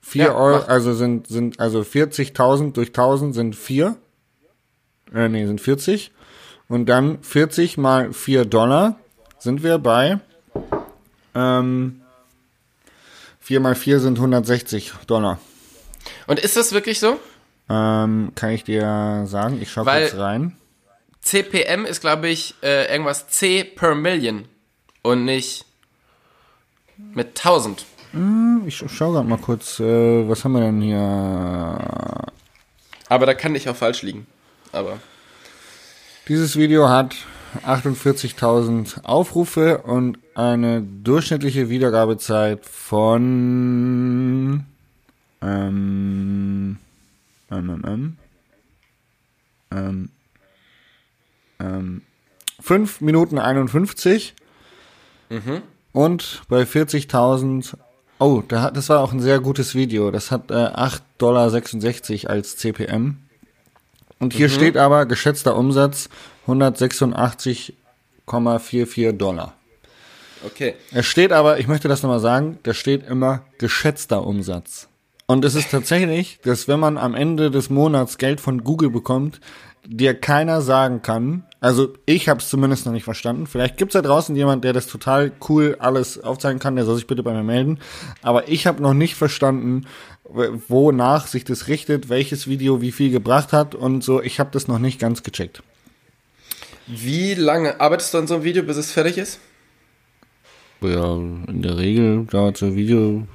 4 0.01 0.25
Ja, 0.25 0.35
Euro, 0.35 0.59
mach. 0.59 0.67
also 0.67 0.93
sind, 0.93 1.27
sind, 1.27 1.59
also 1.59 1.81
40.000 1.81 2.73
durch 2.73 2.89
1000 2.89 3.35
sind 3.35 3.55
4. 3.55 3.95
Äh, 5.13 5.29
nee, 5.29 5.45
sind 5.45 5.59
40. 5.61 6.11
Und 6.69 6.87
dann 6.87 7.21
40 7.23 7.77
mal 7.77 8.13
4 8.13 8.45
Dollar 8.45 8.97
sind 9.39 9.63
wir 9.63 9.77
bei, 9.77 10.19
ähm, 11.35 12.01
4 13.47 13.61
mal 13.61 13.75
4 13.75 14.01
sind 14.01 14.17
160 14.17 14.91
Dollar. 15.07 15.39
Und 16.27 16.37
ist 16.37 16.57
das 16.57 16.73
wirklich 16.73 16.99
so? 16.99 17.17
Ähm, 17.69 18.33
kann 18.35 18.49
ich 18.49 18.65
dir 18.65 19.23
sagen, 19.25 19.61
ich 19.61 19.71
schau 19.71 19.85
Weil- 19.85 20.09
kurz 20.09 20.19
rein. 20.19 20.57
CPM 21.21 21.85
ist, 21.85 22.01
glaube 22.01 22.27
ich, 22.27 22.55
äh, 22.61 22.91
irgendwas 22.91 23.29
C 23.29 23.63
per 23.63 23.95
Million 23.95 24.49
und 25.01 25.23
nicht 25.23 25.63
mit 26.97 27.37
1000. 27.37 27.85
Ich 28.65 28.83
schau 28.93 29.13
grad 29.13 29.25
mal 29.25 29.37
kurz, 29.37 29.79
äh, 29.79 30.27
was 30.27 30.43
haben 30.43 30.51
wir 30.51 30.61
denn 30.61 30.81
hier? 30.81 30.97
Aber 33.07 33.25
da 33.25 33.33
kann 33.33 33.55
ich 33.55 33.69
auch 33.69 33.75
falsch 33.77 34.01
liegen. 34.01 34.27
Aber 34.73 34.99
Dieses 36.27 36.57
Video 36.57 36.89
hat 36.89 37.15
48.000 37.65 39.05
Aufrufe 39.05 39.79
und 39.79 40.19
eine 40.35 40.81
durchschnittliche 40.81 41.69
Wiedergabezeit 41.69 42.65
von 42.65 44.65
ähm, 45.41 46.77
ähm, 47.51 47.51
ähm, 47.51 48.17
ähm, 49.71 49.71
ähm, 49.71 50.09
ähm, 51.59 52.01
5 52.59 53.01
Minuten 53.01 53.39
51 53.39 54.35
Mhm. 55.29 55.61
und 55.91 56.43
bei 56.47 56.63
40.000 56.63 57.75
Oh, 58.19 58.41
das 58.47 58.89
war 58.89 59.01
auch 59.01 59.11
ein 59.11 59.19
sehr 59.19 59.39
gutes 59.39 59.75
Video. 59.75 60.09
Das 60.09 60.31
hat 60.31 60.49
äh, 60.49 60.55
8,66 60.55 61.01
Dollar 61.19 62.33
als 62.33 62.57
CPM. 62.57 63.17
Und 64.19 64.33
hier 64.33 64.49
steht 64.49 64.75
aber 64.75 65.05
geschätzter 65.05 65.55
Umsatz 65.55 66.09
186,44 66.47 69.11
Dollar. 69.13 69.53
Okay. 70.45 70.75
Es 70.91 71.05
steht 71.05 71.31
aber, 71.31 71.59
ich 71.59 71.67
möchte 71.67 71.87
das 71.87 72.03
nochmal 72.03 72.19
sagen, 72.19 72.59
da 72.63 72.73
steht 72.73 73.07
immer 73.07 73.43
geschätzter 73.57 74.25
Umsatz. 74.25 74.87
Und 75.25 75.43
es 75.43 75.55
ist 75.55 75.71
tatsächlich, 75.71 76.39
dass 76.43 76.67
wenn 76.67 76.79
man 76.79 76.97
am 76.97 77.13
Ende 77.13 77.51
des 77.51 77.69
Monats 77.69 78.17
Geld 78.17 78.39
von 78.39 78.63
Google 78.63 78.89
bekommt, 78.89 79.41
dir 79.85 80.13
keiner 80.13 80.61
sagen 80.61 81.01
kann, 81.01 81.43
also 81.59 81.93
ich 82.05 82.29
habe 82.29 82.39
es 82.39 82.49
zumindest 82.49 82.85
noch 82.85 82.93
nicht 82.93 83.03
verstanden. 83.03 83.47
Vielleicht 83.47 83.77
gibt's 83.77 83.93
da 83.93 84.01
draußen 84.01 84.35
jemand, 84.35 84.63
der 84.63 84.73
das 84.73 84.87
total 84.87 85.31
cool 85.49 85.75
alles 85.79 86.23
aufzeigen 86.23 86.59
kann, 86.59 86.75
der 86.75 86.85
soll 86.85 86.95
sich 86.95 87.07
bitte 87.07 87.23
bei 87.23 87.33
mir 87.33 87.43
melden. 87.43 87.79
Aber 88.21 88.47
ich 88.47 88.67
habe 88.67 88.81
noch 88.81 88.93
nicht 88.93 89.15
verstanden, 89.15 89.85
wonach 90.23 91.27
sich 91.27 91.45
das 91.45 91.67
richtet, 91.67 92.09
welches 92.09 92.47
Video 92.47 92.81
wie 92.81 92.91
viel 92.91 93.11
gebracht 93.11 93.53
hat 93.53 93.75
und 93.75 94.03
so. 94.03 94.21
Ich 94.21 94.39
habe 94.39 94.49
das 94.51 94.67
noch 94.67 94.79
nicht 94.79 94.99
ganz 94.99 95.23
gecheckt. 95.23 95.63
Wie 96.87 97.33
lange 97.33 97.81
arbeitest 97.81 98.13
du 98.13 98.17
an 98.19 98.27
so 98.27 98.35
einem 98.35 98.43
Video, 98.45 98.63
bis 98.63 98.77
es 98.77 98.93
fertig 98.93 99.17
ist? 99.17 99.39
Ja, 100.79 101.15
in 101.15 101.61
der 101.61 101.77
Regel 101.77 102.25
dauert 102.25 102.55
so 102.57 102.67
ein 102.67 102.75
Video 102.75 103.27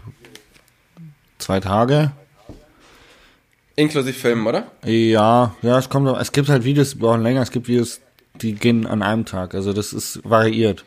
zwei 1.39 1.61
Tage. 1.61 2.13
Inklusive 3.77 4.15
Filmen, 4.15 4.47
oder? 4.47 4.71
Ja, 4.85 5.55
ja, 5.61 5.79
es 5.79 5.89
kommt, 5.91 6.09
es 6.19 6.33
gibt 6.33 6.49
halt 6.49 6.65
Videos, 6.65 6.93
die 6.93 6.99
brauchen 6.99 7.23
länger, 7.23 7.43
es 7.43 7.51
gibt 7.51 7.69
Videos, 7.69 8.01
die 8.41 8.55
gehen 8.55 8.87
an 8.87 9.03
einem 9.03 9.27
Tag. 9.27 9.55
Also 9.55 9.75
das 9.75 9.93
ist 9.93 10.21
variiert. 10.25 10.85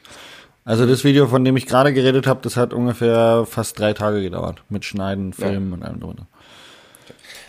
Also 0.64 0.88
das 0.88 1.04
Video, 1.04 1.28
von 1.28 1.46
dem 1.46 1.58
ich 1.58 1.68
gerade 1.68 1.94
geredet 1.94 2.26
habe, 2.26 2.40
das 2.42 2.58
hat 2.58 2.74
ungefähr 2.74 3.46
fast 3.48 3.78
drei 3.78 3.94
Tage 3.94 4.24
gedauert. 4.24 4.64
Mit 4.70 4.86
Schneiden, 4.86 5.34
Filmen 5.34 5.72
und 5.74 5.84
allem 5.84 6.00
drunter. 6.00 6.26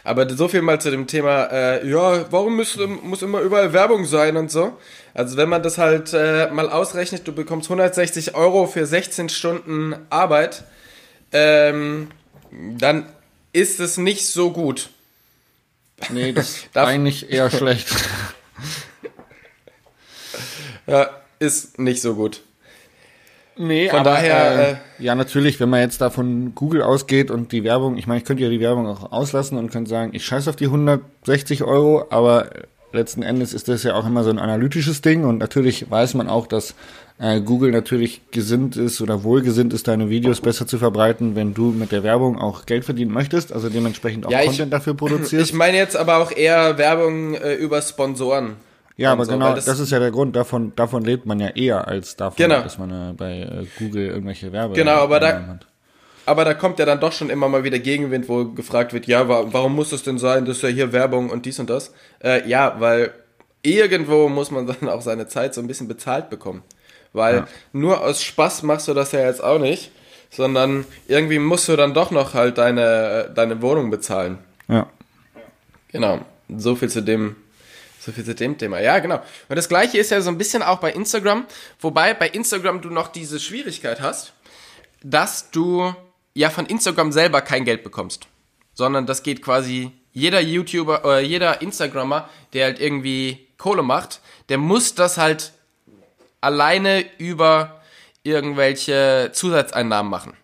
Aber 0.06 0.28
so 0.30 0.46
viel 0.46 0.62
mal 0.62 0.80
zu 0.80 0.92
dem 0.92 1.08
Thema, 1.08 1.46
äh, 1.46 1.88
ja, 1.88 2.30
warum 2.30 2.54
muss, 2.54 2.78
muss 3.02 3.22
immer 3.22 3.40
überall 3.40 3.72
Werbung 3.72 4.04
sein 4.04 4.36
und 4.36 4.52
so. 4.52 4.78
Also 5.14 5.36
wenn 5.36 5.48
man 5.48 5.64
das 5.64 5.78
halt 5.78 6.12
äh, 6.12 6.48
mal 6.52 6.70
ausrechnet, 6.70 7.26
du 7.26 7.32
bekommst 7.32 7.68
160 7.68 8.36
Euro 8.36 8.68
für 8.68 8.86
16 8.86 9.28
Stunden 9.30 9.96
Arbeit, 10.08 10.62
ähm, 11.32 12.08
dann 12.52 13.12
ist 13.52 13.80
es 13.80 13.96
nicht 13.96 14.26
so 14.26 14.52
gut. 14.52 14.90
Nee, 16.10 16.32
das 16.32 16.50
ist 16.56 16.76
eigentlich 16.76 17.32
eher 17.32 17.50
schlecht. 17.50 17.88
Ja, 20.86 21.10
ist 21.40 21.80
nicht 21.80 22.00
so 22.00 22.14
gut. 22.14 22.42
Nee, 23.58 23.88
Von 23.88 24.00
aber 24.00 24.10
daher, 24.10 24.68
äh, 24.98 25.02
ja 25.04 25.14
natürlich, 25.14 25.58
wenn 25.60 25.70
man 25.70 25.80
jetzt 25.80 26.00
da 26.00 26.10
von 26.10 26.54
Google 26.54 26.82
ausgeht 26.82 27.30
und 27.30 27.52
die 27.52 27.64
Werbung, 27.64 27.96
ich 27.96 28.06
meine, 28.06 28.18
ich 28.18 28.24
könnte 28.26 28.42
ja 28.42 28.50
die 28.50 28.60
Werbung 28.60 28.86
auch 28.86 29.12
auslassen 29.12 29.56
und 29.56 29.70
könnte 29.72 29.88
sagen, 29.88 30.10
ich 30.14 30.24
scheiß 30.26 30.46
auf 30.48 30.56
die 30.56 30.66
160 30.66 31.64
Euro, 31.64 32.04
aber 32.10 32.50
letzten 32.92 33.22
Endes 33.22 33.54
ist 33.54 33.68
das 33.68 33.82
ja 33.82 33.94
auch 33.94 34.06
immer 34.06 34.24
so 34.24 34.30
ein 34.30 34.38
analytisches 34.38 35.00
Ding 35.00 35.24
und 35.24 35.38
natürlich 35.38 35.90
weiß 35.90 36.14
man 36.14 36.28
auch, 36.28 36.46
dass 36.46 36.74
äh, 37.18 37.40
Google 37.40 37.70
natürlich 37.70 38.20
gesinnt 38.30 38.76
ist 38.76 39.00
oder 39.00 39.22
wohlgesinnt 39.24 39.72
ist, 39.72 39.88
deine 39.88 40.10
Videos 40.10 40.40
besser 40.42 40.66
zu 40.66 40.76
verbreiten, 40.78 41.34
wenn 41.34 41.54
du 41.54 41.72
mit 41.72 41.92
der 41.92 42.02
Werbung 42.02 42.38
auch 42.38 42.66
Geld 42.66 42.84
verdienen 42.84 43.12
möchtest, 43.12 43.52
also 43.52 43.70
dementsprechend 43.70 44.26
auch 44.26 44.30
Ja, 44.30 44.40
ich- 44.40 44.48
Content 44.48 44.72
dafür 44.72 44.94
produzierst. 44.94 45.50
Ich 45.50 45.56
meine 45.56 45.78
jetzt 45.78 45.96
aber 45.96 46.18
auch 46.18 46.30
eher 46.30 46.76
Werbung 46.78 47.34
äh, 47.34 47.54
über 47.54 47.80
Sponsoren. 47.80 48.56
Ja, 48.96 49.12
aber 49.12 49.20
und 49.22 49.26
so, 49.26 49.32
genau, 49.32 49.54
das, 49.54 49.64
das- 49.66 49.80
ist 49.80 49.90
ja 49.90 49.98
der 49.98 50.10
Grund, 50.10 50.34
davon, 50.36 50.72
davon 50.76 51.04
lebt 51.04 51.26
man 51.26 51.38
ja 51.40 51.48
eher 51.48 51.86
als 51.88 52.16
davon, 52.16 52.36
Genau. 52.36 52.60
dass 52.62 52.78
man 52.78 52.90
äh, 52.90 53.12
bei 53.14 53.40
äh, 53.40 53.66
Google 53.78 54.06
irgendwelche 54.06 54.52
Werbe 54.52 54.74
Genau, 54.74 54.92
aber 55.02 55.20
da- 55.20 55.46
hat. 55.46 55.66
Aber 56.28 56.44
da 56.44 56.54
kommt 56.54 56.80
ja 56.80 56.84
dann 56.86 56.98
doch 56.98 57.12
schon 57.12 57.30
immer 57.30 57.48
mal 57.48 57.62
wieder 57.62 57.78
Gegenwind, 57.78 58.28
wo 58.28 58.46
gefragt 58.46 58.92
wird, 58.92 59.06
ja, 59.06 59.28
wa 59.28 59.44
warum 59.52 59.76
muss 59.76 59.90
das 59.90 60.02
denn 60.02 60.18
sein? 60.18 60.44
Das 60.44 60.56
ist 60.56 60.62
ja 60.64 60.68
hier 60.70 60.92
Werbung 60.92 61.30
und 61.30 61.46
dies 61.46 61.60
und 61.60 61.70
das. 61.70 61.92
Äh, 62.20 62.48
ja, 62.48 62.74
weil 62.80 63.12
irgendwo 63.62 64.28
muss 64.28 64.50
man 64.50 64.66
dann 64.80 64.88
auch 64.88 65.02
seine 65.02 65.28
Zeit 65.28 65.54
so 65.54 65.60
ein 65.60 65.68
bisschen 65.68 65.86
bezahlt 65.86 66.28
bekommen. 66.28 66.62
Weil 67.12 67.36
Ja. 67.36 67.46
nur 67.72 68.02
aus 68.02 68.22
Spaß 68.24 68.64
machst 68.64 68.88
du 68.88 68.94
das 68.94 69.12
ja 69.12 69.20
jetzt 69.20 69.42
auch 69.42 69.60
nicht, 69.60 69.92
sondern 70.30 70.84
irgendwie 71.06 71.38
musst 71.38 71.68
du 71.68 71.76
dann 71.76 71.94
doch 71.94 72.10
noch 72.10 72.34
halt 72.34 72.58
deine, 72.58 73.30
deine 73.34 73.62
Wohnung 73.62 73.90
bezahlen. 73.90 74.38
Ja. 74.68 74.88
Genau. 75.92 76.18
So 76.54 76.74
viel 76.74 76.88
zu 76.88 77.02
dem, 77.02 77.36
so 78.06 78.12
viel 78.12 78.24
zu 78.24 78.34
dem 78.36 78.56
Thema. 78.56 78.80
Ja, 78.80 79.00
genau. 79.00 79.20
Und 79.48 79.56
das 79.56 79.68
gleiche 79.68 79.98
ist 79.98 80.10
ja 80.12 80.20
so 80.20 80.30
ein 80.30 80.38
bisschen 80.38 80.62
auch 80.62 80.78
bei 80.78 80.92
Instagram, 80.92 81.44
wobei 81.80 82.14
bei 82.14 82.28
Instagram 82.28 82.80
du 82.80 82.88
noch 82.88 83.08
diese 83.08 83.40
Schwierigkeit 83.40 84.00
hast, 84.00 84.32
dass 85.02 85.50
du 85.50 85.92
ja 86.34 86.48
von 86.50 86.66
Instagram 86.66 87.10
selber 87.12 87.40
kein 87.42 87.64
Geld 87.64 87.82
bekommst, 87.82 88.26
sondern 88.74 89.06
das 89.06 89.22
geht 89.24 89.42
quasi 89.42 89.90
jeder 90.12 90.40
YouTuber 90.40 91.04
oder 91.04 91.20
jeder 91.20 91.60
Instagrammer, 91.60 92.28
der 92.52 92.66
halt 92.66 92.80
irgendwie 92.80 93.46
Kohle 93.58 93.82
macht, 93.82 94.20
der 94.48 94.58
muss 94.58 94.94
das 94.94 95.18
halt 95.18 95.52
alleine 96.40 97.04
über 97.18 97.80
irgendwelche 98.22 99.30
Zusatzeinnahmen 99.32 100.10
machen. 100.10 100.34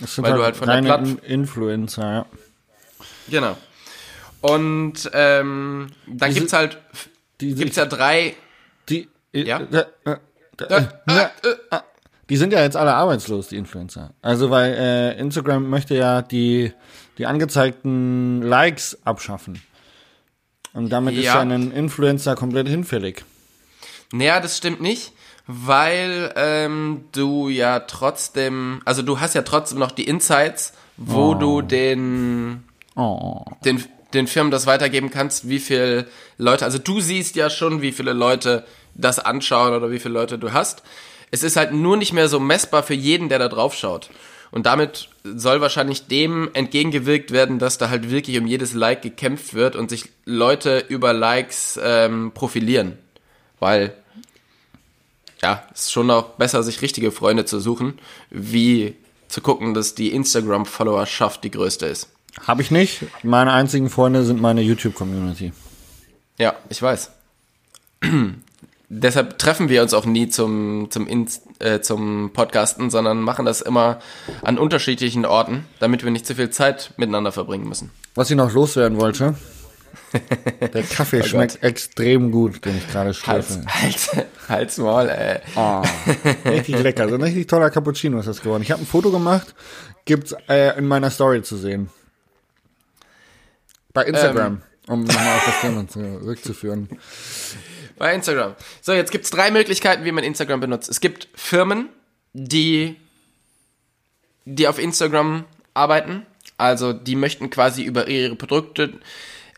Das 0.00 0.14
sind 0.14 0.24
Weil 0.24 0.34
du 0.34 0.42
halt 0.42 0.56
von 0.56 0.66
der 0.66 0.76
reine 0.76 0.86
Platt- 0.86 1.06
In- 1.06 1.18
Influencer, 1.18 2.12
ja. 2.12 2.26
Genau. 3.28 3.56
Und 4.42 5.10
ähm, 5.14 5.86
dann 6.06 6.28
Diese- 6.30 6.40
gibt's 6.40 6.52
halt 6.52 6.78
Die, 7.40 7.54
gibt's 7.54 7.76
ja 7.76 7.86
drei 7.86 8.34
die, 8.88 9.08
Ja? 9.32 9.60
äh, 9.60 9.84
äh, 10.04 10.10
äh, 10.10 10.16
Äh, 10.68 10.84
äh, 11.08 11.26
äh, 11.70 11.80
die 12.28 12.36
sind 12.36 12.52
ja 12.52 12.60
jetzt 12.62 12.76
alle 12.76 12.94
arbeitslos, 12.94 13.48
die 13.48 13.56
Influencer. 13.56 14.12
Also 14.22 14.50
weil 14.50 14.74
äh, 14.74 15.18
Instagram 15.18 15.68
möchte 15.70 15.94
ja 15.96 16.22
die, 16.22 16.72
die 17.18 17.26
angezeigten 17.26 18.42
Likes 18.42 18.98
abschaffen. 19.04 19.60
Und 20.72 20.90
damit 20.90 21.14
ist 21.16 21.24
Ja. 21.24 21.36
ja 21.36 21.40
ein 21.42 21.70
Influencer 21.72 22.34
komplett 22.36 22.68
hinfällig. 22.68 23.24
Naja, 24.12 24.40
das 24.40 24.56
stimmt 24.58 24.80
nicht, 24.80 25.12
weil 25.46 26.32
ähm, 26.36 27.04
du 27.12 27.48
ja 27.48 27.80
trotzdem, 27.80 28.80
also 28.84 29.02
du 29.02 29.20
hast 29.20 29.34
ja 29.34 29.42
trotzdem 29.42 29.78
noch 29.78 29.90
die 29.92 30.04
Insights, 30.04 30.72
wo 30.96 31.34
du 31.34 31.60
den, 31.62 32.64
Oh. 32.94 33.44
den, 33.64 33.82
den 34.14 34.26
Firmen 34.26 34.50
das 34.50 34.66
weitergeben 34.66 35.10
kannst, 35.10 35.48
wie 35.48 35.58
viele 35.58 36.06
Leute, 36.38 36.64
also 36.64 36.78
du 36.78 37.00
siehst 37.00 37.36
ja 37.36 37.50
schon, 37.50 37.82
wie 37.82 37.92
viele 37.92 38.12
Leute 38.12 38.64
das 38.94 39.18
anschauen 39.18 39.74
oder 39.74 39.90
wie 39.90 39.98
viele 39.98 40.14
Leute 40.14 40.38
du 40.38 40.52
hast. 40.52 40.82
Es 41.30 41.42
ist 41.42 41.56
halt 41.56 41.72
nur 41.72 41.96
nicht 41.96 42.12
mehr 42.12 42.28
so 42.28 42.38
messbar 42.40 42.82
für 42.82 42.94
jeden, 42.94 43.28
der 43.28 43.38
da 43.38 43.48
drauf 43.48 43.74
schaut. 43.74 44.10
Und 44.50 44.66
damit 44.66 45.08
soll 45.24 45.62
wahrscheinlich 45.62 46.08
dem 46.08 46.50
entgegengewirkt 46.52 47.30
werden, 47.30 47.58
dass 47.58 47.78
da 47.78 47.88
halt 47.88 48.10
wirklich 48.10 48.38
um 48.38 48.46
jedes 48.46 48.74
Like 48.74 49.00
gekämpft 49.00 49.54
wird 49.54 49.76
und 49.76 49.88
sich 49.88 50.10
Leute 50.26 50.84
über 50.88 51.14
Likes 51.14 51.80
ähm, 51.82 52.32
profilieren. 52.34 52.98
Weil, 53.60 53.94
ja, 55.40 55.66
es 55.72 55.82
ist 55.82 55.92
schon 55.92 56.10
auch 56.10 56.30
besser, 56.34 56.62
sich 56.62 56.82
richtige 56.82 57.12
Freunde 57.12 57.46
zu 57.46 57.60
suchen, 57.60 57.98
wie 58.28 58.94
zu 59.28 59.40
gucken, 59.40 59.72
dass 59.72 59.94
die 59.94 60.12
Instagram-Followerschaft 60.12 61.42
die 61.44 61.50
größte 61.50 61.86
ist. 61.86 62.10
Habe 62.40 62.62
ich 62.62 62.70
nicht. 62.70 63.04
Meine 63.22 63.52
einzigen 63.52 63.90
Freunde 63.90 64.24
sind 64.24 64.40
meine 64.40 64.62
YouTube-Community. 64.62 65.52
Ja, 66.38 66.54
ich 66.68 66.80
weiß. 66.80 67.10
Deshalb 68.94 69.38
treffen 69.38 69.70
wir 69.70 69.80
uns 69.80 69.94
auch 69.94 70.04
nie 70.04 70.28
zum, 70.28 70.90
zum, 70.90 71.06
Inst, 71.06 71.44
äh, 71.60 71.80
zum 71.80 72.30
Podcasten, 72.34 72.90
sondern 72.90 73.22
machen 73.22 73.46
das 73.46 73.62
immer 73.62 74.00
an 74.42 74.58
unterschiedlichen 74.58 75.24
Orten, 75.24 75.64
damit 75.80 76.04
wir 76.04 76.10
nicht 76.10 76.26
zu 76.26 76.34
viel 76.34 76.50
Zeit 76.50 76.92
miteinander 76.98 77.32
verbringen 77.32 77.66
müssen. 77.66 77.90
Was 78.14 78.30
ich 78.30 78.36
noch 78.36 78.52
loswerden 78.52 79.00
wollte. 79.00 79.34
Der 80.74 80.82
Kaffee 80.82 81.22
Oh 81.22 81.24
schmeckt 81.24 81.62
extrem 81.62 82.30
gut, 82.32 82.64
den 82.66 82.76
ich 82.76 82.86
gerade 82.90 83.14
schlürfe. 83.14 83.64
halt's, 83.66 84.10
halt's 84.46 84.76
mal, 84.76 85.08
ey. 85.08 85.40
Oh, 85.56 85.82
richtig 86.44 86.82
lecker. 86.82 87.08
So 87.08 87.14
ein 87.14 87.22
richtig 87.22 87.46
toller 87.46 87.70
Cappuccino 87.70 88.18
ist 88.18 88.28
das 88.28 88.42
geworden. 88.42 88.62
Ich 88.62 88.70
habe 88.70 88.82
ein 88.82 88.86
Foto 88.86 89.10
gemacht, 89.10 89.54
gibt's 90.04 90.34
äh, 90.50 90.76
in 90.76 90.86
meiner 90.86 91.08
Story 91.08 91.42
zu 91.42 91.56
sehen. 91.56 91.88
Bei 93.92 94.04
Instagram, 94.04 94.62
um 94.86 95.04
nochmal 95.04 95.36
auf 95.36 95.44
das 95.44 95.60
Thema 95.60 95.88
zurückzuführen. 95.88 96.88
Bei 97.98 98.14
Instagram. 98.14 98.54
So, 98.80 98.92
jetzt 98.92 99.12
gibt's 99.12 99.30
drei 99.30 99.50
Möglichkeiten, 99.50 100.04
wie 100.04 100.12
man 100.12 100.24
Instagram 100.24 100.60
benutzt. 100.60 100.88
Es 100.88 101.00
gibt 101.00 101.28
Firmen, 101.34 101.88
die, 102.32 102.96
die 104.44 104.66
auf 104.66 104.78
Instagram 104.78 105.44
arbeiten. 105.74 106.26
Also 106.56 106.92
die 106.92 107.16
möchten 107.16 107.50
quasi 107.50 107.82
über 107.82 108.08
ihre 108.08 108.36
Produkte 108.36 108.94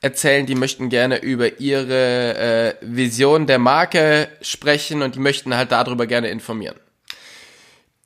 erzählen, 0.01 0.47
die 0.47 0.55
möchten 0.55 0.91
gerne 0.91 1.23
über 1.23 1.61
ihre 1.61 2.37
äh, 2.37 2.75
Vision 2.83 3.47
der 3.47 3.59
Marke 3.59 4.29
sprechen 4.43 5.03
und 5.03 5.15
die 5.15 5.21
möchten 5.21 5.57
halt 5.57 5.73
darüber 5.73 6.07
gerne 6.07 6.29
informieren. 6.29 6.77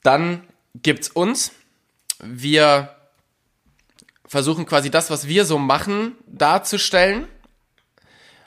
Dann 0.02 0.44
gibt's 0.74 1.08
uns. 1.08 1.52
Wir 2.22 2.97
versuchen 4.28 4.66
quasi 4.66 4.90
das, 4.90 5.10
was 5.10 5.26
wir 5.26 5.44
so 5.44 5.58
machen, 5.58 6.16
darzustellen. 6.26 7.26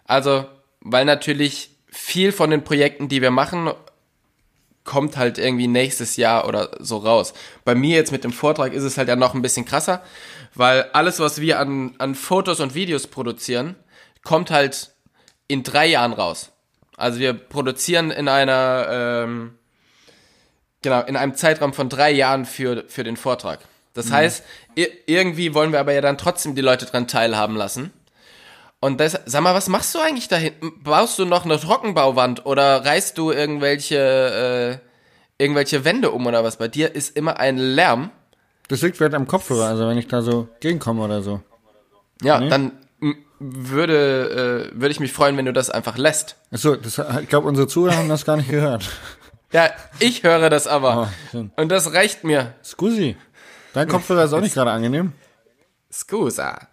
Also, 0.05 0.45
weil 0.79 1.03
natürlich 1.05 1.71
viel 1.87 2.31
von 2.31 2.49
den 2.49 2.63
Projekten, 2.63 3.09
die 3.09 3.21
wir 3.21 3.31
machen, 3.31 3.71
kommt 4.83 5.17
halt 5.17 5.37
irgendwie 5.37 5.67
nächstes 5.67 6.15
Jahr 6.15 6.47
oder 6.47 6.71
so 6.79 6.97
raus. 6.97 7.33
Bei 7.65 7.75
mir 7.75 7.95
jetzt 7.95 8.11
mit 8.11 8.23
dem 8.23 8.31
Vortrag 8.31 8.73
ist 8.73 8.83
es 8.83 8.97
halt 8.97 9.09
ja 9.09 9.15
noch 9.15 9.33
ein 9.33 9.41
bisschen 9.41 9.65
krasser, 9.65 10.01
weil 10.55 10.83
alles, 10.93 11.19
was 11.19 11.41
wir 11.41 11.59
an, 11.59 11.95
an 11.97 12.15
Fotos 12.15 12.59
und 12.59 12.73
Videos 12.73 13.07
produzieren, 13.07 13.75
kommt 14.23 14.51
halt 14.51 14.91
in 15.47 15.63
drei 15.63 15.87
Jahren 15.87 16.13
raus. 16.13 16.51
Also 16.97 17.19
wir 17.19 17.33
produzieren 17.33 18.11
in 18.11 18.27
einer, 18.27 18.87
ähm, 18.89 19.57
genau, 20.81 21.01
in 21.01 21.15
einem 21.15 21.35
Zeitraum 21.35 21.73
von 21.73 21.89
drei 21.89 22.11
Jahren 22.11 22.45
für, 22.45 22.85
für 22.87 23.03
den 23.03 23.17
Vortrag. 23.17 23.59
Das 23.93 24.07
mhm. 24.07 24.13
heißt, 24.13 24.43
irgendwie 25.05 25.53
wollen 25.53 25.71
wir 25.71 25.79
aber 25.79 25.93
ja 25.93 26.01
dann 26.01 26.17
trotzdem 26.17 26.55
die 26.55 26.61
Leute 26.61 26.85
dran 26.85 27.07
teilhaben 27.07 27.55
lassen. 27.55 27.91
Und 28.79 28.99
das, 28.99 29.19
sag 29.25 29.41
mal, 29.41 29.53
was 29.53 29.67
machst 29.67 29.93
du 29.93 29.99
eigentlich 29.99 30.27
da 30.27 30.37
hinten? 30.37 30.81
Baust 30.83 31.19
du 31.19 31.25
noch 31.25 31.45
eine 31.45 31.59
Trockenbauwand 31.59 32.45
oder 32.45 32.83
reißt 32.83 33.17
du 33.17 33.31
irgendwelche, 33.31 34.81
äh, 35.39 35.43
irgendwelche 35.43 35.85
Wände 35.85 36.11
um 36.11 36.25
oder 36.25 36.43
was? 36.43 36.57
Bei 36.57 36.67
dir 36.67 36.95
ist 36.95 37.15
immer 37.15 37.39
ein 37.39 37.57
Lärm. 37.57 38.09
Das 38.69 38.81
liegt 38.81 38.97
vielleicht 38.97 39.13
am 39.13 39.27
Kopfhörer, 39.27 39.67
also 39.67 39.87
wenn 39.87 39.97
ich 39.97 40.07
da 40.07 40.21
so 40.21 40.49
gegenkomme 40.61 41.03
oder 41.03 41.21
so. 41.21 41.41
Ja, 42.23 42.39
nee? 42.39 42.49
dann 42.49 42.71
würde, 43.41 44.69
äh, 44.73 44.79
würde 44.79 44.91
ich 44.91 44.99
mich 44.99 45.11
freuen, 45.11 45.35
wenn 45.35 45.45
du 45.45 45.53
das 45.53 45.69
einfach 45.69 45.97
lässt. 45.97 46.37
Achso, 46.51 46.75
das, 46.75 47.01
ich 47.21 47.27
glaube, 47.27 47.47
unsere 47.47 47.67
Zuhörer 47.67 47.97
haben 47.97 48.09
das 48.09 48.23
gar 48.23 48.37
nicht 48.37 48.49
gehört. 48.49 48.89
Ja, 49.51 49.69
ich 49.99 50.23
höre 50.23 50.49
das 50.49 50.65
aber. 50.67 51.09
Oh, 51.33 51.45
und 51.57 51.69
das 51.69 51.93
reicht 51.93 52.23
mir. 52.23 52.53
Scusi. 52.63 53.17
Dein 53.73 53.87
Kopfhörer 53.87 54.25
ist 54.25 54.33
auch 54.33 54.41
nicht 54.41 54.53
gerade 54.53 54.71
angenehm. 54.71 55.13
Scusa. 55.91 56.67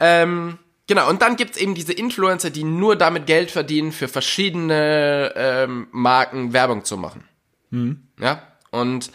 Ähm, 0.00 0.58
Genau, 0.88 1.10
und 1.10 1.20
dann 1.20 1.36
gibt's 1.36 1.58
eben 1.58 1.74
diese 1.74 1.92
Influencer, 1.92 2.48
die 2.48 2.64
nur 2.64 2.96
damit 2.96 3.26
Geld 3.26 3.50
verdienen, 3.50 3.92
für 3.92 4.08
verschiedene 4.08 5.34
ähm, 5.36 5.86
Marken 5.92 6.54
Werbung 6.54 6.82
zu 6.82 6.96
machen. 6.96 7.24
Mhm. 7.70 8.08
Ja, 8.18 8.42
und 8.70 9.10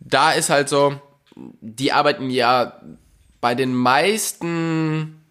da 0.00 0.32
ist 0.32 0.50
halt 0.50 0.68
so, 0.68 1.00
die 1.36 1.92
arbeiten 1.92 2.30
ja 2.30 2.80
bei 3.40 3.54
den 3.54 3.76
meisten, 3.76 5.22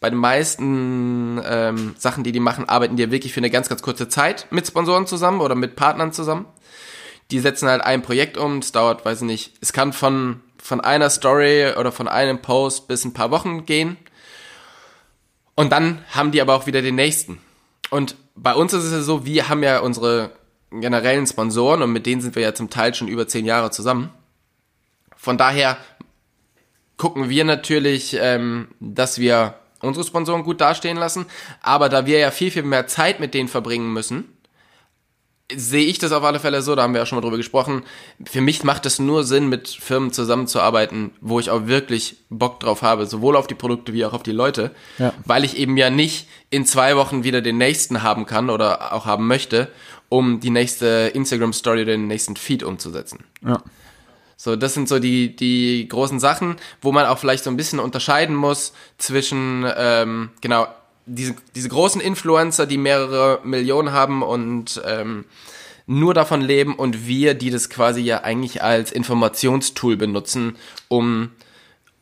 bei 0.00 0.08
den 0.08 0.18
meisten 0.18 1.38
ähm, 1.44 1.94
Sachen, 1.98 2.24
die 2.24 2.32
die 2.32 2.40
machen, 2.40 2.66
arbeiten 2.66 2.96
die 2.96 3.02
ja 3.02 3.10
wirklich 3.10 3.34
für 3.34 3.40
eine 3.40 3.50
ganz, 3.50 3.68
ganz 3.68 3.82
kurze 3.82 4.08
Zeit 4.08 4.46
mit 4.50 4.66
Sponsoren 4.66 5.06
zusammen 5.06 5.42
oder 5.42 5.54
mit 5.54 5.76
Partnern 5.76 6.14
zusammen. 6.14 6.46
Die 7.30 7.40
setzen 7.40 7.68
halt 7.68 7.82
ein 7.82 8.00
Projekt 8.00 8.38
um, 8.38 8.58
es 8.58 8.72
dauert, 8.72 9.04
weiß 9.04 9.20
ich 9.20 9.26
nicht, 9.26 9.52
es 9.60 9.74
kann 9.74 9.92
von, 9.92 10.40
von 10.62 10.80
einer 10.80 11.10
Story 11.10 11.72
oder 11.78 11.92
von 11.92 12.08
einem 12.08 12.42
Post 12.42 12.88
bis 12.88 13.04
ein 13.04 13.12
paar 13.12 13.30
Wochen 13.30 13.66
gehen 13.66 13.96
und 15.60 15.72
dann 15.72 16.02
haben 16.10 16.30
die 16.30 16.40
aber 16.40 16.54
auch 16.54 16.66
wieder 16.66 16.80
den 16.80 16.94
nächsten. 16.94 17.38
Und 17.90 18.16
bei 18.34 18.54
uns 18.54 18.72
ist 18.72 18.84
es 18.84 18.92
ja 18.92 19.02
so, 19.02 19.26
wir 19.26 19.50
haben 19.50 19.62
ja 19.62 19.80
unsere 19.80 20.32
generellen 20.70 21.26
Sponsoren 21.26 21.82
und 21.82 21.92
mit 21.92 22.06
denen 22.06 22.22
sind 22.22 22.34
wir 22.34 22.42
ja 22.42 22.54
zum 22.54 22.70
Teil 22.70 22.94
schon 22.94 23.08
über 23.08 23.28
zehn 23.28 23.44
Jahre 23.44 23.70
zusammen. 23.70 24.10
Von 25.16 25.36
daher 25.36 25.76
gucken 26.96 27.28
wir 27.28 27.44
natürlich, 27.44 28.16
ähm, 28.18 28.68
dass 28.80 29.18
wir 29.18 29.54
unsere 29.80 30.06
Sponsoren 30.06 30.44
gut 30.44 30.62
dastehen 30.62 30.96
lassen. 30.96 31.26
Aber 31.60 31.90
da 31.90 32.06
wir 32.06 32.18
ja 32.18 32.30
viel, 32.30 32.50
viel 32.50 32.62
mehr 32.62 32.86
Zeit 32.86 33.20
mit 33.20 33.34
denen 33.34 33.48
verbringen 33.48 33.92
müssen, 33.92 34.34
sehe 35.56 35.86
ich 35.86 35.98
das 35.98 36.12
auf 36.12 36.22
alle 36.22 36.40
Fälle 36.40 36.62
so, 36.62 36.74
da 36.74 36.82
haben 36.82 36.94
wir 36.94 37.00
ja 37.00 37.06
schon 37.06 37.16
mal 37.16 37.22
drüber 37.22 37.36
gesprochen. 37.36 37.82
Für 38.24 38.40
mich 38.40 38.64
macht 38.64 38.86
es 38.86 38.98
nur 38.98 39.24
Sinn, 39.24 39.48
mit 39.48 39.68
Firmen 39.68 40.12
zusammenzuarbeiten, 40.12 41.12
wo 41.20 41.40
ich 41.40 41.50
auch 41.50 41.66
wirklich 41.66 42.16
Bock 42.28 42.60
drauf 42.60 42.82
habe, 42.82 43.06
sowohl 43.06 43.36
auf 43.36 43.46
die 43.46 43.54
Produkte 43.54 43.92
wie 43.92 44.04
auch 44.04 44.12
auf 44.12 44.22
die 44.22 44.32
Leute, 44.32 44.72
ja. 44.98 45.12
weil 45.24 45.44
ich 45.44 45.56
eben 45.56 45.76
ja 45.76 45.90
nicht 45.90 46.28
in 46.50 46.66
zwei 46.66 46.96
Wochen 46.96 47.24
wieder 47.24 47.40
den 47.40 47.58
nächsten 47.58 48.02
haben 48.02 48.26
kann 48.26 48.50
oder 48.50 48.92
auch 48.92 49.06
haben 49.06 49.26
möchte, 49.26 49.68
um 50.08 50.40
die 50.40 50.50
nächste 50.50 51.12
Instagram 51.14 51.52
Story 51.52 51.82
oder 51.82 51.92
den 51.92 52.06
nächsten 52.06 52.36
Feed 52.36 52.62
umzusetzen. 52.62 53.24
Ja. 53.44 53.62
So, 54.36 54.56
das 54.56 54.72
sind 54.72 54.88
so 54.88 54.98
die, 54.98 55.36
die 55.36 55.86
großen 55.86 56.18
Sachen, 56.18 56.56
wo 56.80 56.92
man 56.92 57.04
auch 57.04 57.18
vielleicht 57.18 57.44
so 57.44 57.50
ein 57.50 57.58
bisschen 57.58 57.78
unterscheiden 57.78 58.34
muss 58.34 58.72
zwischen, 58.96 59.66
ähm, 59.76 60.30
genau, 60.40 60.66
diese, 61.10 61.34
diese 61.54 61.68
großen 61.68 62.00
Influencer, 62.00 62.66
die 62.66 62.78
mehrere 62.78 63.40
Millionen 63.44 63.92
haben 63.92 64.22
und 64.22 64.80
ähm, 64.86 65.24
nur 65.86 66.14
davon 66.14 66.40
leben 66.40 66.76
und 66.76 67.06
wir, 67.06 67.34
die 67.34 67.50
das 67.50 67.68
quasi 67.68 68.00
ja 68.00 68.22
eigentlich 68.22 68.62
als 68.62 68.92
Informationstool 68.92 69.96
benutzen, 69.96 70.56
um 70.88 71.30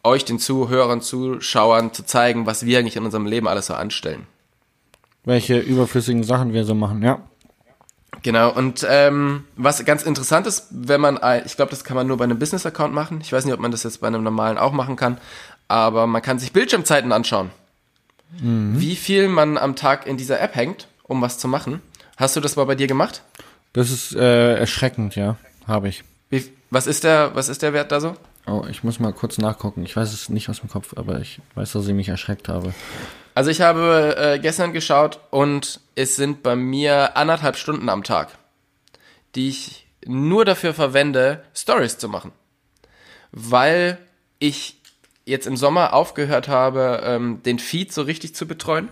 euch, 0.04 0.24
den 0.24 0.38
Zuhörern, 0.38 1.00
Zuschauern 1.00 1.92
zu 1.92 2.04
zeigen, 2.04 2.46
was 2.46 2.66
wir 2.66 2.78
eigentlich 2.78 2.96
in 2.96 3.04
unserem 3.04 3.26
Leben 3.26 3.48
alles 3.48 3.66
so 3.66 3.74
anstellen. 3.74 4.26
Welche 5.24 5.58
überflüssigen 5.58 6.22
Sachen 6.22 6.52
wir 6.52 6.64
so 6.64 6.74
machen, 6.74 7.02
ja. 7.02 7.20
Genau, 8.22 8.52
und 8.52 8.86
ähm, 8.88 9.44
was 9.56 9.84
ganz 9.84 10.02
interessant 10.02 10.46
ist, 10.46 10.66
wenn 10.70 11.00
man, 11.00 11.18
ich 11.46 11.56
glaube, 11.56 11.70
das 11.70 11.84
kann 11.84 11.96
man 11.96 12.06
nur 12.06 12.16
bei 12.16 12.24
einem 12.24 12.38
Business-Account 12.38 12.92
machen. 12.92 13.20
Ich 13.22 13.32
weiß 13.32 13.44
nicht, 13.44 13.54
ob 13.54 13.60
man 13.60 13.70
das 13.70 13.84
jetzt 13.84 14.00
bei 14.00 14.08
einem 14.08 14.24
normalen 14.24 14.58
auch 14.58 14.72
machen 14.72 14.96
kann, 14.96 15.18
aber 15.68 16.06
man 16.06 16.20
kann 16.20 16.38
sich 16.38 16.52
Bildschirmzeiten 16.52 17.12
anschauen 17.12 17.50
mhm. 18.40 18.80
wie 18.80 18.96
viel 18.96 19.28
man 19.28 19.58
am 19.58 19.76
Tag 19.76 20.06
in 20.06 20.16
dieser 20.16 20.40
App 20.40 20.54
hängt, 20.54 20.88
um 21.02 21.22
was 21.22 21.38
zu 21.38 21.48
machen. 21.48 21.80
Hast 22.16 22.36
du 22.36 22.40
das 22.40 22.56
mal 22.56 22.64
bei 22.64 22.74
dir 22.74 22.86
gemacht? 22.86 23.22
Das 23.72 23.90
ist 23.90 24.14
äh, 24.14 24.56
erschreckend, 24.56 25.14
ja, 25.14 25.36
habe 25.66 25.88
ich. 25.88 26.04
Wie, 26.30 26.44
was 26.70 26.86
ist 26.86 27.04
der, 27.04 27.34
was 27.34 27.48
ist 27.48 27.62
der 27.62 27.72
Wert 27.72 27.92
da 27.92 28.00
so? 28.00 28.16
Oh, 28.46 28.64
ich 28.70 28.82
muss 28.82 28.98
mal 28.98 29.12
kurz 29.12 29.38
nachgucken. 29.38 29.84
Ich 29.84 29.94
weiß 29.94 30.12
es 30.12 30.28
nicht 30.30 30.48
aus 30.48 30.60
dem 30.60 30.70
Kopf, 30.70 30.94
aber 30.96 31.20
ich 31.20 31.40
weiß, 31.54 31.72
dass 31.72 31.86
ich 31.86 31.94
mich 31.94 32.08
erschreckt 32.08 32.48
habe. 32.48 32.72
Also 33.34 33.50
ich 33.50 33.60
habe 33.60 34.16
äh, 34.18 34.38
gestern 34.38 34.72
geschaut 34.72 35.20
und 35.30 35.80
es 35.94 36.16
sind 36.16 36.42
bei 36.42 36.56
mir 36.56 37.16
anderthalb 37.16 37.56
Stunden 37.56 37.88
am 37.88 38.02
Tag, 38.02 38.36
die 39.34 39.50
ich 39.50 39.86
nur 40.06 40.44
dafür 40.44 40.74
verwende, 40.74 41.44
Stories 41.54 41.98
zu 41.98 42.08
machen. 42.08 42.32
Weil 43.30 43.98
ich 44.38 44.77
jetzt 45.28 45.46
im 45.46 45.56
Sommer 45.56 45.92
aufgehört 45.92 46.48
habe, 46.48 47.02
ähm, 47.04 47.42
den 47.44 47.58
Feed 47.58 47.92
so 47.92 48.02
richtig 48.02 48.34
zu 48.34 48.46
betreuen. 48.46 48.88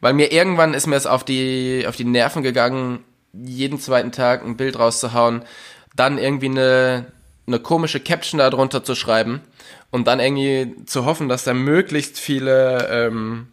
Weil 0.00 0.12
mir 0.12 0.32
irgendwann 0.32 0.74
ist 0.74 0.86
mir 0.86 0.96
es 0.96 1.06
auf 1.06 1.24
die, 1.24 1.86
auf 1.88 1.96
die 1.96 2.04
Nerven 2.04 2.42
gegangen, 2.42 3.04
jeden 3.32 3.80
zweiten 3.80 4.12
Tag 4.12 4.44
ein 4.44 4.56
Bild 4.56 4.78
rauszuhauen, 4.78 5.42
dann 5.96 6.18
irgendwie 6.18 6.46
eine, 6.48 7.06
eine 7.46 7.60
komische 7.60 8.00
Caption 8.00 8.38
da 8.38 8.50
drunter 8.50 8.84
zu 8.84 8.94
schreiben 8.94 9.40
und 9.90 10.06
dann 10.06 10.20
irgendwie 10.20 10.74
zu 10.86 11.04
hoffen, 11.04 11.28
dass 11.28 11.44
da 11.44 11.54
möglichst 11.54 12.18
viele, 12.18 12.88
ähm, 12.90 13.48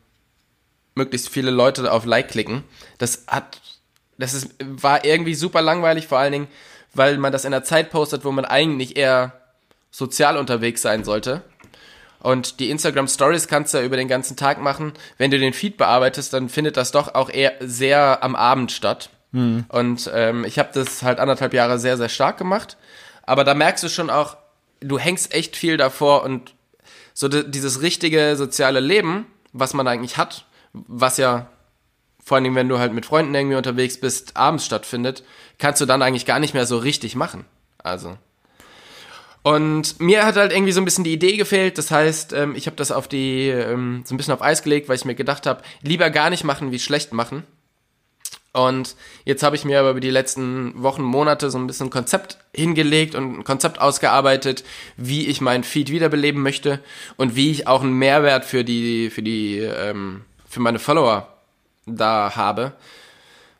möglichst 0.95 1.29
viele 1.29 1.51
Leute 1.51 1.91
auf 1.91 2.05
Like 2.05 2.29
klicken. 2.29 2.63
Das 2.97 3.25
hat, 3.27 3.61
das 4.17 4.33
ist, 4.33 4.49
war 4.59 5.05
irgendwie 5.05 5.35
super 5.35 5.61
langweilig, 5.61 6.07
vor 6.07 6.17
allen 6.17 6.33
Dingen, 6.33 6.47
weil 6.93 7.17
man 7.17 7.31
das 7.31 7.45
in 7.45 7.53
einer 7.53 7.63
Zeit 7.63 7.91
postet, 7.91 8.25
wo 8.25 8.31
man 8.31 8.45
eigentlich 8.45 8.97
eher 8.97 9.33
sozial 9.91 10.37
unterwegs 10.37 10.81
sein 10.81 11.03
sollte. 11.03 11.43
Und 12.21 12.59
die 12.59 12.69
Instagram 12.69 13.07
Stories 13.07 13.47
kannst 13.47 13.73
du 13.73 13.79
ja 13.79 13.83
über 13.83 13.97
den 13.97 14.07
ganzen 14.07 14.37
Tag 14.37 14.61
machen. 14.61 14.93
Wenn 15.17 15.31
du 15.31 15.39
den 15.39 15.53
Feed 15.53 15.77
bearbeitest, 15.77 16.33
dann 16.33 16.49
findet 16.49 16.77
das 16.77 16.91
doch 16.91 17.15
auch 17.15 17.29
eher 17.29 17.53
sehr 17.59 18.23
am 18.23 18.35
Abend 18.35 18.71
statt. 18.71 19.09
Mhm. 19.31 19.65
Und 19.69 20.09
ähm, 20.13 20.45
ich 20.45 20.59
habe 20.59 20.69
das 20.73 21.03
halt 21.03 21.19
anderthalb 21.19 21.53
Jahre 21.53 21.79
sehr, 21.79 21.97
sehr 21.97 22.09
stark 22.09 22.37
gemacht. 22.37 22.77
Aber 23.23 23.43
da 23.43 23.53
merkst 23.53 23.83
du 23.83 23.89
schon 23.89 24.09
auch, 24.09 24.37
du 24.81 24.99
hängst 24.99 25.33
echt 25.33 25.55
viel 25.55 25.77
davor 25.77 26.23
und 26.23 26.53
so 27.13 27.27
dieses 27.27 27.81
richtige 27.81 28.35
soziale 28.35 28.79
Leben, 28.79 29.25
was 29.51 29.73
man 29.73 29.87
eigentlich 29.87 30.17
hat, 30.17 30.45
was 30.73 31.17
ja 31.17 31.47
vor 32.23 32.37
allem, 32.37 32.55
wenn 32.55 32.69
du 32.69 32.79
halt 32.79 32.93
mit 32.93 33.05
Freunden 33.05 33.33
irgendwie 33.33 33.57
unterwegs 33.57 33.99
bist, 33.99 34.37
abends 34.37 34.65
stattfindet, 34.65 35.23
kannst 35.57 35.81
du 35.81 35.85
dann 35.85 36.01
eigentlich 36.01 36.25
gar 36.25 36.39
nicht 36.39 36.53
mehr 36.53 36.65
so 36.65 36.77
richtig 36.77 37.15
machen. 37.15 37.45
Also. 37.79 38.17
Und 39.43 39.99
mir 39.99 40.25
hat 40.25 40.35
halt 40.35 40.51
irgendwie 40.51 40.71
so 40.71 40.81
ein 40.81 40.85
bisschen 40.85 41.03
die 41.03 41.13
Idee 41.13 41.35
gefehlt. 41.35 41.77
Das 41.77 41.89
heißt, 41.89 42.33
ähm, 42.33 42.55
ich 42.55 42.67
habe 42.67 42.75
das 42.75 42.91
auf 42.91 43.07
die 43.07 43.49
ähm, 43.49 44.03
so 44.05 44.13
ein 44.13 44.17
bisschen 44.17 44.33
auf 44.33 44.41
Eis 44.41 44.61
gelegt, 44.61 44.87
weil 44.87 44.97
ich 44.97 45.05
mir 45.05 45.15
gedacht 45.15 45.47
habe, 45.47 45.63
lieber 45.81 46.09
gar 46.11 46.29
nicht 46.29 46.43
machen 46.43 46.71
wie 46.71 46.79
schlecht 46.79 47.11
machen. 47.11 47.43
Und 48.53 48.95
jetzt 49.23 49.43
habe 49.43 49.55
ich 49.55 49.63
mir 49.63 49.79
aber 49.79 49.91
über 49.91 50.01
die 50.01 50.09
letzten 50.09 50.83
Wochen, 50.83 51.03
Monate 51.03 51.49
so 51.49 51.57
ein 51.57 51.67
bisschen 51.67 51.89
Konzept 51.89 52.37
hingelegt 52.53 53.15
und 53.15 53.39
ein 53.39 53.43
Konzept 53.45 53.79
ausgearbeitet, 53.79 54.65
wie 54.97 55.27
ich 55.27 55.39
meinen 55.39 55.63
Feed 55.63 55.89
wiederbeleben 55.89 56.41
möchte 56.41 56.79
und 57.15 57.35
wie 57.35 57.49
ich 57.49 57.67
auch 57.67 57.81
einen 57.81 57.93
Mehrwert 57.93 58.43
für 58.43 58.65
die, 58.65 59.09
für 59.09 59.21
die, 59.21 59.59
ähm, 59.59 60.25
für 60.49 60.59
meine 60.59 60.79
Follower 60.79 61.29
da 61.85 62.35
habe, 62.35 62.73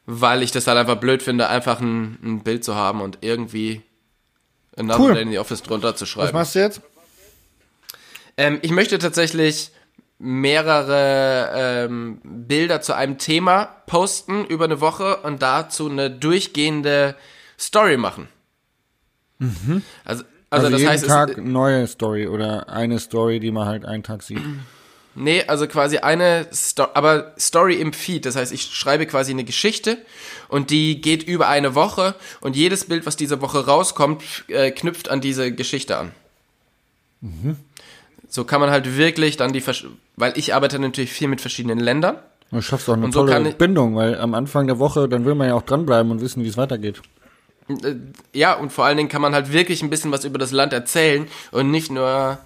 weil 0.06 0.44
ich 0.44 0.52
das 0.52 0.68
halt 0.68 0.78
einfach 0.78 0.98
blöd 0.98 1.24
finde, 1.24 1.48
einfach 1.48 1.80
ein, 1.80 2.20
ein 2.22 2.44
Bild 2.44 2.66
zu 2.66 2.76
haben 2.76 3.00
und 3.00 3.20
irgendwie 3.22 3.82
Another 4.78 5.00
cool. 5.00 5.14
Day 5.14 5.24
in 5.24 5.32
the 5.32 5.40
Office 5.40 5.62
drunter 5.64 5.96
zu 5.96 6.06
schreiben. 6.06 6.28
Was 6.28 6.34
machst 6.34 6.56
du 6.56 6.60
jetzt? 6.60 6.82
Ähm, 8.38 8.60
ich 8.62 8.72
möchte 8.72 8.98
tatsächlich 9.00 9.72
mehrere 10.18 11.50
ähm, 11.56 12.22
Bilder 12.24 12.82
zu 12.82 12.96
einem 12.96 13.18
Thema 13.18 13.66
posten 13.88 14.46
über 14.46 14.66
eine 14.66 14.80
Woche 14.80 15.18
und 15.18 15.42
dazu 15.42 15.90
eine 15.90 16.10
durchgehende 16.12 17.16
Story 17.60 17.98
machen. 17.98 18.28
Mhm. 19.40 19.82
Also, 20.06 20.24
Also, 20.52 20.68
also, 20.68 20.70
das 20.70 20.80
jeden 20.82 20.92
heißt, 20.92 21.08
Tag 21.08 21.30
es, 21.32 21.38
neue 21.38 21.88
Story 21.88 22.28
oder 22.28 22.70
eine 22.70 23.00
Story, 23.00 23.40
die 23.40 23.52
man 23.52 23.68
halt 23.68 23.86
einen 23.86 24.04
Tag 24.04 24.22
sieht. 24.22 24.42
Nee, 25.16 25.44
also 25.48 25.68
quasi 25.68 25.98
eine 25.98 26.48
Sto 26.54 26.88
aber 26.94 27.34
Story 27.40 27.76
im 27.76 27.94
Feed. 27.94 28.26
Das 28.26 28.36
heißt, 28.36 28.52
ich 28.52 28.64
schreibe 28.64 29.06
quasi 29.06 29.32
eine 29.32 29.44
Geschichte 29.44 29.98
und 30.50 30.70
die 30.70 31.02
geht 31.02 31.24
über 31.24 31.48
eine 31.48 31.76
Woche 31.76 32.16
und 32.42 32.56
jedes 32.56 32.86
Bild, 32.86 33.06
was 33.06 33.16
diese 33.18 33.42
Woche 33.42 33.66
rauskommt, 33.66 34.24
äh, 34.48 34.72
knüpft 34.72 35.10
an 35.10 35.22
diese 35.22 35.52
Geschichte 35.54 35.98
an. 35.98 36.12
So 38.30 38.46
kann 38.46 38.62
man 38.62 38.72
halt 38.72 38.98
wirklich 38.98 39.38
dann 39.38 39.54
die, 39.54 39.62
Versch- 39.62 39.86
weil 40.16 40.34
ich 40.38 40.54
arbeite 40.56 40.80
natürlich 40.80 41.12
viel 41.12 41.28
mit 41.28 41.42
verschiedenen 41.42 41.80
Ländern. 41.80 42.18
Du 42.52 42.62
schaffst 42.62 42.90
auch 42.90 42.94
eine 42.94 43.06
Und 43.06 43.12
so 43.14 43.26
tolle 43.26 43.50
ich- 43.50 43.56
Bindung, 43.56 43.96
weil 43.96 44.18
am 44.20 44.34
Anfang 44.34 44.68
der 44.68 44.80
Woche, 44.80 45.08
dann 45.08 45.26
will 45.26 45.36
man 45.36 45.48
ja 45.48 45.54
auch 45.56 45.62
dranbleiben 45.62 46.12
und 46.12 46.22
wissen, 46.22 46.44
wie 46.44 46.48
es 46.48 46.58
weitergeht. 46.58 47.02
Äh, 47.70 47.96
Ja, 48.34 48.54
und 48.54 48.72
vor 48.74 48.86
allen 48.86 48.98
Dingen 48.98 49.10
kann 49.10 49.22
man 49.22 49.34
halt 49.34 49.52
wirklich 49.54 49.82
ein 49.84 49.90
bisschen 49.90 50.12
was 50.12 50.26
über 50.26 50.38
das 50.40 50.52
Land 50.52 50.74
erzählen 50.74 51.28
und 51.52 51.70
nicht 51.72 51.92
nur 51.92 52.40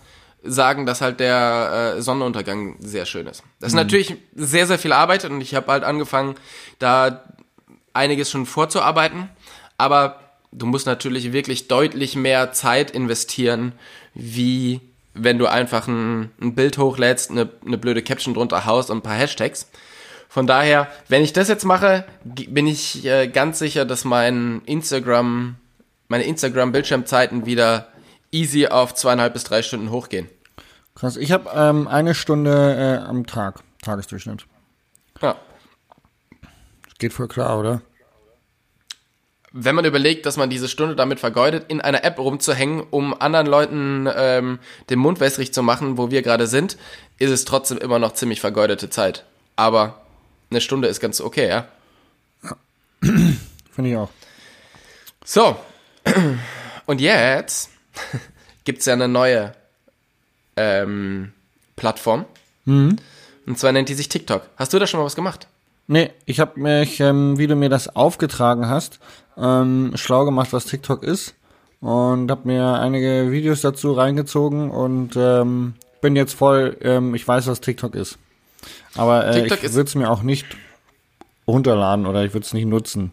sagen, 0.45 0.85
dass 0.85 1.01
halt 1.01 1.19
der 1.19 1.95
äh, 1.97 2.01
Sonnenuntergang 2.01 2.77
sehr 2.79 3.05
schön 3.05 3.27
ist. 3.27 3.43
Das 3.59 3.69
ist 3.69 3.75
natürlich 3.75 4.15
sehr, 4.35 4.67
sehr 4.67 4.79
viel 4.79 4.93
Arbeit 4.93 5.25
und 5.25 5.41
ich 5.41 5.55
habe 5.55 5.71
halt 5.71 5.83
angefangen, 5.83 6.35
da 6.79 7.23
einiges 7.93 8.29
schon 8.29 8.45
vorzuarbeiten, 8.45 9.29
aber 9.77 10.19
du 10.51 10.65
musst 10.65 10.85
natürlich 10.85 11.33
wirklich 11.33 11.67
deutlich 11.67 12.15
mehr 12.15 12.51
Zeit 12.51 12.91
investieren, 12.91 13.73
wie 14.13 14.81
wenn 15.13 15.37
du 15.37 15.47
einfach 15.47 15.87
ein, 15.87 16.31
ein 16.41 16.55
Bild 16.55 16.77
hochlädst, 16.77 17.31
eine, 17.31 17.49
eine 17.65 17.77
blöde 17.77 18.03
Caption 18.03 18.33
drunter 18.33 18.65
haust 18.65 18.89
und 18.89 18.97
ein 18.97 19.01
paar 19.01 19.15
Hashtags. 19.15 19.69
Von 20.27 20.47
daher, 20.47 20.89
wenn 21.07 21.23
ich 21.23 21.31
das 21.31 21.47
jetzt 21.47 21.63
mache, 21.63 22.05
bin 22.23 22.67
ich 22.67 23.05
äh, 23.05 23.27
ganz 23.27 23.59
sicher, 23.59 23.85
dass 23.85 24.03
mein 24.03 24.61
Instagram, 24.65 25.55
meine 26.09 26.25
Instagram-Bildschirmzeiten 26.25 27.45
wieder 27.45 27.87
easy 28.31 28.67
auf 28.67 28.93
zweieinhalb 28.93 29.31
bis 29.33 29.45
drei 29.45 29.61
Stunden 29.61 29.91
hochgehen. 29.91 30.27
Krass. 30.95 31.17
Ich 31.17 31.31
habe 31.33 31.49
ähm, 31.53 31.87
eine 31.89 32.15
Stunde 32.15 33.01
äh, 33.03 33.07
am 33.07 33.27
Tag, 33.27 33.59
Tagesdurchschnitt. 33.81 34.45
Ja. 35.21 35.35
Geht 36.97 37.11
voll 37.11 37.27
klar, 37.27 37.59
oder? 37.59 37.81
Wenn 39.51 39.75
man 39.75 39.85
überlegt, 39.85 40.25
dass 40.25 40.37
man 40.37 40.49
diese 40.49 40.69
Stunde 40.69 40.95
damit 40.95 41.19
vergeudet, 41.19 41.65
in 41.69 41.81
einer 41.81 42.03
App 42.03 42.17
rumzuhängen, 42.17 42.81
um 42.89 43.19
anderen 43.19 43.47
Leuten 43.47 44.09
ähm, 44.13 44.59
den 44.89 44.99
Mund 44.99 45.19
wässrig 45.19 45.53
zu 45.53 45.63
machen, 45.63 45.97
wo 45.97 46.11
wir 46.11 46.21
gerade 46.21 46.47
sind, 46.47 46.77
ist 47.19 47.31
es 47.31 47.45
trotzdem 47.45 47.77
immer 47.77 47.99
noch 47.99 48.13
ziemlich 48.13 48.41
vergeudete 48.41 48.89
Zeit. 48.89 49.25
Aber 49.57 50.01
eine 50.49 50.61
Stunde 50.61 50.87
ist 50.87 50.99
ganz 51.01 51.19
okay, 51.19 51.47
ja. 51.49 51.67
Finde 53.01 53.89
ich 53.89 53.97
auch. 53.97 54.09
So, 55.25 55.57
und 56.85 57.01
jetzt 57.01 57.69
gibt's 58.63 58.85
ja 58.85 58.93
eine 58.93 59.07
neue 59.07 59.53
ähm, 60.57 61.31
Plattform. 61.75 62.25
Und 63.45 63.59
zwar 63.59 63.71
nennt 63.71 63.89
die 63.89 63.93
sich 63.93 64.09
TikTok. 64.09 64.43
Hast 64.57 64.73
du 64.73 64.79
da 64.79 64.87
schon 64.87 64.99
mal 64.99 65.05
was 65.05 65.15
gemacht? 65.15 65.47
Nee, 65.87 66.11
ich 66.25 66.39
habe 66.39 66.59
mich, 66.59 66.99
ähm, 66.99 67.37
wie 67.37 67.47
du 67.47 67.55
mir 67.55 67.69
das 67.69 67.95
aufgetragen 67.95 68.67
hast, 68.67 68.99
ähm, 69.37 69.91
schlau 69.95 70.25
gemacht, 70.25 70.51
was 70.51 70.65
TikTok 70.65 71.03
ist. 71.03 71.35
Und 71.81 72.31
habe 72.31 72.47
mir 72.47 72.79
einige 72.79 73.31
Videos 73.31 73.61
dazu 73.61 73.93
reingezogen 73.93 74.71
und 74.71 75.15
ähm, 75.15 75.75
bin 76.01 76.15
jetzt 76.15 76.33
voll, 76.33 76.77
ähm, 76.81 77.13
ich 77.13 77.27
weiß, 77.27 77.45
was 77.45 77.61
TikTok 77.61 77.93
ist. 77.93 78.17
Aber 78.95 79.27
äh, 79.27 79.41
TikTok 79.41 79.63
ich 79.63 79.73
würde 79.73 79.87
es 79.87 79.93
mir 79.93 80.09
auch 80.09 80.23
nicht 80.23 80.47
runterladen 81.47 82.07
oder 82.07 82.23
ich 82.23 82.33
würde 82.33 82.45
es 82.45 82.53
nicht 82.53 82.65
nutzen. 82.65 83.11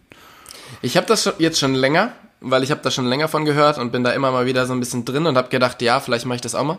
Ich 0.81 0.97
habe 0.97 1.07
das 1.07 1.35
jetzt 1.39 1.59
schon 1.59 1.75
länger, 1.75 2.13
weil 2.41 2.63
ich 2.63 2.71
habe 2.71 2.81
da 2.83 2.91
schon 2.91 3.07
länger 3.07 3.29
von 3.29 3.45
gehört 3.45 3.77
und 3.77 3.93
bin 3.93 4.05
da 4.05 4.13
immer 4.13 4.31
mal 4.31 4.47
wieder 4.47 4.65
so 4.65 4.73
ein 4.73 4.81
bisschen 4.81 5.05
drin 5.05 5.27
und 5.27 5.37
habe 5.37 5.51
gedacht, 5.51 5.83
ja, 5.83 6.01
vielleicht 6.01 6.25
mache 6.25 6.37
ich 6.37 6.41
das 6.41 6.55
auch 6.55 6.65
mal. 6.65 6.79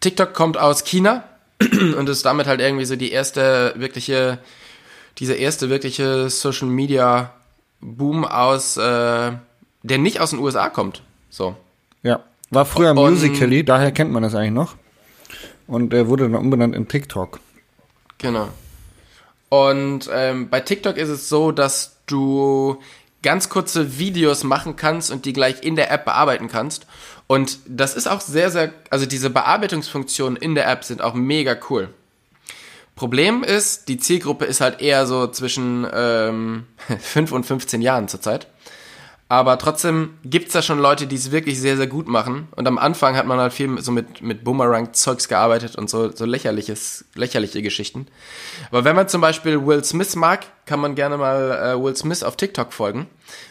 TikTok 0.00 0.34
kommt 0.34 0.56
aus 0.58 0.84
China 0.84 1.24
und 1.60 2.08
ist 2.08 2.24
damit 2.24 2.46
halt 2.46 2.60
irgendwie 2.60 2.84
so 2.84 2.96
die 2.96 3.10
erste 3.10 3.74
wirkliche, 3.76 4.38
diese 5.18 5.34
erste 5.34 5.70
wirkliche 5.70 6.30
Social 6.30 6.68
Media 6.68 7.32
Boom 7.80 8.24
aus, 8.24 8.76
äh, 8.76 9.32
der 9.82 9.98
nicht 9.98 10.20
aus 10.20 10.30
den 10.30 10.38
USA 10.40 10.68
kommt. 10.68 11.02
So. 11.30 11.56
Ja, 12.02 12.20
war 12.50 12.64
früher 12.64 12.90
Und- 12.90 12.96
Musical.ly, 12.96 13.64
daher 13.64 13.92
kennt 13.92 14.10
man 14.12 14.22
das 14.22 14.34
eigentlich 14.34 14.52
noch. 14.52 14.74
Und 15.66 15.92
er 15.92 16.08
wurde 16.08 16.24
dann 16.24 16.34
umbenannt 16.34 16.74
in 16.74 16.88
TikTok. 16.88 17.40
Genau. 18.18 18.48
Und 19.48 20.08
ähm, 20.12 20.48
bei 20.48 20.60
TikTok 20.60 20.96
ist 20.96 21.08
es 21.08 21.28
so, 21.28 21.52
dass 21.52 21.96
du 22.06 22.80
ganz 23.22 23.48
kurze 23.48 23.98
Videos 23.98 24.44
machen 24.44 24.76
kannst 24.76 25.10
und 25.10 25.24
die 25.24 25.32
gleich 25.32 25.62
in 25.62 25.76
der 25.76 25.90
App 25.90 26.04
bearbeiten 26.04 26.48
kannst. 26.48 26.86
Und 27.28 27.58
das 27.66 27.94
ist 27.94 28.08
auch 28.08 28.22
sehr, 28.22 28.50
sehr, 28.50 28.72
also 28.90 29.06
diese 29.06 29.30
Bearbeitungsfunktionen 29.30 30.36
in 30.36 30.56
der 30.56 30.68
App 30.68 30.82
sind 30.82 31.02
auch 31.02 31.14
mega 31.14 31.56
cool. 31.70 31.90
Problem 32.96 33.44
ist, 33.44 33.88
die 33.88 33.98
Zielgruppe 33.98 34.46
ist 34.46 34.60
halt 34.60 34.80
eher 34.80 35.06
so 35.06 35.28
zwischen 35.28 35.86
ähm, 35.92 36.66
5 36.98 37.30
und 37.30 37.46
15 37.46 37.80
Jahren 37.80 38.08
zurzeit. 38.08 38.48
Aber 39.30 39.58
trotzdem 39.58 40.16
gibt's 40.24 40.54
da 40.54 40.62
schon 40.62 40.78
Leute, 40.78 41.06
die 41.06 41.16
es 41.16 41.30
wirklich 41.30 41.60
sehr, 41.60 41.76
sehr 41.76 41.86
gut 41.86 42.08
machen. 42.08 42.48
Und 42.56 42.66
am 42.66 42.78
Anfang 42.78 43.14
hat 43.14 43.26
man 43.26 43.38
halt 43.38 43.52
viel 43.52 43.78
so 43.82 43.92
mit, 43.92 44.22
mit 44.22 44.42
Boomerang-Zeugs 44.42 45.28
gearbeitet 45.28 45.76
und 45.76 45.90
so, 45.90 46.10
so 46.10 46.24
lächerliches, 46.24 47.04
lächerliche 47.14 47.60
Geschichten. 47.60 48.06
Aber 48.70 48.84
wenn 48.84 48.96
man 48.96 49.06
zum 49.06 49.20
Beispiel 49.20 49.66
Will 49.66 49.84
Smith 49.84 50.16
mag, 50.16 50.46
kann 50.64 50.80
man 50.80 50.94
gerne 50.94 51.18
mal 51.18 51.74
äh, 51.76 51.82
Will 51.82 51.94
Smith 51.94 52.22
auf 52.22 52.36
TikTok 52.36 52.72
folgen. 52.72 53.06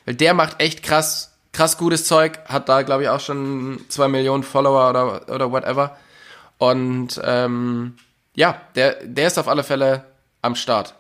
Weil 0.06 0.16
der 0.16 0.34
macht 0.34 0.60
echt 0.60 0.82
krass, 0.82 1.37
krass 1.58 1.78
gutes 1.78 2.06
Zeug. 2.06 2.40
Hat 2.46 2.70
da, 2.70 2.84
glaube 2.84 3.04
ich, 3.04 3.10
auch 3.10 3.20
schon 3.20 3.82
zwei 3.90 4.08
Millionen 4.08 4.44
Follower 4.44 4.90
oder, 4.92 5.34
oder 5.34 5.52
whatever. 5.52 5.98
Und 6.60 7.20
ähm, 7.24 7.96
ja, 8.36 8.62
der, 8.76 9.04
der 9.04 9.28
ist 9.28 9.40
auf 9.40 9.48
alle 9.48 9.64
Fälle 9.64 10.06
am 10.44 10.54
Start. 10.54 10.94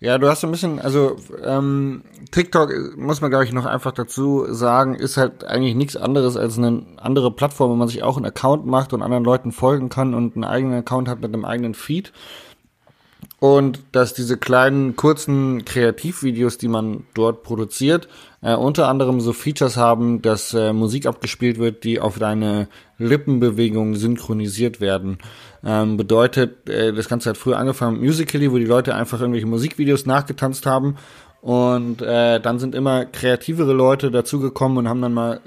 Ja, 0.00 0.16
du 0.16 0.28
hast 0.28 0.44
ein 0.44 0.52
bisschen, 0.52 0.78
also 0.80 1.16
ähm, 1.44 2.04
TikTok 2.30 2.70
muss 2.96 3.20
man 3.20 3.30
glaube 3.30 3.44
ich 3.44 3.52
noch 3.52 3.66
einfach 3.66 3.90
dazu 3.90 4.46
sagen, 4.48 4.94
ist 4.94 5.16
halt 5.16 5.42
eigentlich 5.42 5.74
nichts 5.74 5.96
anderes 5.96 6.36
als 6.36 6.56
eine 6.56 6.84
andere 6.98 7.32
Plattform, 7.32 7.72
wo 7.72 7.74
man 7.74 7.88
sich 7.88 8.04
auch 8.04 8.16
einen 8.16 8.26
Account 8.26 8.64
macht 8.64 8.92
und 8.92 9.02
anderen 9.02 9.24
Leuten 9.24 9.50
folgen 9.50 9.88
kann 9.88 10.14
und 10.14 10.36
einen 10.36 10.44
eigenen 10.44 10.78
Account 10.78 11.08
hat 11.08 11.20
mit 11.20 11.34
einem 11.34 11.44
eigenen 11.44 11.74
Feed. 11.74 12.12
Und 13.40 13.80
dass 13.92 14.14
diese 14.14 14.36
kleinen, 14.36 14.96
kurzen 14.96 15.64
Kreativvideos, 15.64 16.58
die 16.58 16.66
man 16.66 17.04
dort 17.14 17.44
produziert, 17.44 18.08
äh, 18.42 18.54
unter 18.54 18.88
anderem 18.88 19.20
so 19.20 19.32
Features 19.32 19.76
haben, 19.76 20.22
dass 20.22 20.54
äh, 20.54 20.72
Musik 20.72 21.06
abgespielt 21.06 21.58
wird, 21.58 21.84
die 21.84 22.00
auf 22.00 22.18
deine 22.18 22.68
Lippenbewegungen 22.98 23.94
synchronisiert 23.94 24.80
werden. 24.80 25.18
Ähm, 25.64 25.96
bedeutet, 25.96 26.68
äh, 26.68 26.92
das 26.92 27.08
Ganze 27.08 27.30
hat 27.30 27.36
früher 27.36 27.58
angefangen 27.58 27.94
mit 27.94 28.02
Musical.ly, 28.02 28.50
wo 28.50 28.58
die 28.58 28.64
Leute 28.64 28.96
einfach 28.96 29.20
irgendwelche 29.20 29.46
Musikvideos 29.46 30.04
nachgetanzt 30.04 30.66
haben. 30.66 30.96
Und 31.40 32.02
äh, 32.02 32.40
dann 32.40 32.58
sind 32.58 32.74
immer 32.74 33.04
kreativere 33.04 33.72
Leute 33.72 34.10
dazugekommen 34.10 34.78
und 34.78 34.88
haben 34.88 35.00
dann 35.00 35.14
mal 35.14 35.40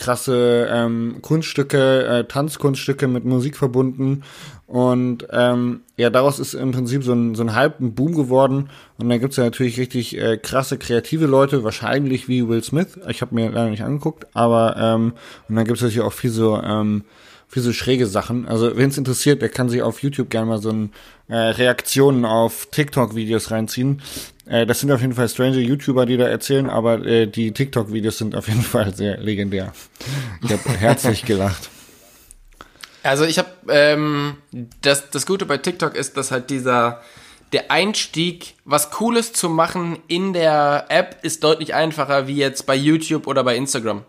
krasse 0.00 0.66
ähm, 0.70 1.18
Kunststücke, 1.20 2.06
äh, 2.06 2.24
Tanzkunststücke 2.24 3.06
mit 3.06 3.24
Musik 3.24 3.56
verbunden. 3.56 4.22
Und 4.66 5.26
ähm, 5.30 5.82
ja, 6.00 6.08
daraus 6.08 6.38
ist 6.38 6.54
im 6.54 6.72
Prinzip 6.72 7.04
so 7.04 7.12
ein, 7.12 7.34
so 7.34 7.42
ein 7.42 7.50
ein 7.50 7.94
Boom 7.94 8.14
geworden. 8.14 8.70
Und 8.96 9.08
dann 9.08 9.20
gibt's 9.20 9.36
ja 9.36 9.44
natürlich 9.44 9.78
richtig 9.78 10.18
äh, 10.18 10.38
krasse, 10.38 10.78
kreative 10.78 11.26
Leute, 11.26 11.62
wahrscheinlich 11.62 12.26
wie 12.26 12.48
Will 12.48 12.64
Smith. 12.64 12.98
Ich 13.08 13.20
habe 13.20 13.34
mir 13.34 13.50
leider 13.50 13.68
nicht 13.68 13.82
angeguckt, 13.82 14.26
aber 14.32 14.76
ähm, 14.78 15.12
und 15.48 15.56
dann 15.56 15.66
gibt's 15.66 15.82
natürlich 15.82 16.00
auch 16.00 16.14
viel 16.14 16.30
so, 16.30 16.56
ähm, 16.56 17.04
viel 17.48 17.62
so 17.62 17.72
schräge 17.72 18.06
Sachen. 18.06 18.48
Also 18.48 18.76
wen 18.78 18.88
es 18.88 18.96
interessiert, 18.96 19.42
der 19.42 19.50
kann 19.50 19.68
sich 19.68 19.82
auf 19.82 20.02
YouTube 20.02 20.30
gerne 20.30 20.46
mal 20.46 20.62
so 20.62 20.70
ein 20.70 20.92
äh, 21.28 21.36
Reaktionen 21.36 22.24
auf 22.24 22.68
TikTok-Videos 22.70 23.50
reinziehen. 23.50 24.00
Äh, 24.46 24.64
das 24.64 24.80
sind 24.80 24.90
auf 24.92 25.02
jeden 25.02 25.14
Fall 25.14 25.28
strange 25.28 25.58
YouTuber, 25.58 26.06
die 26.06 26.16
da 26.16 26.28
erzählen, 26.28 26.70
aber 26.70 27.04
äh, 27.04 27.26
die 27.26 27.52
TikTok-Videos 27.52 28.16
sind 28.16 28.34
auf 28.34 28.48
jeden 28.48 28.62
Fall 28.74 28.94
sehr 28.94 29.18
legendär. 29.18 29.72
Ich 30.42 30.50
habe 30.50 30.78
herzlich 30.78 31.26
gelacht. 31.26 31.68
Also 33.02 33.24
ich 33.24 33.38
habe 33.38 33.50
ähm, 33.68 34.36
das 34.82 35.10
das 35.10 35.26
Gute 35.26 35.46
bei 35.46 35.56
TikTok 35.56 35.94
ist, 35.94 36.16
dass 36.16 36.30
halt 36.30 36.50
dieser 36.50 37.00
der 37.52 37.70
Einstieg, 37.70 38.54
was 38.64 38.90
Cooles 38.90 39.32
zu 39.32 39.48
machen 39.48 39.98
in 40.06 40.32
der 40.32 40.86
App, 40.88 41.18
ist 41.22 41.42
deutlich 41.42 41.74
einfacher 41.74 42.28
wie 42.28 42.36
jetzt 42.36 42.66
bei 42.66 42.76
YouTube 42.76 43.26
oder 43.26 43.42
bei 43.42 43.56
Instagram. 43.56 44.02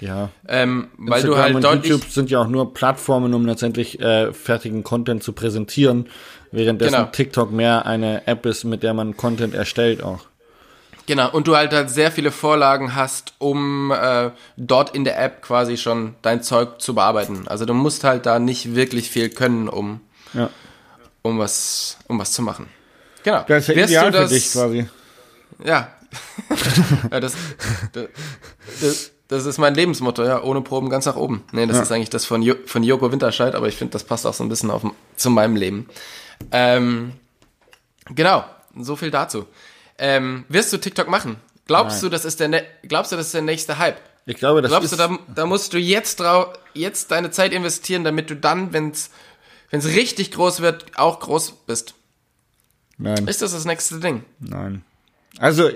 Ja. 0.00 0.30
Ähm, 0.48 0.88
weil 0.96 1.22
du 1.22 1.28
Instagram 1.28 1.42
halt 1.44 1.54
und 1.56 1.64
deutlich 1.64 1.90
YouTube 1.90 2.10
sind 2.10 2.30
ja 2.30 2.40
auch 2.40 2.48
nur 2.48 2.74
Plattformen, 2.74 3.34
um 3.34 3.46
letztendlich 3.46 4.00
äh, 4.00 4.32
fertigen 4.32 4.82
Content 4.82 5.22
zu 5.22 5.32
präsentieren, 5.32 6.08
währenddessen 6.50 6.94
Genau. 6.94 7.08
TikTok 7.10 7.52
mehr 7.52 7.86
eine 7.86 8.26
App 8.26 8.46
ist, 8.46 8.64
mit 8.64 8.82
der 8.82 8.94
man 8.94 9.16
Content 9.16 9.54
erstellt 9.54 10.02
auch. 10.02 10.29
Genau 11.10 11.30
und 11.30 11.48
du 11.48 11.56
halt, 11.56 11.72
halt 11.72 11.90
sehr 11.90 12.12
viele 12.12 12.30
Vorlagen 12.30 12.94
hast, 12.94 13.34
um 13.38 13.90
äh, 13.90 14.30
dort 14.56 14.94
in 14.94 15.04
der 15.04 15.20
App 15.20 15.42
quasi 15.42 15.76
schon 15.76 16.14
dein 16.22 16.42
Zeug 16.42 16.80
zu 16.80 16.94
bearbeiten. 16.94 17.48
Also 17.48 17.64
du 17.66 17.74
musst 17.74 18.04
halt 18.04 18.26
da 18.26 18.38
nicht 18.38 18.74
wirklich 18.76 19.10
viel 19.10 19.28
können, 19.28 19.68
um 19.68 20.00
Ja. 20.32 20.48
um 21.22 21.38
was, 21.38 21.98
um 22.06 22.18
was 22.18 22.30
zu 22.32 22.42
machen. 22.42 22.68
Genau. 23.24 23.44
Das 23.48 23.62
ist 23.64 23.68
ja 23.68 23.74
Wirst 23.76 23.90
ideal 23.90 24.10
das, 24.12 24.28
für 24.30 24.34
dich 24.36 24.52
quasi. 24.52 24.88
Ja. 25.64 25.88
ja 27.10 27.20
das, 27.20 27.34
das, 27.92 28.06
das, 28.80 29.10
das 29.28 29.46
ist 29.46 29.58
mein 29.58 29.74
Lebensmotto, 29.74 30.22
ja. 30.24 30.42
Ohne 30.42 30.60
Proben 30.60 30.90
ganz 30.90 31.06
nach 31.06 31.16
oben. 31.16 31.42
Nee, 31.52 31.66
das 31.66 31.76
Ja. 31.76 31.82
ist 31.82 31.92
eigentlich 31.92 32.10
das 32.10 32.24
von, 32.24 32.40
jo 32.40 32.54
von 32.66 32.82
Joko 32.84 33.10
Winterscheid, 33.10 33.54
aber 33.56 33.66
ich 33.68 33.76
finde, 33.76 33.92
das 33.92 34.04
passt 34.04 34.26
auch 34.26 34.34
so 34.34 34.44
ein 34.44 34.48
bisschen 34.48 34.70
auf, 34.70 34.82
zu 35.16 35.28
meinem 35.30 35.56
Leben. 35.56 35.88
Ähm, 36.52 37.12
genau. 38.14 38.44
So 38.78 38.94
viel 38.96 39.10
dazu. 39.10 39.46
Ähm, 40.00 40.44
wirst 40.48 40.72
du 40.72 40.78
TikTok 40.78 41.08
machen? 41.08 41.36
Glaubst 41.66 42.02
Nein. 42.02 42.10
du, 42.10 42.16
das 42.16 42.24
ist 42.24 42.40
der, 42.40 42.48
ne 42.48 42.64
glaubst 42.82 43.12
du, 43.12 43.16
das 43.16 43.26
ist 43.26 43.34
der 43.34 43.42
nächste 43.42 43.78
Hype? 43.78 44.00
Ich 44.26 44.36
glaube, 44.36 44.62
das 44.62 44.70
Glaubst 44.70 44.92
ist, 44.92 44.98
du, 44.98 45.08
da, 45.08 45.18
da 45.34 45.46
musst 45.46 45.72
du 45.72 45.78
jetzt 45.78 46.18
drau 46.20 46.52
jetzt 46.74 47.10
deine 47.10 47.30
Zeit 47.30 47.52
investieren, 47.52 48.02
damit 48.02 48.30
du 48.30 48.34
dann, 48.34 48.72
wenn's 48.72 49.10
wenn's 49.70 49.86
richtig 49.86 50.32
groß 50.32 50.62
wird, 50.62 50.86
auch 50.96 51.20
groß 51.20 51.52
bist? 51.66 51.94
nein, 52.98 53.28
Ist 53.28 53.42
das 53.42 53.52
das 53.52 53.64
nächste 53.66 54.00
Ding? 54.00 54.24
nein. 54.40 54.82
Also, 55.38 55.70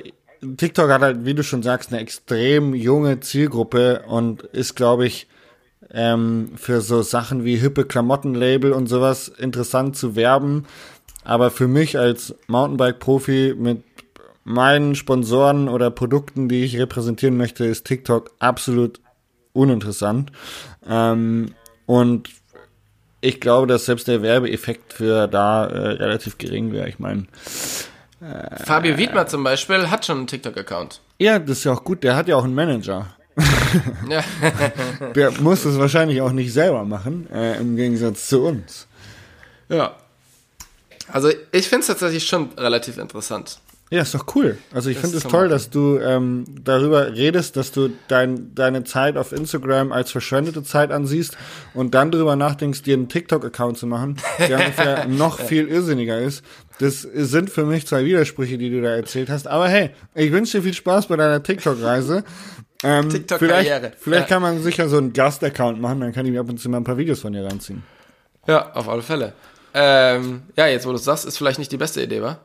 TikTok 0.56 0.90
hat 0.90 1.02
halt, 1.02 1.24
wie 1.24 1.34
du 1.34 1.44
schon 1.44 1.62
sagst, 1.62 1.92
eine 1.92 2.00
extrem 2.00 2.74
junge 2.74 3.20
Zielgruppe 3.20 4.02
und 4.06 4.42
ist, 4.42 4.74
glaube 4.74 5.06
ich, 5.06 5.28
ähm, 5.90 6.52
für 6.56 6.80
so 6.80 7.02
Sachen 7.02 7.44
wie 7.44 7.56
hippe 7.56 7.84
Klamottenlabel 7.84 8.72
und 8.72 8.88
sowas 8.88 9.28
interessant 9.28 9.96
zu 9.96 10.16
werben. 10.16 10.66
Aber 11.24 11.50
für 11.50 11.68
mich 11.68 11.96
als 11.98 12.34
Mountainbike-Profi 12.48 13.54
mit 13.56 13.82
meinen 14.44 14.94
Sponsoren 14.94 15.68
oder 15.68 15.90
Produkten, 15.90 16.48
die 16.48 16.64
ich 16.64 16.78
repräsentieren 16.78 17.36
möchte, 17.36 17.64
ist 17.64 17.86
TikTok 17.86 18.30
absolut 18.38 19.00
uninteressant. 19.52 20.30
Ähm, 20.86 21.54
und 21.86 22.28
ich 23.20 23.40
glaube, 23.40 23.66
dass 23.66 23.86
selbst 23.86 24.06
der 24.06 24.22
Werbeeffekt 24.22 24.92
für 24.92 25.26
da 25.26 25.66
äh, 25.66 25.88
relativ 25.92 26.38
gering 26.38 26.72
wäre. 26.72 26.88
Ich 26.88 26.98
meine, 26.98 27.26
Fabio 28.64 28.96
Wiedmer 28.96 29.26
zum 29.26 29.44
Beispiel 29.44 29.90
hat 29.90 30.06
schon 30.06 30.18
einen 30.18 30.26
TikTok-Account. 30.26 31.00
ja, 31.18 31.38
das 31.38 31.58
ist 31.58 31.64
ja 31.64 31.72
auch 31.72 31.84
gut. 31.84 32.04
Der 32.04 32.16
hat 32.16 32.28
ja 32.28 32.36
auch 32.36 32.44
einen 32.44 32.54
Manager. 32.54 33.14
Ja. 34.08 34.22
Der 35.14 35.32
muss 35.40 35.64
das 35.64 35.78
wahrscheinlich 35.78 36.20
auch 36.20 36.32
nicht 36.32 36.52
selber 36.52 36.84
machen, 36.84 37.28
äh, 37.32 37.58
im 37.58 37.76
Gegensatz 37.76 38.28
zu 38.28 38.42
uns. 38.44 38.86
ja. 39.68 39.96
Also 41.12 41.28
ich 41.52 41.68
finde 41.68 41.80
es 41.80 41.88
tatsächlich 41.88 42.26
schon 42.26 42.50
relativ 42.56 42.96
interessant. 42.96 43.58
Ja, 43.90 44.02
ist 44.02 44.14
doch 44.14 44.34
cool. 44.34 44.58
Also 44.72 44.90
ich 44.90 44.98
finde 44.98 45.18
es 45.18 45.22
toll, 45.24 45.48
dass 45.48 45.70
du 45.70 45.98
ähm, 45.98 46.44
darüber 46.64 47.12
redest, 47.14 47.56
dass 47.56 47.70
du 47.70 47.90
dein, 48.08 48.54
deine 48.54 48.82
Zeit 48.84 49.16
auf 49.16 49.30
Instagram 49.30 49.92
als 49.92 50.10
verschwendete 50.10 50.62
Zeit 50.64 50.90
ansiehst 50.90 51.36
und 51.74 51.94
dann 51.94 52.10
darüber 52.10 52.34
nachdenkst, 52.34 52.82
dir 52.82 52.94
einen 52.94 53.08
TikTok-Account 53.08 53.78
zu 53.78 53.86
machen, 53.86 54.16
der 54.38 54.58
ungefähr 54.58 55.06
noch 55.08 55.38
viel 55.38 55.68
irrsinniger 55.68 56.18
ist. 56.18 56.42
Das 56.80 57.02
sind 57.02 57.50
für 57.50 57.64
mich 57.66 57.86
zwei 57.86 58.04
Widersprüche, 58.04 58.58
die 58.58 58.70
du 58.70 58.82
da 58.82 58.88
erzählt 58.96 59.28
hast. 59.28 59.46
Aber 59.46 59.68
hey, 59.68 59.90
ich 60.14 60.32
wünsche 60.32 60.58
dir 60.58 60.64
viel 60.64 60.74
Spaß 60.74 61.06
bei 61.06 61.16
deiner 61.16 61.42
TikTok-Reise. 61.42 62.24
Ähm, 62.82 63.10
TikTok-Karriere. 63.10 63.80
Vielleicht, 63.80 63.94
vielleicht 64.00 64.30
Ja. 64.30 64.34
kann 64.34 64.42
man 64.42 64.62
sicher 64.62 64.88
so 64.88 64.96
einen 64.96 65.12
Gast-Account 65.12 65.80
machen, 65.80 66.00
dann 66.00 66.12
kann 66.12 66.26
ich 66.26 66.32
mir 66.32 66.40
ab 66.40 66.48
und 66.48 66.58
zu 66.58 66.68
mal 66.68 66.78
ein 66.78 66.84
paar 66.84 66.96
Videos 66.98 67.20
von 67.20 67.32
dir 67.32 67.44
ranziehen. 67.44 67.84
Ja, 68.48 68.72
auf 68.72 68.88
alle 68.88 69.02
Fälle. 69.02 69.34
Ähm, 69.72 70.42
ja, 70.56 70.66
jetzt 70.66 70.84
wo 70.86 70.90
du 70.90 70.96
es 70.96 71.04
sagst, 71.04 71.26
ist 71.26 71.36
vielleicht 71.38 71.58
nicht 71.58 71.70
die 71.70 71.76
beste 71.76 72.02
Idee, 72.02 72.22
wa? 72.22 72.38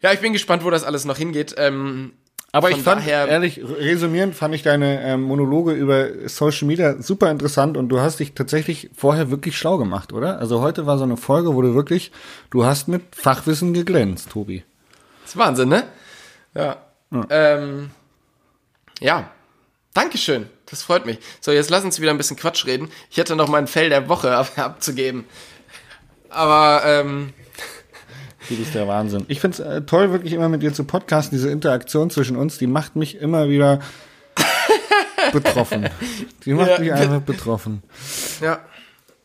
Ja, 0.00 0.12
ich 0.12 0.20
bin 0.20 0.32
gespannt, 0.32 0.64
wo 0.64 0.70
das 0.70 0.84
alles 0.84 1.04
noch 1.04 1.16
hingeht. 1.16 1.54
Ähm, 1.58 2.12
Aber 2.52 2.70
ich 2.70 2.82
fand, 2.82 3.06
ehrlich, 3.06 3.60
resümierend 3.62 4.34
fand 4.34 4.54
ich 4.54 4.62
deine 4.62 5.02
ähm, 5.02 5.22
Monologe 5.22 5.72
über 5.72 6.28
Social 6.28 6.66
Media 6.66 7.00
super 7.02 7.30
interessant 7.30 7.76
und 7.76 7.88
du 7.88 8.00
hast 8.00 8.20
dich 8.20 8.34
tatsächlich 8.34 8.90
vorher 8.94 9.30
wirklich 9.30 9.58
schlau 9.58 9.78
gemacht, 9.78 10.12
oder? 10.12 10.38
Also 10.38 10.60
heute 10.60 10.86
war 10.86 10.98
so 10.98 11.04
eine 11.04 11.16
Folge, 11.16 11.54
wo 11.54 11.62
du 11.62 11.74
wirklich, 11.74 12.12
du 12.50 12.64
hast 12.64 12.88
mit 12.88 13.02
Fachwissen 13.14 13.74
geglänzt, 13.74 14.30
Tobi. 14.30 14.64
Das 15.22 15.32
ist 15.32 15.36
Wahnsinn, 15.36 15.68
ne? 15.68 15.84
Ja. 16.54 16.76
Ähm, 17.30 17.90
ja. 19.00 19.30
Dankeschön. 19.94 20.48
Das 20.66 20.82
freut 20.82 21.06
mich. 21.06 21.18
So, 21.40 21.52
jetzt 21.52 21.70
lass 21.70 21.84
uns 21.84 22.00
wieder 22.00 22.10
ein 22.10 22.18
bisschen 22.18 22.36
Quatsch 22.36 22.66
reden. 22.66 22.90
Ich 23.10 23.16
hätte 23.18 23.36
noch 23.36 23.48
mein 23.48 23.66
Fell 23.66 23.88
der 23.88 24.08
Woche 24.08 24.34
ab 24.36 24.52
abzugeben. 24.56 25.24
Aber, 26.36 26.82
ähm, 26.84 27.32
Du 28.48 28.56
bist 28.56 28.74
der 28.76 28.86
Wahnsinn. 28.86 29.24
Ich 29.26 29.40
find's 29.40 29.58
äh, 29.58 29.82
toll, 29.82 30.12
wirklich 30.12 30.32
immer 30.32 30.48
mit 30.48 30.62
dir 30.62 30.72
zu 30.72 30.84
podcasten. 30.84 31.36
Diese 31.36 31.50
Interaktion 31.50 32.10
zwischen 32.10 32.36
uns, 32.36 32.58
die 32.58 32.68
macht 32.68 32.94
mich 32.94 33.18
immer 33.20 33.48
wieder 33.48 33.80
betroffen. 35.32 35.88
Die 36.44 36.52
macht 36.54 36.70
Ja. 36.70 36.78
mich 36.78 36.92
einfach 36.92 37.20
betroffen. 37.22 37.82
ja. 38.40 38.60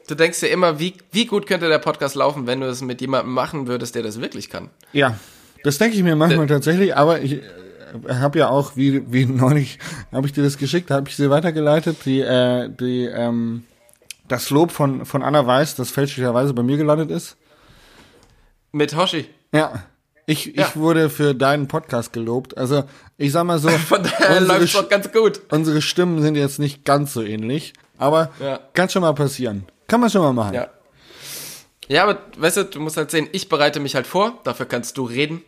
Du 0.07 0.15
denkst 0.15 0.39
dir 0.41 0.47
immer, 0.47 0.77
wie, 0.79 0.95
wie 1.11 1.25
gut 1.25 1.45
könnte 1.47 1.69
der 1.69 1.77
Podcast 1.77 2.15
laufen, 2.15 2.45
wenn 2.47 2.59
du 2.59 2.67
es 2.67 2.81
mit 2.81 2.99
jemandem 2.99 3.31
machen 3.33 3.67
würdest, 3.67 3.95
der 3.95 4.03
das 4.03 4.19
wirklich 4.19 4.49
kann. 4.49 4.69
Ja, 4.91 5.15
das 5.63 5.77
denke 5.77 5.95
ich 5.95 6.03
mir 6.03 6.17
manchmal 6.17 6.47
tatsächlich, 6.47 6.97
aber 6.97 7.21
ich 7.21 7.39
habe 8.09 8.39
ja 8.39 8.49
auch, 8.49 8.75
wie, 8.75 9.09
wie 9.13 9.25
neulich, 9.25 9.79
habe 10.11 10.25
ich 10.27 10.33
dir 10.33 10.43
das 10.43 10.57
geschickt, 10.57 10.91
habe 10.91 11.07
ich 11.07 11.15
sie 11.15 11.29
weitergeleitet, 11.29 11.97
die, 12.03 12.19
äh, 12.19 12.67
die, 12.77 13.05
ähm, 13.05 13.63
das 14.31 14.49
Lob 14.49 14.71
von, 14.71 15.05
von 15.05 15.23
Anna 15.23 15.45
Weiß, 15.45 15.75
das 15.75 15.91
fälschlicherweise 15.91 16.53
bei 16.53 16.63
mir 16.63 16.77
gelandet 16.77 17.11
ist. 17.11 17.37
Mit 18.71 18.95
Hoshi. 18.95 19.25
Ja. 19.53 19.83
Ich, 20.25 20.45
Ja. 20.55 20.67
ich 20.67 20.75
wurde 20.77 21.09
für 21.09 21.33
deinen 21.35 21.67
Podcast 21.67 22.13
gelobt. 22.13 22.57
Also, 22.57 22.83
ich 23.17 23.31
sag 23.31 23.43
mal 23.43 23.59
so, 23.59 23.69
Von 23.89 24.03
daher 24.03 24.37
unsere, 24.39 24.59
läuft's 24.59 24.73
doch 24.73 24.87
ganz 24.89 25.11
gut. 25.11 25.41
unsere 25.51 25.81
Stimmen 25.81 26.21
sind 26.21 26.35
jetzt 26.35 26.59
nicht 26.59 26.85
ganz 26.85 27.13
so 27.13 27.21
ähnlich, 27.21 27.73
aber 27.97 28.31
Ja. 28.39 28.59
kann 28.73 28.87
schon 28.89 29.01
mal 29.01 29.13
passieren. 29.13 29.65
Kann 29.87 29.99
man 29.99 30.09
schon 30.09 30.21
mal 30.21 30.31
machen. 30.33 30.53
Ja. 30.53 30.67
Ja, 31.89 32.03
aber 32.03 32.19
weißt 32.37 32.57
du, 32.57 32.63
du 32.65 32.79
musst 32.79 32.95
halt 32.95 33.11
sehen, 33.11 33.27
ich 33.33 33.49
bereite 33.49 33.81
mich 33.81 33.95
halt 33.95 34.07
vor, 34.07 34.39
dafür 34.45 34.65
kannst 34.65 34.97
du 34.97 35.03
reden. 35.03 35.41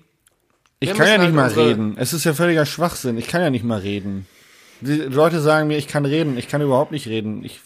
Ich 0.81 0.89
Wir 0.89 0.95
kann 0.95 1.07
ja 1.07 1.17
nicht 1.17 1.33
mal 1.33 1.43
halt 1.43 1.51
unsere- 1.53 1.69
reden. 1.69 1.95
Es 1.97 2.11
ist 2.11 2.25
ja 2.25 2.33
völliger 2.33 2.65
Schwachsinn. 2.65 3.17
Ich 3.17 3.27
kann 3.27 3.39
ja 3.41 3.49
nicht 3.49 3.63
mal 3.63 3.79
reden. 3.79 4.27
Die 4.81 4.95
Leute 4.97 5.39
sagen 5.39 5.69
mir, 5.69 5.77
ich 5.77 5.87
kann 5.87 6.03
reden. 6.03 6.37
Ich 6.37 6.49
kann 6.49 6.61
überhaupt 6.61 6.91
nicht 6.91 7.07
reden. 7.07 7.45
Ich 7.45 7.61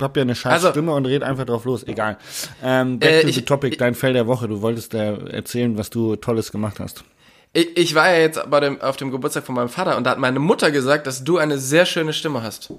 hab 0.00 0.16
ja 0.16 0.22
eine 0.22 0.34
scheiß 0.34 0.52
Also- 0.52 0.70
Stimme 0.70 0.92
und 0.92 1.06
red 1.06 1.22
einfach 1.22 1.44
drauf 1.46 1.64
los. 1.64 1.82
Egal. 1.86 2.18
Ähm, 2.62 2.98
back 2.98 3.10
Äh, 3.10 3.22
to 3.22 3.28
ich- 3.28 3.34
the 3.36 3.42
topic, 3.42 3.76
dein 3.78 3.94
Fell 3.94 4.12
der 4.12 4.26
Woche. 4.26 4.48
Du 4.48 4.62
wolltest 4.62 4.94
da 4.94 5.14
erzählen, 5.16 5.76
was 5.78 5.90
du 5.90 6.16
Tolles 6.16 6.52
gemacht 6.52 6.80
hast. 6.80 7.04
Ich, 7.52 7.76
ich 7.76 7.94
war 7.94 8.10
ja 8.12 8.18
jetzt 8.20 8.50
bei 8.50 8.60
dem, 8.60 8.80
auf 8.82 8.96
dem 8.96 9.10
Geburtstag 9.10 9.44
von 9.46 9.54
meinem 9.54 9.68
Vater 9.70 9.96
und 9.96 10.04
da 10.04 10.10
hat 10.10 10.18
meine 10.18 10.38
Mutter 10.40 10.70
gesagt, 10.70 11.06
dass 11.06 11.24
du 11.24 11.38
eine 11.38 11.58
sehr 11.58 11.86
schöne 11.86 12.12
Stimme 12.12 12.42
hast. 12.42 12.70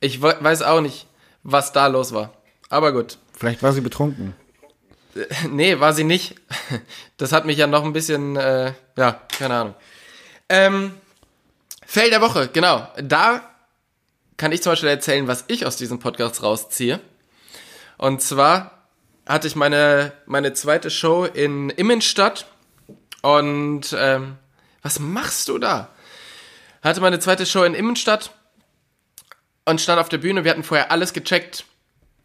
Ich 0.00 0.22
we- 0.22 0.36
weiß 0.40 0.62
auch 0.62 0.80
nicht, 0.80 1.06
was 1.42 1.72
da 1.72 1.86
los 1.88 2.12
war. 2.12 2.32
Aber 2.68 2.92
gut. 2.92 3.18
Vielleicht 3.36 3.62
war 3.62 3.72
sie 3.72 3.80
betrunken. 3.80 4.34
Nee, 5.50 5.80
war 5.80 5.92
sie 5.94 6.04
nicht. 6.04 6.36
Das 7.16 7.32
hat 7.32 7.44
mich 7.44 7.56
ja 7.58 7.66
noch 7.66 7.84
ein 7.84 7.92
bisschen, 7.92 8.36
äh, 8.36 8.72
ja, 8.96 9.20
keine 9.36 9.54
Ahnung. 9.54 9.74
Ähm, 10.48 10.92
Fell 11.84 12.10
der 12.10 12.20
Woche, 12.20 12.48
genau. 12.52 12.86
Da 13.02 13.40
kann 14.38 14.52
ich 14.52 14.62
zum 14.62 14.72
Beispiel 14.72 14.88
erzählen, 14.88 15.28
was 15.28 15.44
ich 15.48 15.66
aus 15.66 15.76
diesem 15.76 15.98
Podcast 15.98 16.42
rausziehe. 16.42 17.00
Und 17.98 18.22
zwar 18.22 18.88
hatte 19.26 19.46
ich 19.46 19.56
meine, 19.56 20.12
meine 20.24 20.54
zweite 20.54 20.90
Show 20.90 21.24
in 21.24 21.68
Immenstadt. 21.68 22.46
Und 23.20 23.94
ähm, 23.98 24.36
was 24.80 25.00
machst 25.00 25.48
du 25.48 25.58
da? 25.58 25.90
Hatte 26.82 27.00
meine 27.00 27.18
zweite 27.18 27.44
Show 27.44 27.64
in 27.64 27.74
Immenstadt 27.74 28.30
und 29.66 29.80
stand 29.80 30.00
auf 30.00 30.08
der 30.08 30.18
Bühne. 30.18 30.44
Wir 30.44 30.52
hatten 30.52 30.62
vorher 30.62 30.92
alles 30.92 31.12
gecheckt, 31.12 31.64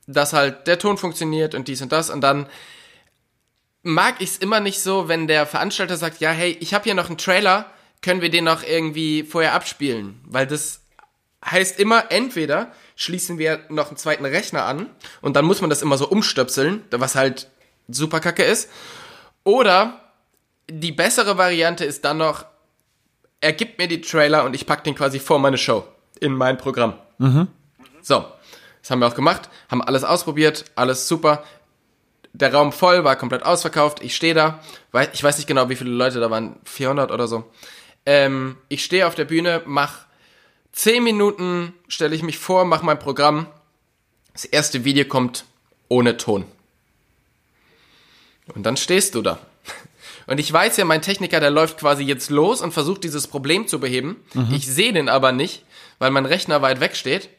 dass 0.05 0.34
halt 0.34 0.68
der 0.68 0.78
Ton 0.78 0.97
funktioniert 0.97 1.55
und 1.55 1.68
dies 1.68 1.82
und 1.82 1.91
das. 1.91 2.11
Und 2.11 2.22
dann 2.22 2.47
mag 3.82 4.16
ich 4.20 4.30
es 4.30 4.38
immer 4.38 4.59
nicht 4.59 4.82
so, 4.82 5.07
wenn 5.07 5.28
der 5.28 5.47
Veranstalter 5.47 5.97
sagt, 5.97 6.22
ja, 6.22 6.30
hey, 6.30 6.55
ich 6.59 6.76
habe 6.76 6.84
hier 6.84 6.93
noch 6.93 7.07
einen 7.07 7.18
Trailer, 7.18 7.66
können 8.03 8.22
wir 8.22 8.30
den 8.30 8.43
noch 8.43 8.64
irgendwie 8.64 9.24
vorher 9.24 9.53
abspielen? 9.53 10.22
Weil 10.26 10.45
das 10.45 10.83
heißt 11.46 11.80
immer, 11.80 12.12
entweder 12.12 12.72
schließen 12.96 13.38
wir 13.38 13.62
noch 13.70 13.88
einen 13.88 13.98
zweiten 13.98 14.26
Rechner 14.26 14.66
an 14.66 14.89
und 15.22 15.36
dann 15.36 15.46
muss 15.46 15.62
man 15.62 15.70
das 15.70 15.82
immer 15.82 15.98
so 15.98 16.08
umstöpseln, 16.08 16.84
was 16.91 17.16
halt 17.16 17.50
super 17.88 18.20
kacke 18.20 18.44
ist. 18.44 18.70
Oder 19.44 20.00
die 20.70 20.91
bessere 20.91 21.38
Variante 21.38 21.86
ist 21.86 22.06
dann 22.06 22.18
noch, 22.18 22.46
er 23.41 23.54
gibt 23.54 23.78
mir 23.78 23.88
die 23.88 24.02
Trailer 24.02 24.46
und 24.46 24.56
ich 24.56 24.66
pack 24.66 24.84
den 24.84 24.96
quasi 24.96 25.20
vor 25.20 25.39
meine 25.39 25.58
Show 25.58 25.86
in 26.20 26.34
mein 26.34 26.58
Programm. 26.58 26.94
So, 28.02 28.26
das 28.82 28.91
haben 28.91 29.00
wir 29.00 29.08
auch 29.08 29.16
gemacht, 29.16 29.50
haben 29.70 29.82
alles 29.82 30.04
ausprobiert, 30.04 30.66
alles 30.76 31.08
super. 31.08 31.44
Der 32.32 32.54
Raum 32.54 32.72
voll, 32.72 33.04
war 33.04 33.16
komplett 33.16 33.44
ausverkauft. 33.44 34.02
Ich 34.02 34.16
stehe 34.16 34.34
da, 34.34 34.60
ich 35.12 35.24
weiß 35.24 35.38
nicht 35.38 35.48
genau, 35.48 35.70
wie 35.70 35.76
viele 35.76 35.91
Leute 35.91 36.20
da 36.20 36.32
waren, 36.32 36.56
400 36.64 37.12
oder 37.12 37.28
so. 37.28 37.52
Ähm, 38.06 38.58
ich 38.70 38.84
stehe 38.84 39.08
auf 39.08 39.16
der 39.16 39.26
Bühne, 39.26 39.62
mach 39.66 40.03
10 40.74 41.03
Minuten, 41.03 41.74
stelle 41.88 42.15
ich 42.15 42.24
mich 42.24 42.38
vor, 42.38 42.65
mach 42.65 42.82
mein 42.82 42.99
Programm. 42.99 43.47
Das 44.34 44.45
erste 44.45 44.84
Video 44.84 45.05
kommt 45.05 45.45
ohne 45.88 46.17
Ton. 46.17 46.45
Und 48.53 48.63
dann 48.63 48.76
stehst 48.76 49.15
du 49.15 49.21
da. 49.21 49.39
Und 50.26 50.39
ich 50.39 50.51
weiß 50.51 50.78
ja, 50.78 50.86
mein 50.86 51.01
Techniker, 51.01 51.39
der 51.39 51.51
läuft 51.51 51.78
quasi 51.78 52.03
jetzt 52.03 52.30
los 52.30 52.61
und 52.61 52.74
versucht 52.74 53.03
dieses 53.03 53.28
Problem 53.28 53.67
zu 53.67 53.80
beheben. 53.80 54.15
Ich 54.51 54.65
sehe 54.65 54.93
den 54.93 55.09
aber 55.09 55.32
nicht, 55.32 55.63
weil 55.99 56.11
mein 56.11 56.26
Rechner 56.26 56.61
weit 56.61 56.80
weg 56.80 56.95
steht. 56.95 57.30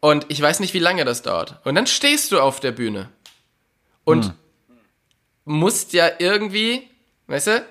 Und 0.00 0.26
ich 0.28 0.40
weiß 0.40 0.60
nicht, 0.60 0.74
wie 0.74 0.78
lange 0.78 1.04
das 1.04 1.22
dauert. 1.22 1.56
Und 1.64 1.74
dann 1.74 1.86
stehst 1.86 2.32
du 2.32 2.40
auf 2.40 2.60
der 2.60 2.72
Bühne 2.72 3.10
und 4.04 4.26
hm. 4.26 4.32
musst 5.44 5.92
ja 5.92 6.08
irgendwie, 6.18 6.88
weißt 7.26 7.48
du, 7.48 7.66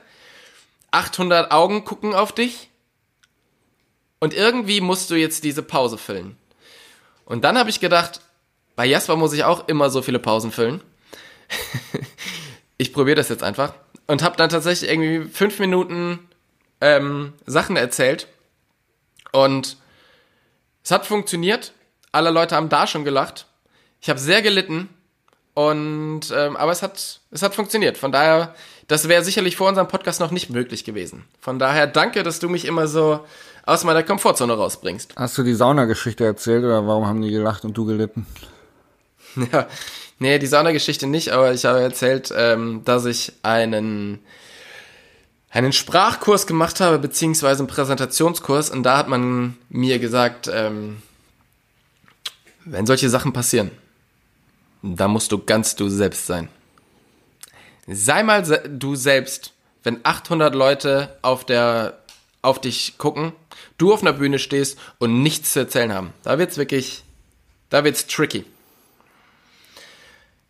800 0.92 1.52
Augen 1.52 1.86
gucken 1.86 2.14
auf 2.14 2.34
dich 2.34 2.70
und 4.20 4.34
irgendwie 4.34 4.82
musst 4.82 5.10
du 5.10 5.16
jetzt 5.16 5.44
diese 5.44 5.64
Pause 5.64 5.98
füllen. 5.98 6.38
Und 7.26 7.44
dann 7.44 7.58
habe 7.58 7.70
ich 7.70 7.80
gedacht, 7.80 8.22
bei 8.76 8.86
Jasper 8.86 9.16
muss 9.16 9.34
ich 9.34 9.44
auch 9.44 9.68
immer 9.68 9.90
so 9.90 10.02
viele 10.02 10.20
Pausen 10.20 10.52
füllen. 10.52 10.82
ich 12.78 12.94
probiere 12.94 13.16
das 13.16 13.30
jetzt 13.30 13.44
einfach 13.44 13.74
und 14.06 14.24
habe 14.24 14.38
dann 14.38 14.50
tatsächlich 14.50 14.90
irgendwie 14.90 15.30
fünf 15.30 15.60
Minuten 15.60 16.20
ähm, 16.82 17.34
Sachen 17.46 17.76
erzählt 17.76 18.28
und 19.32 19.78
es 20.84 20.92
hat 20.92 21.06
funktioniert. 21.06 21.74
Alle 22.12 22.30
Leute 22.30 22.56
haben 22.56 22.70
da 22.70 22.88
schon 22.88 23.04
gelacht. 23.04 23.46
Ich 24.00 24.10
habe 24.10 24.20
sehr 24.20 24.42
gelitten 24.42 24.90
und 25.54 26.32
ähm, 26.34 26.56
aber 26.56 26.72
es 26.72 26.82
hat 26.82 27.20
es 27.32 27.42
hat 27.42 27.56
funktioniert. 27.56 27.98
Von 27.98 28.12
daher, 28.12 28.56
das 28.88 29.08
wäre 29.10 29.24
sicherlich 29.24 29.56
vor 29.58 29.68
unserem 29.68 29.88
Podcast 29.88 30.20
noch 30.20 30.32
nicht 30.32 30.50
möglich 30.50 30.86
gewesen. 30.86 31.26
Von 31.42 31.60
daher 31.60 31.88
danke, 31.88 32.24
dass 32.24 32.40
du 32.40 32.48
mich 32.48 32.66
immer 32.66 32.88
so 32.88 33.26
aus 33.68 33.84
meiner 33.84 34.02
Komfortzone 34.02 34.54
rausbringst. 34.54 35.14
Hast 35.16 35.38
du 35.38 35.44
die 35.44 35.54
Saunageschichte 35.54 36.26
erzählt 36.26 36.64
oder 36.64 36.88
warum 36.88 37.06
haben 37.06 37.22
die 37.22 37.30
gelacht 37.30 37.66
und 37.66 37.78
du 37.78 37.86
gelitten? 37.86 38.26
Ja, 39.52 39.68
nee, 40.18 40.40
die 40.40 40.48
Saunageschichte 40.48 41.06
nicht, 41.06 41.30
aber 41.30 41.54
ich 41.54 41.66
habe 41.66 41.80
erzählt, 41.80 42.34
ähm, 42.36 42.82
dass 42.86 43.06
ich 43.06 43.34
einen 43.44 44.20
einen 45.52 45.74
Sprachkurs 45.74 46.48
gemacht 46.48 46.80
habe, 46.80 46.98
beziehungsweise 46.98 47.60
einen 47.60 47.68
Präsentationskurs, 47.68 48.72
und 48.72 48.82
da 48.82 48.98
hat 48.98 49.10
man 49.10 49.58
mir 49.70 50.00
gesagt, 50.00 50.50
ähm, 50.52 51.04
wenn 52.66 52.88
solche 52.88 53.10
Sachen 53.10 53.32
passieren, 53.32 53.70
da 54.82 55.08
musst 55.08 55.32
du 55.32 55.38
ganz 55.38 55.76
du 55.76 55.88
selbst 55.88 56.26
sein. 56.26 56.50
Sei 57.86 58.24
mal 58.24 58.42
du 58.70 58.96
selbst, 58.96 59.54
wenn 59.84 60.00
800 60.04 60.56
Leute 60.56 61.18
auf 61.22 61.46
der 61.46 61.97
auf 62.42 62.62
dich 62.62 62.98
gucken, 62.98 63.34
du 63.78 63.94
auf 63.94 64.02
einer 64.02 64.14
Bühne 64.14 64.40
stehst 64.40 64.78
und 65.00 65.22
nichts 65.22 65.54
zu 65.54 65.60
erzählen 65.60 65.94
haben. 65.94 66.14
Da 66.24 66.40
wird's 66.40 66.58
wirklich, 66.58 67.04
da 67.70 67.84
wird's 67.84 68.08
tricky. 68.08 68.46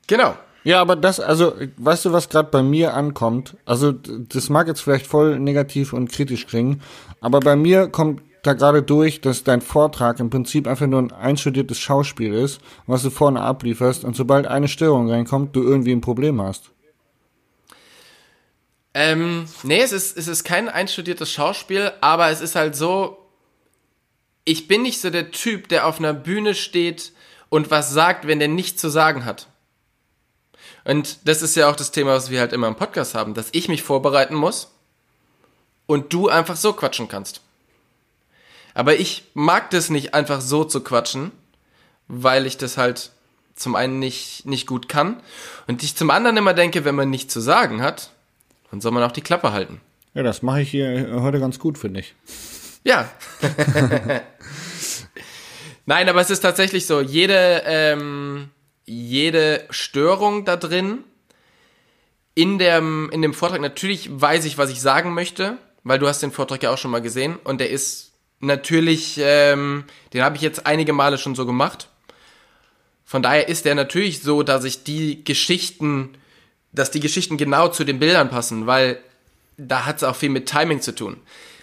Genau. 0.07 0.35
Ja, 0.63 0.81
aber 0.81 0.95
das, 0.95 1.19
also, 1.19 1.53
weißt 1.77 2.05
du, 2.05 2.11
was 2.11 2.29
gerade 2.29 2.49
bei 2.49 2.61
mir 2.61 2.93
ankommt? 2.93 3.55
Also, 3.65 3.93
das 3.93 4.49
mag 4.49 4.67
jetzt 4.67 4.81
vielleicht 4.81 5.07
voll 5.07 5.39
negativ 5.39 5.93
und 5.93 6.11
kritisch 6.11 6.45
klingen, 6.45 6.81
aber 7.21 7.39
bei 7.39 7.55
mir 7.55 7.87
kommt 7.87 8.21
da 8.43 8.53
gerade 8.53 8.83
durch, 8.83 9.21
dass 9.21 9.43
dein 9.43 9.61
Vortrag 9.61 10.19
im 10.19 10.29
Prinzip 10.29 10.67
einfach 10.67 10.87
nur 10.87 11.01
ein 11.01 11.11
einstudiertes 11.11 11.79
Schauspiel 11.79 12.33
ist, 12.33 12.61
was 12.85 13.03
du 13.03 13.09
vorne 13.09 13.41
ablieferst 13.41 14.03
und 14.03 14.15
sobald 14.15 14.47
eine 14.47 14.67
Störung 14.67 15.09
reinkommt, 15.09 15.55
du 15.55 15.63
irgendwie 15.63 15.91
ein 15.91 16.01
Problem 16.01 16.41
hast. 16.41 16.71
Ähm, 18.99 19.45
nee, 19.61 19.79
es 19.79 19.91
ist, 19.91 20.17
es 20.17 20.27
ist 20.27 20.43
kein 20.43 20.69
einstudiertes 20.69 21.31
Schauspiel, 21.31 21.91
aber 22.01 22.29
es 22.31 22.41
ist 22.41 22.55
halt 22.55 22.75
so, 22.75 23.29
ich 24.43 24.67
bin 24.67 24.81
nicht 24.81 25.01
so 25.01 25.11
der 25.11 25.29
Typ, 25.29 25.67
der 25.67 25.85
auf 25.85 25.99
einer 25.99 26.15
Bühne 26.15 26.55
steht 26.55 27.11
und 27.49 27.69
was 27.69 27.91
sagt, 27.91 28.25
wenn 28.25 28.39
der 28.39 28.47
nichts 28.47 28.81
zu 28.81 28.89
sagen 28.89 29.23
hat. 29.23 29.49
Und 30.83 31.27
das 31.27 31.43
ist 31.43 31.55
ja 31.55 31.69
auch 31.69 31.75
das 31.75 31.91
Thema, 31.91 32.15
was 32.15 32.31
wir 32.31 32.39
halt 32.39 32.53
immer 32.53 32.67
im 32.67 32.75
Podcast 32.75 33.13
haben, 33.13 33.35
dass 33.35 33.49
ich 33.51 33.67
mich 33.67 33.83
vorbereiten 33.83 34.33
muss 34.33 34.71
und 35.85 36.11
du 36.11 36.29
einfach 36.29 36.55
so 36.55 36.73
quatschen 36.73 37.07
kannst. 37.07 37.41
Aber 38.73 38.95
ich 38.95 39.25
mag 39.35 39.69
das 39.69 39.91
nicht 39.91 40.15
einfach 40.15 40.41
so 40.41 40.63
zu 40.63 40.81
quatschen, 40.81 41.31
weil 42.07 42.47
ich 42.47 42.57
das 42.57 42.77
halt 42.77 43.11
zum 43.53 43.75
einen 43.75 43.99
nicht, 43.99 44.47
nicht 44.47 44.65
gut 44.65 44.89
kann 44.89 45.21
und 45.67 45.83
ich 45.83 45.95
zum 45.95 46.09
anderen 46.09 46.37
immer 46.37 46.55
denke, 46.55 46.83
wenn 46.83 46.95
man 46.95 47.11
nichts 47.11 47.31
zu 47.31 47.41
sagen 47.41 47.83
hat, 47.83 48.09
dann 48.71 48.81
soll 48.81 48.91
man 48.91 49.03
auch 49.03 49.11
die 49.11 49.21
Klappe 49.21 49.51
halten. 49.51 49.81
Ja, 50.13 50.23
das 50.23 50.41
mache 50.41 50.61
ich 50.61 50.71
hier 50.71 51.21
heute 51.21 51.39
ganz 51.39 51.59
gut, 51.59 51.77
finde 51.77 51.99
ich. 51.99 52.15
Ja. 52.83 53.09
Nein, 55.85 56.09
aber 56.09 56.21
es 56.21 56.29
ist 56.29 56.39
tatsächlich 56.41 56.85
so, 56.85 57.01
jede, 57.01 57.63
ähm, 57.65 58.49
jede 58.85 59.65
Störung 59.69 60.43
da 60.43 60.55
drin 60.57 61.03
in 62.33 62.59
dem, 62.59 63.09
in 63.11 63.21
dem 63.21 63.33
Vortrag, 63.33 63.61
natürlich 63.61 64.09
weiß 64.11 64.45
ich, 64.45 64.57
was 64.57 64.69
ich 64.69 64.81
sagen 64.81 65.13
möchte, 65.13 65.57
weil 65.83 65.99
du 65.99 66.07
hast 66.07 66.21
den 66.21 66.31
Vortrag 66.31 66.61
ja 66.61 66.71
auch 66.71 66.77
schon 66.77 66.91
mal 66.91 67.01
gesehen 67.01 67.37
und 67.43 67.59
der 67.59 67.69
ist 67.69 68.13
natürlich, 68.39 69.19
ähm, 69.19 69.85
den 70.13 70.21
habe 70.21 70.35
ich 70.35 70.41
jetzt 70.41 70.65
einige 70.65 70.93
Male 70.93 71.17
schon 71.17 71.35
so 71.35 71.45
gemacht. 71.45 71.89
Von 73.05 73.23
daher 73.23 73.47
ist 73.47 73.65
der 73.65 73.73
natürlich 73.73 74.21
so, 74.21 74.43
dass 74.43 74.65
ich 74.65 74.83
die 74.83 75.23
Geschichten 75.23 76.17
dass 76.71 76.91
die 76.91 76.99
Geschichten 76.99 77.37
genau 77.37 77.69
zu 77.69 77.83
den 77.83 77.99
Bildern 77.99 78.29
passen, 78.29 78.67
weil 78.67 78.99
da 79.57 79.85
hat 79.85 79.97
es 79.97 80.03
auch 80.03 80.15
viel 80.15 80.29
mit 80.29 80.47
Timing 80.47 80.81
zu 80.81 80.93
tun. 80.93 81.17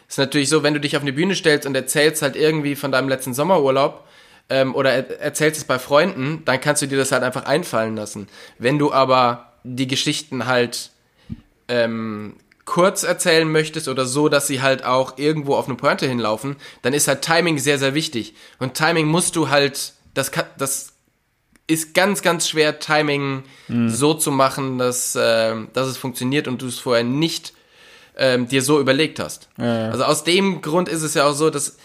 Ist 0.08 0.18
natürlich 0.18 0.48
so, 0.48 0.62
wenn 0.62 0.74
du 0.74 0.80
dich 0.80 0.96
auf 0.96 1.02
eine 1.02 1.12
Bühne 1.12 1.34
stellst 1.34 1.66
und 1.66 1.74
erzählst 1.74 2.22
halt 2.22 2.36
irgendwie 2.36 2.76
von 2.76 2.92
deinem 2.92 3.08
letzten 3.08 3.34
Sommerurlaub 3.34 4.06
ähm, 4.50 4.74
oder 4.74 4.92
er 4.92 5.20
erzählst 5.20 5.58
es 5.58 5.64
bei 5.64 5.78
Freunden, 5.78 6.42
dann 6.44 6.60
kannst 6.60 6.82
du 6.82 6.86
dir 6.86 6.98
das 6.98 7.12
halt 7.12 7.22
einfach 7.22 7.44
einfallen 7.46 7.96
lassen. 7.96 8.28
Wenn 8.58 8.78
du 8.78 8.92
aber 8.92 9.52
die 9.62 9.86
Geschichten 9.86 10.46
halt 10.46 10.90
ähm, 11.68 12.36
kurz 12.64 13.02
erzählen 13.02 13.50
möchtest 13.50 13.88
oder 13.88 14.06
so, 14.06 14.28
dass 14.28 14.46
sie 14.46 14.62
halt 14.62 14.84
auch 14.84 15.18
irgendwo 15.18 15.54
auf 15.54 15.66
eine 15.66 15.76
Pointe 15.76 16.06
hinlaufen, 16.06 16.56
dann 16.82 16.94
ist 16.94 17.08
halt 17.08 17.22
Timing 17.22 17.58
sehr, 17.58 17.78
sehr 17.78 17.94
wichtig. 17.94 18.34
Und 18.58 18.74
Timing 18.74 19.06
musst 19.06 19.36
du 19.36 19.48
halt, 19.48 19.92
das, 20.14 20.30
das 20.58 20.93
ist 21.66 21.94
ganz, 21.94 22.22
ganz 22.22 22.48
schwer, 22.48 22.78
Timing 22.78 23.42
mhm. 23.68 23.88
so 23.88 24.14
zu 24.14 24.30
machen, 24.30 24.78
dass, 24.78 25.16
äh, 25.16 25.54
dass 25.72 25.88
es 25.88 25.96
funktioniert 25.96 26.46
und 26.46 26.60
du 26.62 26.66
es 26.66 26.78
vorher 26.78 27.04
nicht 27.04 27.54
ähm, 28.16 28.48
dir 28.48 28.62
so 28.62 28.80
überlegt 28.80 29.18
hast. 29.18 29.48
Ja, 29.58 29.86
ja. 29.86 29.90
Also 29.90 30.04
aus 30.04 30.24
dem 30.24 30.60
Grund 30.60 30.88
ist 30.88 31.02
es 31.02 31.14
ja 31.14 31.26
auch 31.26 31.32
so, 31.32 31.50
dass 31.50 31.76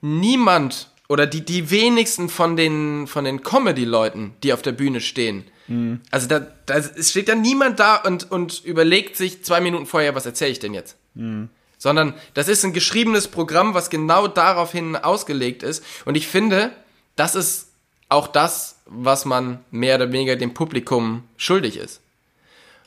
niemand 0.00 0.90
oder 1.08 1.26
die, 1.26 1.44
die 1.44 1.70
wenigsten 1.70 2.28
von 2.28 2.56
den, 2.56 3.06
von 3.06 3.24
den 3.24 3.42
Comedy-Leuten, 3.42 4.34
die 4.42 4.52
auf 4.52 4.62
der 4.62 4.72
Bühne 4.72 5.00
stehen, 5.00 5.44
mhm. 5.66 6.00
also 6.10 6.28
da, 6.28 6.46
da 6.66 6.82
steht 6.82 7.28
ja 7.28 7.34
niemand 7.34 7.80
da 7.80 7.96
und, 7.96 8.30
und 8.30 8.64
überlegt 8.64 9.16
sich 9.16 9.44
zwei 9.44 9.60
Minuten 9.60 9.86
vorher, 9.86 10.14
was 10.14 10.26
erzähle 10.26 10.52
ich 10.52 10.58
denn 10.58 10.74
jetzt? 10.74 10.96
Mhm. 11.14 11.48
Sondern 11.78 12.14
das 12.34 12.46
ist 12.48 12.64
ein 12.64 12.72
geschriebenes 12.72 13.28
Programm, 13.28 13.74
was 13.74 13.90
genau 13.90 14.28
daraufhin 14.28 14.94
ausgelegt 14.94 15.64
ist. 15.64 15.84
Und 16.04 16.14
ich 16.14 16.28
finde, 16.28 16.70
das 17.16 17.34
ist 17.34 17.71
auch 18.12 18.28
das, 18.28 18.76
was 18.86 19.24
man 19.24 19.64
mehr 19.70 19.96
oder 19.96 20.12
weniger 20.12 20.36
dem 20.36 20.54
Publikum 20.54 21.24
schuldig 21.36 21.76
ist. 21.76 22.00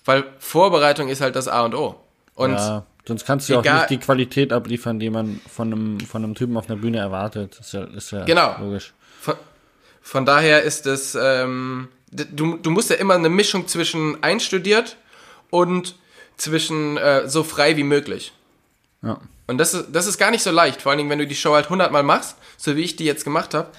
Weil 0.05 0.23
Vorbereitung 0.39 1.09
ist 1.09 1.21
halt 1.21 1.35
das 1.35 1.47
A 1.47 1.65
und 1.65 1.75
O. 1.75 1.95
Und 2.35 2.53
ja, 2.53 2.85
sonst 3.05 3.25
kannst 3.25 3.49
du 3.49 3.57
auch 3.57 3.63
nicht 3.63 3.89
die 3.89 3.97
Qualität 3.97 4.53
abliefern, 4.53 4.99
die 4.99 5.09
man 5.09 5.41
von 5.51 5.73
einem, 5.73 5.99
von 5.99 6.23
einem 6.23 6.35
Typen 6.35 6.55
auf 6.57 6.69
einer 6.69 6.79
Bühne 6.79 6.99
erwartet. 6.99 7.57
Ist 7.59 7.73
ja, 7.73 7.83
ist 7.85 8.11
ja 8.11 8.23
genau. 8.23 8.55
logisch. 8.59 8.93
Von, 9.19 9.35
von 10.01 10.25
daher 10.25 10.61
ist 10.61 10.85
es, 10.85 11.17
ähm, 11.19 11.87
du, 12.11 12.57
du 12.57 12.69
musst 12.69 12.89
ja 12.91 12.97
immer 12.97 13.15
eine 13.15 13.29
Mischung 13.29 13.67
zwischen 13.67 14.21
einstudiert 14.23 14.97
und 15.49 15.95
zwischen 16.37 16.97
äh, 16.97 17.27
so 17.27 17.43
frei 17.43 17.77
wie 17.77 17.83
möglich. 17.83 18.33
Ja. 19.01 19.19
Und 19.47 19.57
das 19.57 19.73
ist, 19.73 19.87
das 19.91 20.05
ist 20.05 20.17
gar 20.17 20.31
nicht 20.31 20.43
so 20.43 20.51
leicht, 20.51 20.81
vor 20.81 20.91
allen 20.91 20.97
Dingen, 20.97 21.09
wenn 21.09 21.19
du 21.19 21.27
die 21.27 21.35
Show 21.35 21.53
halt 21.53 21.69
hundertmal 21.69 22.03
machst, 22.03 22.35
so 22.57 22.75
wie 22.75 22.81
ich 22.81 22.95
die 22.95 23.05
jetzt 23.05 23.23
gemacht 23.23 23.53
habe 23.53 23.69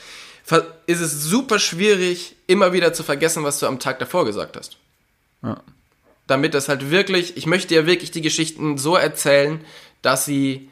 ist 0.87 1.01
es 1.01 1.25
super 1.25 1.59
schwierig, 1.59 2.37
immer 2.47 2.73
wieder 2.73 2.93
zu 2.93 3.03
vergessen, 3.03 3.45
was 3.45 3.59
du 3.59 3.67
am 3.67 3.81
Tag 3.81 3.99
davor 3.99 4.25
gesagt 4.25 4.57
hast. 4.57 4.77
Ja. 5.43 5.61
Damit 6.27 6.55
das 6.55 6.69
halt 6.69 6.91
wirklich, 6.91 7.37
ich 7.37 7.47
möchte 7.47 7.75
ja 7.75 7.87
wirklich 7.87 8.11
die 8.11 8.21
Geschichten 8.21 8.79
so 8.79 8.97
erzählen, 8.97 9.65
dass 10.03 10.25
sie, 10.25 10.69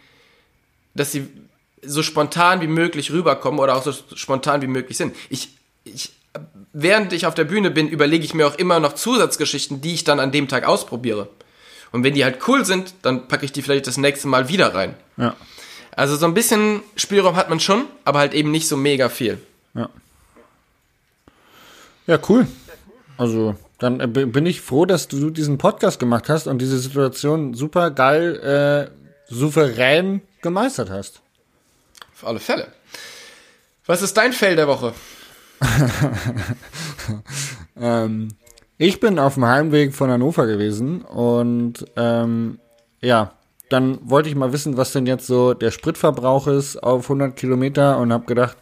dass 0.95 1.13
sie 1.13 1.29
so 1.83 2.03
spontan 2.03 2.61
wie 2.61 2.67
möglich 2.67 3.11
rüberkommen 3.11 3.61
oder 3.61 3.77
auch 3.77 3.83
so 3.83 3.93
spontan 4.15 4.63
wie 4.63 4.67
möglich 4.69 4.97
sind. 4.97 5.15
Ich, 5.29 5.51
ich, 5.85 6.13
während 6.73 7.13
ich 7.13 7.27
auf 7.27 7.35
der 7.35 7.45
Bühne 7.45 7.71
bin, 7.71 7.89
überlege 7.89 8.25
ich 8.25 8.35
mir 8.35 8.47
auch 8.47 8.57
immer 8.57 8.81
noch 8.81 8.95
Zusatzgeschichten, 8.95 9.81
die 9.81 9.95
ich 9.95 10.05
dann 10.05 10.21
an 10.21 10.33
dem 10.33 10.49
Tag 10.49 10.65
ausprobiere. 10.65 11.29
Und 11.93 12.03
wenn 12.03 12.15
die 12.15 12.25
halt 12.25 12.39
cool 12.49 12.65
sind, 12.65 12.95
dann 13.03 13.29
packe 13.29 13.45
ich 13.45 13.53
die 13.53 13.63
vielleicht 13.63 13.87
das 13.87 13.97
nächste 13.97 14.29
Mal 14.29 14.49
wieder 14.49 14.75
rein. 14.75 14.95
Ja. 15.17 15.37
Also 15.97 16.17
so 16.17 16.27
ein 16.27 16.35
bisschen 16.35 16.83
Spielraum 16.97 17.37
hat 17.37 17.51
man 17.51 17.61
schon, 17.61 17.85
aber 18.05 18.19
halt 18.19 18.35
eben 18.35 18.51
nicht 18.51 18.67
so 18.67 18.77
mega 18.77 19.09
viel. 19.09 19.39
Ja. 19.75 19.89
Ja, 22.07 22.19
cool. 22.29 22.47
Also, 23.17 23.57
dann 23.79 24.01
äh, 24.01 24.07
bin 24.07 24.47
ich 24.47 24.61
froh, 24.61 24.87
dass 24.87 25.09
du 25.09 25.31
diesen 25.31 25.59
Podcast 25.59 25.99
gemacht 25.99 26.29
hast 26.29 26.47
und 26.47 26.59
diese 26.59 26.79
Situation 26.79 27.55
super 27.55 27.91
geil, 27.91 28.91
äh, 28.91 29.33
souverän 29.33 30.23
gemeistert 30.43 30.91
hast. 30.91 31.21
Auf 32.15 32.27
alle 32.27 32.41
Fälle. 32.41 32.69
Was 33.87 34.03
ist 34.03 34.17
dein 34.17 34.33
Fell 34.33 34.57
der 34.57 34.69
Woche? 34.69 34.95
ähm, 37.81 38.29
ich 38.79 39.01
bin 39.01 39.19
auf 39.19 39.35
dem 39.35 39.47
Heimweg 39.47 39.95
von 39.95 40.11
Hannover 40.11 40.47
gewesen 40.47 41.03
und 41.03 41.85
ähm, 41.97 42.59
ja, 43.01 43.33
dann 43.71 43.99
wollte 44.03 44.29
ich 44.29 44.35
mal 44.35 44.53
wissen, 44.53 44.77
was 44.77 44.93
denn 44.93 45.07
jetzt 45.07 45.27
so 45.27 45.55
der 45.55 45.71
Spritverbrauch 45.71 46.47
ist 46.47 46.77
auf 46.83 47.05
100 47.05 47.35
Kilometer 47.35 47.99
und 47.99 48.13
habe 48.13 48.27
gedacht, 48.27 48.57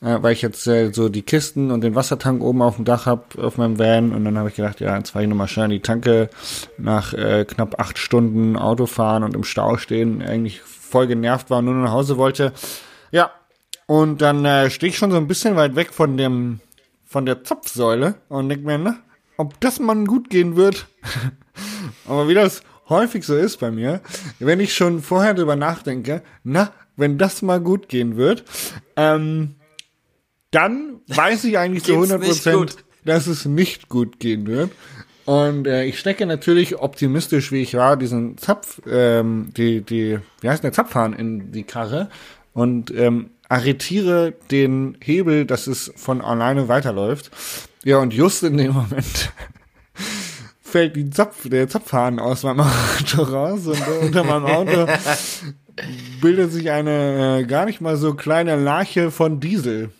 äh, 0.00 0.18
weil 0.20 0.32
ich 0.32 0.42
jetzt 0.42 0.66
äh, 0.66 0.92
so 0.92 1.08
die 1.08 1.22
Kisten 1.22 1.70
und 1.70 1.82
den 1.82 1.94
Wassertank 1.94 2.42
oben 2.42 2.62
auf 2.62 2.76
dem 2.76 2.84
Dach 2.84 3.06
hab 3.06 3.38
auf 3.38 3.56
meinem 3.56 3.78
Van 3.78 4.12
und 4.12 4.24
dann 4.24 4.38
habe 4.38 4.50
ich 4.50 4.56
gedacht, 4.56 4.80
ja, 4.80 4.96
jetzt 4.96 5.10
fahre 5.10 5.24
ich 5.24 5.28
nochmal 5.28 5.48
schnell 5.48 5.64
an 5.64 5.70
die 5.70 5.80
Tanke 5.80 6.28
nach 6.76 7.14
äh, 7.14 7.44
knapp 7.44 7.80
acht 7.80 7.98
Stunden 7.98 8.56
Autofahren 8.56 9.24
und 9.24 9.34
im 9.34 9.44
Stau 9.44 9.76
stehen, 9.78 10.22
eigentlich 10.22 10.60
voll 10.60 11.06
genervt 11.06 11.50
war 11.50 11.58
und 11.58 11.64
nur 11.64 11.74
nach 11.74 11.92
Hause 11.92 12.18
wollte. 12.18 12.52
Ja, 13.10 13.30
und 13.86 14.20
dann 14.22 14.44
äh, 14.44 14.70
stehe 14.70 14.90
ich 14.90 14.98
schon 14.98 15.10
so 15.10 15.16
ein 15.16 15.26
bisschen 15.26 15.56
weit 15.56 15.74
weg 15.74 15.92
von 15.92 16.16
dem 16.16 16.60
von 17.04 17.26
der 17.26 17.44
Zapfsäule 17.44 18.16
und 18.28 18.48
denk 18.48 18.64
mir, 18.64 18.76
na, 18.76 18.96
ob 19.36 19.60
das 19.60 19.78
mal 19.78 20.04
gut 20.04 20.30
gehen 20.30 20.56
wird. 20.56 20.86
Aber 22.08 22.28
wie 22.28 22.34
das 22.34 22.62
häufig 22.88 23.24
so 23.24 23.36
ist 23.36 23.58
bei 23.58 23.70
mir, 23.70 24.00
wenn 24.38 24.60
ich 24.60 24.74
schon 24.74 25.02
vorher 25.02 25.34
drüber 25.34 25.56
nachdenke, 25.56 26.22
na, 26.42 26.72
wenn 26.96 27.18
das 27.18 27.42
mal 27.42 27.60
gut 27.60 27.88
gehen 27.88 28.16
wird, 28.16 28.44
ähm, 28.96 29.56
dann 30.50 31.00
weiß 31.08 31.44
ich 31.44 31.58
eigentlich 31.58 31.84
zu 31.84 31.94
100 31.94 32.22
Prozent, 32.22 32.76
dass 33.04 33.26
es 33.26 33.44
nicht 33.44 33.88
gut 33.88 34.20
gehen 34.20 34.46
wird. 34.46 34.70
Und 35.24 35.66
äh, 35.66 35.84
ich 35.84 35.98
stecke 35.98 36.26
natürlich 36.26 36.78
optimistisch, 36.78 37.50
wie 37.50 37.62
ich 37.62 37.74
war, 37.74 37.96
diesen 37.96 38.36
Zapf, 38.36 38.80
ähm, 38.86 39.48
die, 39.56 39.80
die, 39.80 40.18
wie 40.40 40.48
heißt 40.48 40.62
der 40.62 40.72
Zapfhahn 40.72 41.14
in 41.14 41.50
die 41.50 41.64
Karre 41.64 42.10
und 42.52 42.90
ähm, 42.94 43.30
arretiere 43.48 44.34
den 44.50 44.96
Hebel, 45.00 45.46
dass 45.46 45.66
es 45.66 45.92
von 45.96 46.20
alleine 46.20 46.68
weiterläuft. 46.68 47.30
Ja, 47.84 47.98
und 47.98 48.12
just 48.12 48.42
in 48.42 48.56
dem 48.56 48.72
Moment 48.72 49.32
fällt 50.74 50.96
die 50.96 51.08
Zapf, 51.08 51.48
der 51.48 51.68
Zapfhahn 51.68 52.18
aus 52.18 52.42
meinem 52.42 52.62
Auto 52.62 53.22
raus 53.22 53.64
und 53.68 53.80
unter 54.02 54.24
meinem 54.24 54.46
Auto 54.46 54.92
bildet 56.20 56.50
sich 56.50 56.68
eine 56.68 57.42
äh, 57.42 57.44
gar 57.44 57.64
nicht 57.64 57.80
mal 57.80 57.96
so 57.96 58.14
kleine 58.14 58.56
Larche 58.56 59.12
von 59.12 59.38
Diesel. 59.38 59.90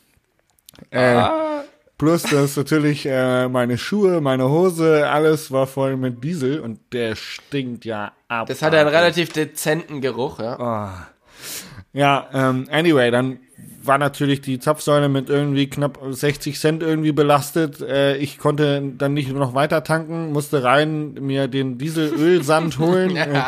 Äh, 0.91 0.99
ah. 0.99 1.63
Plus, 1.97 2.25
dass 2.25 2.57
natürlich 2.57 3.07
äh, 3.07 3.47
meine 3.47 3.79
Schuhe, 3.79 4.21
meine 4.21 4.49
Hose, 4.51 5.09
alles 5.09 5.53
war 5.53 5.69
voll 5.69 5.97
mit 5.97 6.25
Diesel 6.25 6.59
und 6.59 6.81
der 6.93 7.15
stinkt 7.15 7.85
ja 7.85 8.11
ab. 8.27 8.49
Das 8.49 8.61
hat 8.61 8.75
einen 8.75 8.89
relativ 8.89 9.33
dezenten 9.33 10.01
Geruch, 10.01 10.41
ja. 10.41 10.57
Oh. 10.59 11.97
Ja, 11.97 12.29
ähm, 12.35 12.67
anyway, 12.69 13.13
dann 13.13 13.39
war 13.83 13.99
natürlich 13.99 14.41
die 14.41 14.59
Zapfsäule 14.59 15.09
mit 15.09 15.29
irgendwie 15.29 15.69
knapp 15.69 15.99
60 16.09 16.59
Cent 16.59 16.83
irgendwie 16.83 17.13
belastet. 17.13 17.81
Äh, 17.81 18.17
ich 18.17 18.39
konnte 18.39 18.83
dann 18.97 19.15
nicht 19.15 19.31
noch 19.33 19.55
weiter 19.55 19.85
tanken, 19.85 20.33
musste 20.33 20.63
rein 20.63 21.15
mir 21.15 21.49
den 21.49 21.79
Dieselölsand 21.79 22.79
holen, 22.79 23.17
äh, 23.17 23.43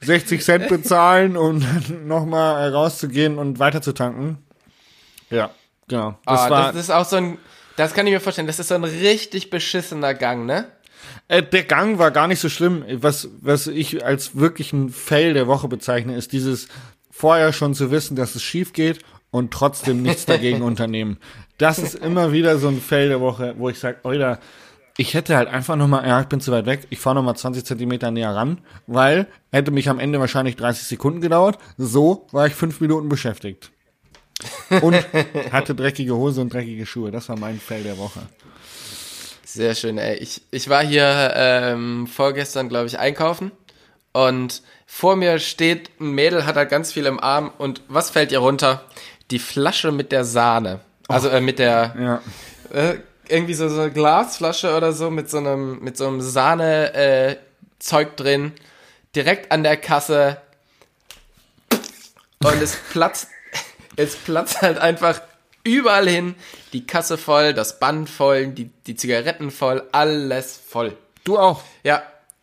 60 0.00 0.42
Cent 0.42 0.68
bezahlen, 0.68 1.36
um 1.36 1.60
dann 1.60 2.06
nochmal 2.06 2.70
rauszugehen 2.70 3.38
und 3.38 3.58
weiter 3.58 3.82
zu 3.82 3.92
tanken. 3.92 4.38
Ja, 5.28 5.50
genau. 5.88 6.18
Das, 6.24 6.40
ah, 6.40 6.50
war, 6.50 6.72
das 6.72 6.82
ist 6.82 6.90
auch 6.90 7.04
so 7.04 7.16
ein, 7.16 7.38
das 7.76 7.94
kann 7.94 8.06
ich 8.06 8.12
mir 8.12 8.20
vorstellen, 8.20 8.46
das 8.46 8.58
ist 8.58 8.68
so 8.68 8.74
ein 8.74 8.84
richtig 8.84 9.50
beschissener 9.50 10.14
Gang, 10.14 10.46
ne? 10.46 10.66
Äh, 11.28 11.42
der 11.42 11.64
Gang 11.64 11.98
war 11.98 12.10
gar 12.10 12.26
nicht 12.26 12.40
so 12.40 12.48
schlimm. 12.48 12.84
Was, 12.94 13.28
was 13.40 13.66
ich 13.66 14.04
als 14.04 14.36
wirklichen 14.36 14.90
Fail 14.90 15.34
der 15.34 15.46
Woche 15.46 15.68
bezeichne, 15.68 16.16
ist 16.16 16.32
dieses 16.32 16.68
vorher 17.10 17.52
schon 17.52 17.74
zu 17.74 17.90
wissen, 17.90 18.16
dass 18.16 18.34
es 18.34 18.42
schief 18.42 18.72
geht 18.72 19.00
und 19.30 19.52
trotzdem 19.52 20.02
nichts 20.02 20.26
dagegen 20.26 20.62
unternehmen. 20.62 21.18
Das 21.58 21.78
ist 21.78 21.94
immer 21.94 22.32
wieder 22.32 22.58
so 22.58 22.68
ein 22.68 22.80
Fail 22.80 23.08
der 23.08 23.20
Woche, 23.20 23.54
wo 23.58 23.68
ich 23.68 23.78
sage, 23.78 23.98
Oida, 24.04 24.38
ich 24.96 25.14
hätte 25.14 25.36
halt 25.36 25.48
einfach 25.48 25.76
nochmal, 25.76 26.06
ja, 26.06 26.20
ich 26.20 26.26
bin 26.26 26.40
zu 26.40 26.52
weit 26.52 26.66
weg, 26.66 26.86
ich 26.90 26.98
fahre 26.98 27.16
nochmal 27.16 27.36
20 27.36 27.64
Zentimeter 27.64 28.10
näher 28.10 28.34
ran, 28.34 28.58
weil 28.86 29.26
hätte 29.50 29.70
mich 29.70 29.88
am 29.88 29.98
Ende 29.98 30.20
wahrscheinlich 30.20 30.56
30 30.56 30.86
Sekunden 30.86 31.20
gedauert. 31.20 31.58
So 31.78 32.26
war 32.32 32.46
ich 32.46 32.54
fünf 32.54 32.80
Minuten 32.80 33.08
beschäftigt. 33.08 33.70
Und 34.82 34.94
hatte 35.52 35.74
dreckige 35.74 36.16
Hose 36.16 36.40
und 36.40 36.52
dreckige 36.52 36.86
Schuhe. 36.86 37.10
Das 37.10 37.28
war 37.28 37.38
mein 37.38 37.58
Fail 37.60 37.82
der 37.82 37.98
Woche. 37.98 38.20
Sehr 39.44 39.74
schön, 39.74 39.98
ey. 39.98 40.16
Ich, 40.16 40.42
ich 40.50 40.68
war 40.68 40.84
hier 40.84 41.32
ähm, 41.34 42.06
vorgestern, 42.06 42.68
glaube 42.68 42.86
ich, 42.86 42.98
einkaufen 42.98 43.52
und 44.12 44.62
vor 44.86 45.16
mir 45.16 45.38
steht 45.38 45.90
ein 46.00 46.10
Mädel, 46.10 46.46
hat 46.46 46.56
halt 46.56 46.68
ganz 46.68 46.92
viel 46.92 47.06
im 47.06 47.20
Arm 47.20 47.52
und 47.58 47.82
was 47.88 48.10
fällt 48.10 48.32
ihr 48.32 48.40
runter? 48.40 48.84
Die 49.30 49.38
Flasche 49.38 49.92
mit 49.92 50.12
der 50.12 50.24
Sahne. 50.24 50.80
Also 51.08 51.28
äh, 51.28 51.40
mit 51.40 51.58
der 51.58 51.94
ja. 51.98 52.22
äh, 52.72 52.98
irgendwie 53.28 53.54
so, 53.54 53.68
so 53.68 53.80
eine 53.80 53.90
Glasflasche 53.90 54.76
oder 54.76 54.92
so 54.92 55.10
mit 55.10 55.30
so 55.30 55.38
einem 55.38 55.80
mit 55.80 55.96
so 55.96 56.06
einem 56.06 56.20
Sahne 56.20 56.94
äh, 56.94 57.36
Zeug 57.78 58.16
drin, 58.16 58.52
direkt 59.14 59.52
an 59.52 59.62
der 59.62 59.76
Kasse 59.76 60.38
und 62.42 62.62
es 62.62 62.76
platzt 62.92 63.28
es 63.96 64.16
platzt 64.16 64.62
halt 64.62 64.78
einfach 64.78 65.20
überall 65.64 66.08
hin, 66.08 66.34
die 66.72 66.86
Kasse 66.86 67.18
voll, 67.18 67.54
das 67.54 67.78
Band 67.78 68.08
voll, 68.08 68.48
die 68.48 68.70
die 68.86 68.96
Zigaretten 68.96 69.50
voll, 69.50 69.82
alles 69.92 70.56
voll. 70.56 70.96
Du 71.24 71.38
auch? 71.38 71.62
Ja. 71.82 72.02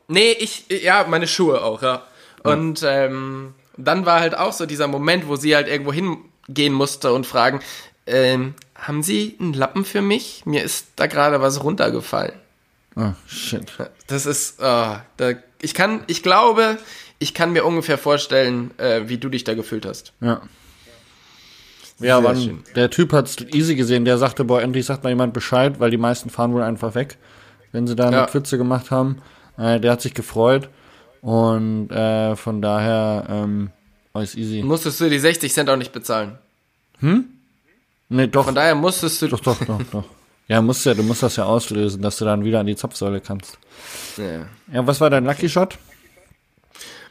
Nee, 0.09 0.31
ich 0.31 0.65
ja, 0.69 1.05
meine 1.07 1.27
Schuhe 1.27 1.61
auch, 1.63 1.81
ja. 1.81 2.03
Und 2.43 2.81
ähm, 2.83 3.55
dann 3.75 4.05
war 4.05 4.19
halt 4.19 4.38
auch 4.38 4.53
so 4.53 4.65
dieser 4.65 4.88
Moment, 4.88 5.27
wo 5.27 5.35
sie 5.35 5.55
halt 5.55 5.67
irgendwo 5.67 5.91
hin 5.91 6.17
gehen 6.47 6.73
musste 6.73 7.13
und 7.13 7.25
fragen, 7.25 7.59
ähm, 8.05 8.55
haben 8.75 9.03
Sie 9.03 9.35
einen 9.39 9.53
Lappen 9.53 9.85
für 9.85 10.01
mich? 10.01 10.45
Mir 10.45 10.63
ist 10.63 10.87
da 10.95 11.07
gerade 11.07 11.41
was 11.41 11.63
runtergefallen. 11.63 12.33
Oh, 12.95 13.13
shit. 13.27 13.71
Das 14.07 14.25
ist, 14.25 14.59
oh, 14.59 14.95
da, 15.17 15.33
ich 15.61 15.73
kann, 15.73 16.03
ich 16.07 16.23
glaube, 16.23 16.77
ich 17.19 17.33
kann 17.33 17.53
mir 17.53 17.65
ungefähr 17.65 17.97
vorstellen, 17.97 18.71
äh, 18.77 19.03
wie 19.07 19.17
du 19.17 19.29
dich 19.29 19.43
da 19.43 19.53
gefühlt 19.53 19.85
hast. 19.85 20.13
Ja. 20.21 20.41
Ja, 21.99 22.17
aber 22.17 22.35
der 22.75 22.91
Typ 22.91 23.11
hat's 23.11 23.37
easy 23.51 23.75
gesehen, 23.75 24.05
der 24.05 24.19
sagte, 24.19 24.43
boah, 24.43 24.61
endlich 24.61 24.85
sagt 24.85 25.03
mal 25.03 25.09
jemand 25.09 25.33
Bescheid, 25.33 25.79
weil 25.79 25.89
die 25.89 25.97
meisten 25.97 26.29
fahren 26.29 26.53
wohl 26.53 26.61
einfach 26.61 26.93
weg, 26.93 27.17
wenn 27.71 27.87
sie 27.87 27.95
da 27.95 28.07
eine 28.07 28.17
ja. 28.17 28.27
Pfütze 28.27 28.59
gemacht 28.59 28.91
haben. 28.91 29.17
Äh, 29.57 29.79
der 29.79 29.93
hat 29.93 30.01
sich 30.01 30.13
gefreut 30.13 30.69
und 31.21 31.89
äh, 31.89 32.35
von 32.35 32.61
daher 32.61 33.25
ähm, 33.29 33.71
alles 34.18 34.36
easy. 34.36 34.61
Musstest 34.63 34.99
du 34.99 35.09
die 35.09 35.20
60 35.20 35.53
Cent 35.53 35.70
auch 35.70 35.78
nicht 35.78 35.91
bezahlen? 35.91 36.38
Hm? 36.99 37.26
Nee, 38.09 38.28
doch. 38.28 38.45
Von 38.45 38.55
daher 38.55 38.76
musstest 38.76 39.22
du. 39.22 39.28
Doch, 39.28 39.39
doch, 39.39 39.59
doch, 39.65 39.82
doch. 39.91 40.03
Ja, 40.47 40.61
musst 40.61 40.86
ja, 40.86 40.93
du 40.93 41.03
musst 41.03 41.24
das 41.24 41.36
ja 41.36 41.43
auslösen, 41.43 42.01
dass 42.01 42.18
du 42.18 42.26
dann 42.26 42.45
wieder 42.45 42.61
an 42.61 42.68
die 42.68 42.76
Zapfsäule 42.76 43.20
kannst. 43.20 43.57
Ja. 44.15 44.47
Ja, 44.72 44.88
was 44.88 45.01
war 45.01 45.09
dein 45.09 45.26
Lucky 45.26 45.49
Shot? 45.49 45.78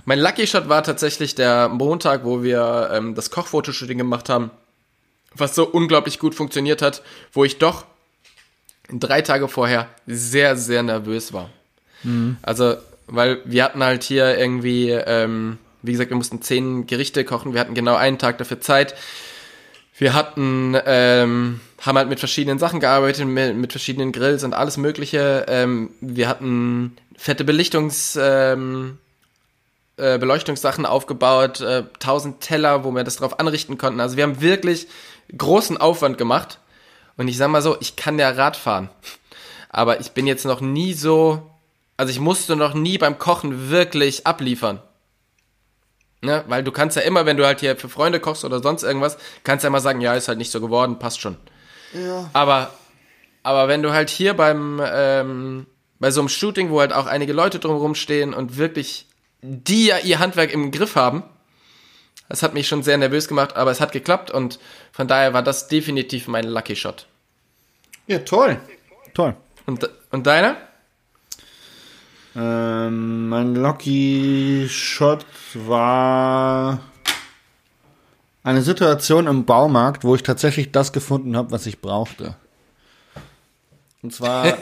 Mein 0.07 0.21
Lucky 0.21 0.47
Shot 0.47 0.69
war 0.69 0.83
tatsächlich 0.83 1.35
der 1.35 1.69
Montag, 1.69 2.25
wo 2.25 2.43
wir 2.43 2.91
ähm, 2.93 3.15
das 3.15 3.31
Kochfotoshooting 3.31 3.99
gemacht 3.99 4.29
haben, 4.29 4.51
was 5.35 5.55
so 5.55 5.67
unglaublich 5.67 6.19
gut 6.19 6.35
funktioniert 6.35 6.81
hat, 6.81 7.03
wo 7.33 7.45
ich 7.45 7.59
doch 7.59 7.85
drei 8.89 9.21
Tage 9.21 9.49
vorher 9.49 9.89
sehr, 10.07 10.57
sehr 10.57 10.83
nervös 10.83 11.33
war. 11.33 11.51
Mhm. 12.05 12.37
Also, 12.41 12.77
weil 13.07 13.41
wir 13.45 13.65
hatten 13.65 13.83
halt 13.83 14.03
hier 14.03 14.39
irgendwie 14.39 14.91
ähm, 14.91 15.59
wie 15.87 15.93
gesagt, 15.93 16.11
wir 16.11 16.16
mussten 16.16 16.43
zehn 16.43 16.87
Gerichte 16.87 17.24
kochen. 17.24 17.55
Wir 17.55 17.61
hatten 17.61 17.74
genau 17.74 17.95
einen 17.95 18.18
Tag 18.18 18.39
dafür 18.39 18.61
Zeit. 18.61 18.95
Wir 19.99 20.12
hatten, 20.12 20.76
ähm, 20.84 21.61
haben 21.80 21.97
halt 21.97 22.09
mit 22.09 22.18
verschiedenen 22.18 22.59
Sachen 22.59 22.80
gearbeitet, 22.80 23.26
mit, 23.26 23.57
mit 23.57 23.72
verschiedenen 23.72 24.12
Grills 24.12 24.45
und 24.45 24.53
alles 24.53 24.76
Mögliche. 24.76 25.47
Ähm, 25.49 25.91
wir 26.01 26.28
hatten 26.28 26.97
fette 27.16 27.45
Belichtungs, 27.45 28.18
ähm, 28.20 28.99
äh, 29.97 30.18
Beleuchtungssachen 30.18 30.84
aufgebaut, 30.84 31.62
äh, 31.62 31.84
tausend 31.99 32.37
äh, 32.37 32.47
Teller, 32.47 32.84
wo 32.84 32.91
wir 32.91 33.05
das 33.05 33.16
drauf 33.16 33.41
anrichten 33.41 33.78
konnten. 33.78 34.01
Also 34.01 34.18
wir 34.18 34.24
haben 34.24 34.43
wirklich 34.43 34.87
großen 35.37 35.78
Aufwand 35.78 36.18
gemacht. 36.18 36.59
Und 37.16 37.28
ich 37.28 37.39
sag 37.39 37.49
mal 37.49 37.62
so, 37.62 37.76
ich 37.80 37.97
kann 37.97 38.18
ja 38.18 38.28
Rad 38.28 38.57
fahren. 38.57 38.91
Aber 39.70 40.01
ich 40.01 40.12
bin 40.12 40.26
jetzt 40.26 40.45
noch 40.45 40.61
nie 40.61 40.93
so, 40.93 41.51
also 41.97 42.11
ich 42.11 42.20
musste 42.20 42.57
noch 42.57 42.74
nie 42.74 42.99
beim 42.99 43.18
Kochen 43.18 43.70
wirklich 43.70 44.26
abliefern. 44.26 44.80
Ne? 46.27 46.45
Weil 46.49 46.62
du 46.62 46.72
kannst 46.72 46.97
ja 46.97 47.03
immer, 47.03 47.24
wenn 47.24 47.37
du 47.37 47.47
halt 47.47 47.61
hier 47.61 47.77
für 47.77 47.89
Freunde 47.89 48.20
kochst 48.20 48.45
oder 48.45 48.61
sonst 48.61 48.83
irgendwas, 48.83 49.16
kannst 49.45 49.62
ja 49.62 49.68
immer 49.68 49.81
sagen, 49.81 50.01
ja, 50.01 50.14
ist 50.14 50.29
halt 50.29 50.39
nicht 50.39 50.51
so 50.51 50.61
geworden, 50.61 50.99
passt 50.99 51.20
schon. 51.20 51.37
Ja. 51.95 52.29
Aber, 52.33 52.74
aber 53.43 53.68
wenn 53.68 53.83
du 53.83 53.93
halt 53.93 54.11
hier 54.11 54.35
beim, 54.35 54.83
ähm, 54.85 55.66
bei 55.99 56.11
so 56.11 56.20
einem 56.20 56.29
Shooting, 56.29 56.70
wo 56.70 56.81
halt 56.81 56.93
auch 56.93 57.07
einige 57.07 57.33
Leute 57.33 57.59
drumherum 57.59 57.95
stehen 57.95 58.35
und 58.35 58.59
wirklich 58.59 59.07
die 59.41 59.87
ja 59.87 59.99
ihr 59.99 60.18
Handwerk 60.18 60.53
im 60.53 60.72
Griff 60.72 60.97
haben, 60.97 61.22
das 62.29 62.43
hat 62.43 62.55
mich 62.55 62.66
schon 62.66 62.83
sehr 62.83 62.99
nervös 62.99 63.29
gemacht, 63.29 63.57
aber 63.57 63.70
es 63.70 63.81
hat 63.81 63.93
geklappt 63.93 64.31
und 64.31 64.59
von 64.93 65.07
daher 65.07 65.33
war 65.33 65.43
das 65.43 65.68
definitiv 65.68 66.27
mein 66.27 66.45
Lucky 66.45 66.74
Shot. 66.74 67.07
Ja, 68.09 68.18
toll. 68.18 68.59
Toll. 69.14 69.37
Und, 69.66 69.89
und 70.11 70.27
deiner? 70.27 70.57
Ähm, 72.37 73.30
mein 73.30 73.55
Lucky 73.55 74.66
Shot 74.68 75.24
war 75.55 76.80
eine 78.43 78.61
Situation 78.61 79.26
im 79.26 79.47
Baumarkt, 79.47 80.05
wo 80.05 80.14
ich 80.14 80.22
tatsächlich 80.22 80.70
das 80.70 80.93
gefunden 80.93 81.37
habe, 81.37 81.51
was 81.51 81.66
ich 81.66 81.80
brauchte. 81.80 82.37
Und 84.03 84.12
zwar 84.12 84.53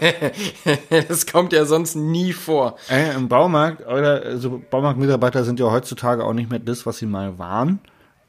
das 1.08 1.26
kommt 1.26 1.52
ja 1.52 1.64
sonst 1.64 1.96
nie 1.96 2.32
vor. 2.32 2.76
äh, 2.88 3.12
im 3.14 3.28
Baumarkt, 3.28 3.84
oder 3.86 4.22
also 4.22 4.62
Baumarktmitarbeiter 4.70 5.44
sind 5.44 5.58
ja 5.58 5.70
heutzutage 5.70 6.24
auch 6.24 6.32
nicht 6.32 6.50
mehr 6.50 6.60
das, 6.60 6.86
was 6.86 6.98
sie 6.98 7.06
mal 7.06 7.38
waren. 7.38 7.80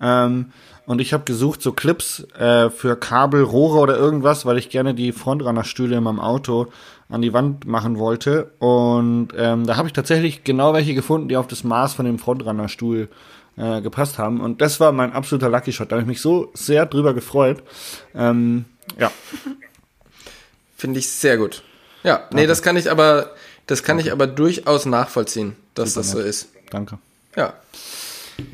Ähm, 0.05 0.51
und 0.85 1.01
ich 1.01 1.13
habe 1.13 1.23
gesucht 1.23 1.63
so 1.63 1.71
Clips 1.71 2.27
äh, 2.37 2.69
für 2.69 2.95
Kabel, 2.95 3.41
Rohre 3.41 3.79
oder 3.79 3.97
irgendwas, 3.97 4.45
weil 4.45 4.59
ich 4.59 4.69
gerne 4.69 4.93
die 4.93 5.11
Frontrunner-Stühle 5.11 5.97
in 5.97 6.03
meinem 6.03 6.19
Auto 6.19 6.67
an 7.09 7.23
die 7.23 7.33
Wand 7.33 7.65
machen 7.65 7.97
wollte. 7.97 8.51
Und 8.59 9.29
ähm, 9.35 9.65
da 9.65 9.77
habe 9.77 9.87
ich 9.87 9.93
tatsächlich 9.93 10.43
genau 10.43 10.73
welche 10.73 10.93
gefunden, 10.93 11.27
die 11.27 11.37
auf 11.37 11.47
das 11.47 11.63
Maß 11.63 11.95
von 11.95 12.05
dem 12.05 12.19
Frontrunner-Stuhl 12.19 13.09
äh, 13.57 13.81
gepasst 13.81 14.19
haben. 14.19 14.41
Und 14.41 14.61
das 14.61 14.79
war 14.79 14.91
mein 14.91 15.13
absoluter 15.13 15.49
Lucky 15.49 15.71
Shot. 15.71 15.91
Da 15.91 15.95
habe 15.95 16.03
ich 16.03 16.07
mich 16.07 16.21
so 16.21 16.51
sehr 16.53 16.85
drüber 16.85 17.15
gefreut. 17.15 17.63
Ähm, 18.13 18.65
ja, 18.99 19.11
Finde 20.77 20.99
ich 20.99 21.09
sehr 21.09 21.37
gut. 21.37 21.63
Ja, 22.03 22.27
nee, 22.31 22.45
das 22.45 22.61
kann 22.61 22.75
ich 22.77 22.91
aber, 22.91 23.31
das 23.65 23.81
kann 23.81 23.97
ich 23.97 24.11
aber 24.11 24.27
durchaus 24.27 24.85
nachvollziehen, 24.85 25.55
dass 25.73 25.93
das 25.93 26.11
so 26.11 26.19
ist. 26.19 26.49
danke. 26.69 26.99
Ja. 27.35 27.53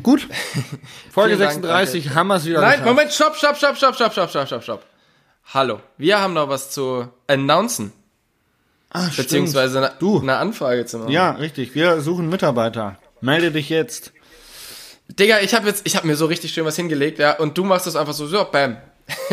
Gut. 0.03 0.27
Folge 1.11 1.35
Vielen 1.35 1.39
Dank, 1.39 1.53
36 1.63 2.13
haben 2.13 2.27
wir 2.27 2.35
es 2.35 2.45
wieder 2.45 2.61
Nein, 2.61 2.71
geschafft. 2.71 2.85
Moment, 2.85 3.11
stopp, 3.11 3.35
stopp, 3.35 3.57
stopp, 3.57 3.77
stopp, 3.77 3.95
stopp, 3.95 4.11
stopp, 4.13 4.29
stopp, 4.29 4.47
stopp, 4.47 4.63
stopp. 4.63 4.85
Hallo, 5.53 5.79
wir 5.97 6.19
haben 6.19 6.33
noch 6.33 6.49
was 6.49 6.71
zu 6.71 7.07
announcen, 7.27 7.91
Ah, 8.93 9.07
beziehungsweise 9.15 9.77
eine, 9.77 9.91
Du. 9.99 10.19
eine 10.19 10.37
Anfrage 10.37 10.85
zu 10.85 10.99
machen. 10.99 11.11
Ja, 11.11 11.31
richtig. 11.31 11.73
Wir 11.75 12.01
suchen 12.01 12.29
Mitarbeiter. 12.29 12.97
Melde 13.21 13.51
dich 13.51 13.69
jetzt. 13.69 14.11
Digga, 15.07 15.39
ich 15.39 15.53
habe 15.53 15.67
jetzt, 15.67 15.85
ich 15.85 15.95
habe 15.95 16.07
mir 16.07 16.15
so 16.15 16.25
richtig 16.25 16.53
schön 16.53 16.65
was 16.65 16.75
hingelegt, 16.75 17.19
ja, 17.19 17.37
und 17.37 17.57
du 17.57 17.63
machst 17.63 17.87
das 17.87 17.95
einfach 17.95 18.13
so, 18.13 18.27
so, 18.27 18.45
bam. 18.45 18.77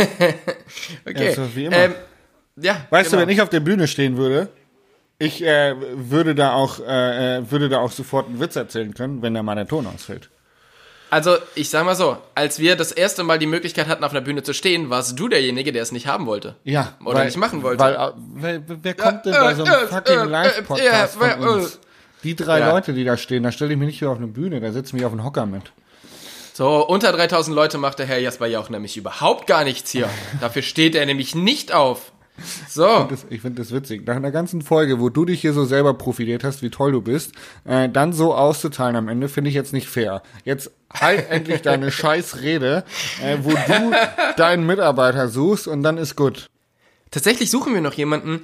okay. 1.07 1.35
Ja, 1.37 1.55
wie 1.55 1.65
immer. 1.67 1.77
Ähm, 1.77 1.95
ja, 2.57 2.87
Weißt 2.91 3.11
genau. 3.11 3.23
du, 3.23 3.27
wenn 3.27 3.35
ich 3.35 3.43
auf 3.43 3.49
der 3.49 3.61
Bühne 3.61 3.87
stehen 3.87 4.17
würde, 4.17 4.49
ich 5.19 5.43
äh, 5.45 5.75
würde 5.95 6.35
da 6.35 6.53
auch 6.55 6.81
äh, 6.81 7.39
äh, 7.39 7.51
würde 7.51 7.69
da 7.69 7.81
auch 7.81 7.93
sofort 7.93 8.27
einen 8.29 8.41
Witz 8.41 8.57
erzählen 8.57 8.95
können, 8.95 9.23
wenn 9.23 9.35
da 9.35 9.43
mal 9.43 9.55
der 9.57 9.67
Ton 9.69 9.87
ausfällt. 9.87 10.31
Also, 11.11 11.37
ich 11.55 11.71
sag 11.71 11.85
mal 11.85 11.95
so, 11.95 12.19
als 12.35 12.59
wir 12.59 12.77
das 12.77 12.93
erste 12.93 13.23
Mal 13.25 13.39
die 13.39 13.47
Möglichkeit 13.47 13.89
hatten, 13.89 14.05
auf 14.05 14.11
einer 14.11 14.21
Bühne 14.21 14.43
zu 14.43 14.53
stehen, 14.53 14.91
warst 14.91 15.19
du 15.19 15.29
derjenige, 15.29 15.73
der 15.73 15.83
es 15.83 15.91
nicht 15.93 16.07
haben 16.07 16.27
wollte. 16.27 16.57
Ja, 16.65 16.95
Oder 17.05 17.25
nicht 17.25 17.37
machen 17.39 17.63
wollte. 17.63 17.83
Weil, 17.83 17.95
äh, 17.95 18.13
wer, 18.35 18.63
wer 18.67 18.95
kommt 18.95 19.25
denn 19.25 19.33
bei 19.33 19.55
so 19.55 19.65
einem 19.65 19.75
äh, 19.75 19.87
fucking 19.87 20.19
äh, 20.19 20.25
Live-Podcast 20.25 21.21
äh, 21.21 21.25
äh, 21.27 21.31
von 21.39 21.49
uns? 21.49 21.79
Die 22.25 22.37
drei 22.37 22.59
Ja. 22.61 22.73
Leute, 22.73 22.93
die 22.93 23.05
da 23.05 23.17
stehen, 23.17 23.43
da 23.43 23.53
stelle 23.53 23.73
ich 23.73 23.79
mich 23.79 23.87
nicht 23.87 24.01
wieder 24.01 24.11
auf 24.11 24.19
eine 24.19 24.27
Bühne, 24.27 24.61
da 24.61 24.71
setze 24.73 24.89
ich 24.89 24.93
mich 24.95 25.05
auf 25.05 25.13
einen 25.13 25.25
Hocker 25.25 25.47
mit. 25.47 25.73
So, 26.53 26.87
unter 26.87 27.13
3000 27.13 27.55
Leute 27.55 27.79
macht 27.79 28.01
der 28.01 28.07
Herr 28.07 28.19
Jasper 28.19 28.47
Jauch 28.47 28.69
nämlich 28.69 28.97
überhaupt 28.97 29.47
gar 29.47 29.63
nichts 29.65 29.93
hier. 29.93 30.11
Dafür 30.41 30.63
steht 30.63 30.95
er 30.95 31.07
nämlich 31.07 31.35
nicht 31.35 31.73
auf. 31.73 32.13
So. 32.69 33.07
Das, 33.09 33.27
ich 33.31 33.41
finde 33.41 33.63
das 33.63 33.73
witzig. 33.73 34.07
Nach 34.07 34.17
einer 34.17 34.31
ganzen 34.31 34.63
Folge, 34.63 35.01
wo 35.01 35.09
du 35.09 35.25
dich 35.25 35.41
hier 35.41 35.53
so 35.53 35.65
selber 35.65 35.95
profiliert 35.95 36.45
hast, 36.45 36.63
wie 36.63 36.71
toll 36.71 36.93
du 36.93 37.03
bist, 37.03 37.33
äh, 37.65 37.89
dann 37.89 38.13
so 38.13 38.35
auszuteilen 38.35 38.97
am 38.97 39.09
Ende, 39.09 39.29
finde 39.29 39.51
ich 39.51 39.55
jetzt 39.55 39.73
nicht 39.73 39.89
fair. 39.89 40.23
Jetzt 40.45 40.71
halt 40.93 41.27
endlich 41.31 41.63
deine 41.63 41.91
scheiß 41.91 42.41
Rede, 42.41 42.85
äh, 43.23 43.39
wo 43.43 43.51
du 43.51 43.93
deinen 44.37 44.67
Mitarbeiter 44.67 45.29
suchst 45.29 45.69
und 45.69 45.83
dann 45.83 45.99
ist 45.99 46.17
gut. 46.17 46.49
Tatsächlich 47.11 47.51
suchen 47.51 47.75
wir 47.75 47.81
noch 47.81 47.95
jemanden, 47.95 48.41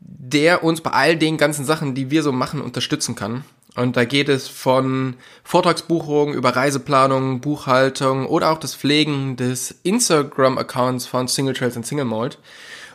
der 0.00 0.62
uns 0.62 0.80
bei 0.80 0.90
all 0.90 1.16
den 1.16 1.36
ganzen 1.36 1.64
Sachen, 1.64 1.94
die 1.94 2.10
wir 2.10 2.22
so 2.22 2.32
machen, 2.32 2.60
unterstützen 2.60 3.14
kann. 3.14 3.44
Und 3.76 3.96
da 3.96 4.04
geht 4.04 4.28
es 4.28 4.46
von 4.46 5.16
Vortragsbuchungen 5.42 6.34
über 6.34 6.50
Reiseplanung, 6.50 7.40
Buchhaltung 7.40 8.26
oder 8.26 8.50
auch 8.50 8.58
das 8.58 8.74
Pflegen 8.74 9.36
des 9.36 9.72
Instagram-Accounts 9.82 11.06
von 11.06 11.26
Single 11.26 11.54
Trails 11.54 11.76
und 11.76 11.84
Single 11.84 12.04
Malt. 12.04 12.38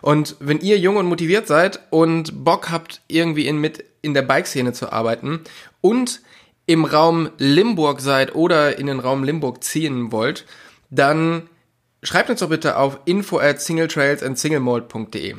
Und 0.01 0.35
wenn 0.39 0.59
ihr 0.59 0.77
jung 0.77 0.97
und 0.97 1.07
motiviert 1.07 1.47
seid 1.47 1.79
und 1.89 2.43
Bock 2.43 2.69
habt, 2.69 3.01
irgendwie 3.07 3.47
in, 3.47 3.59
mit 3.59 3.83
in 4.01 4.13
der 4.13 4.21
Bikeszene 4.21 4.73
zu 4.73 4.91
arbeiten 4.91 5.41
und 5.81 6.21
im 6.65 6.85
Raum 6.85 7.31
Limburg 7.37 7.99
seid 7.99 8.35
oder 8.35 8.77
in 8.77 8.87
den 8.87 8.99
Raum 8.99 9.23
Limburg 9.23 9.63
ziehen 9.63 10.11
wollt, 10.11 10.45
dann 10.89 11.49
schreibt 12.03 12.29
uns 12.29 12.39
doch 12.39 12.49
bitte 12.49 12.77
auf 12.77 12.99
info 13.05 13.39
at 13.39 13.61
singletrailsandsinglemalt.de. 13.61 15.35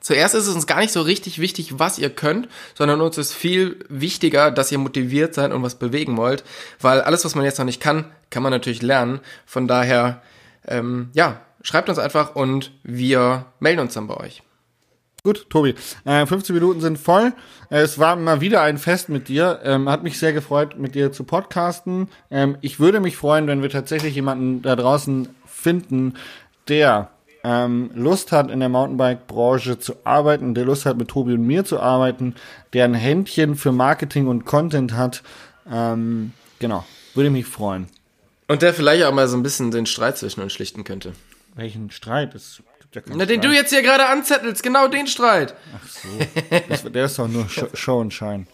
Zuerst 0.00 0.34
ist 0.34 0.46
es 0.46 0.54
uns 0.54 0.66
gar 0.66 0.80
nicht 0.80 0.92
so 0.92 1.00
richtig 1.00 1.40
wichtig, 1.40 1.78
was 1.78 1.98
ihr 1.98 2.10
könnt, 2.10 2.48
sondern 2.74 3.00
uns 3.00 3.18
ist 3.18 3.32
viel 3.32 3.84
wichtiger, 3.88 4.50
dass 4.50 4.70
ihr 4.70 4.78
motiviert 4.78 5.34
seid 5.34 5.52
und 5.52 5.62
was 5.62 5.76
bewegen 5.76 6.16
wollt, 6.16 6.44
weil 6.80 7.00
alles, 7.00 7.24
was 7.24 7.34
man 7.34 7.44
jetzt 7.44 7.58
noch 7.58 7.64
nicht 7.64 7.80
kann, 7.80 8.12
kann 8.30 8.42
man 8.42 8.52
natürlich 8.52 8.82
lernen. 8.82 9.20
Von 9.46 9.66
daher, 9.66 10.22
ähm, 10.68 11.08
ja, 11.14 11.40
schreibt 11.66 11.88
uns 11.88 11.98
einfach 11.98 12.36
und 12.36 12.70
wir 12.84 13.46
melden 13.58 13.80
uns 13.80 13.94
dann 13.94 14.06
bei 14.06 14.16
euch. 14.16 14.42
Gut, 15.24 15.50
Tobi. 15.50 15.74
Äh, 16.04 16.24
15 16.24 16.54
Minuten 16.54 16.80
sind 16.80 16.98
voll. 16.98 17.32
Es 17.68 17.98
war 17.98 18.14
mal 18.14 18.40
wieder 18.40 18.62
ein 18.62 18.78
Fest 18.78 19.08
mit 19.08 19.26
dir. 19.26 19.58
Ähm, 19.64 19.88
hat 19.88 20.04
mich 20.04 20.20
sehr 20.20 20.32
gefreut, 20.32 20.78
mit 20.78 20.94
dir 20.94 21.10
zu 21.10 21.24
podcasten. 21.24 22.08
Ähm, 22.30 22.56
ich 22.60 22.78
würde 22.78 23.00
mich 23.00 23.16
freuen, 23.16 23.48
wenn 23.48 23.60
wir 23.60 23.70
tatsächlich 23.70 24.14
jemanden 24.14 24.62
da 24.62 24.76
draußen 24.76 25.28
finden, 25.44 26.14
der 26.68 27.10
ähm, 27.42 27.90
Lust 27.94 28.30
hat, 28.30 28.52
in 28.52 28.60
der 28.60 28.68
Mountainbike-Branche 28.68 29.80
zu 29.80 29.94
arbeiten, 30.04 30.54
der 30.54 30.64
Lust 30.64 30.86
hat, 30.86 30.96
mit 30.96 31.08
Tobi 31.08 31.34
und 31.34 31.44
mir 31.44 31.64
zu 31.64 31.80
arbeiten, 31.80 32.36
der 32.72 32.84
ein 32.84 32.94
Händchen 32.94 33.56
für 33.56 33.72
Marketing 33.72 34.28
und 34.28 34.44
Content 34.44 34.92
hat. 34.92 35.24
Ähm, 35.68 36.32
genau, 36.60 36.84
würde 37.14 37.30
mich 37.30 37.46
freuen. 37.46 37.88
Und 38.46 38.62
der 38.62 38.72
vielleicht 38.72 39.02
auch 39.02 39.12
mal 39.12 39.26
so 39.26 39.36
ein 39.36 39.42
bisschen 39.42 39.72
den 39.72 39.86
Streit 39.86 40.18
zwischen 40.18 40.40
uns 40.40 40.52
schlichten 40.52 40.84
könnte. 40.84 41.14
Welchen 41.56 41.90
Streit? 41.90 42.34
Es 42.34 42.62
gibt 42.80 42.94
ja 42.94 43.00
keinen 43.00 43.16
Na, 43.18 43.24
den 43.26 43.40
du 43.40 43.48
Streit. 43.48 43.62
jetzt 43.62 43.70
hier 43.70 43.82
gerade 43.82 44.06
anzettelst, 44.06 44.62
genau 44.62 44.88
den 44.88 45.06
Streit. 45.06 45.54
Ach 45.74 45.88
so. 45.88 46.08
Das, 46.68 46.84
der 46.84 47.04
ist 47.06 47.18
doch 47.18 47.26
nur 47.28 47.48
Show, 47.74 47.98
und 48.00 48.12
Schein. 48.14 48.46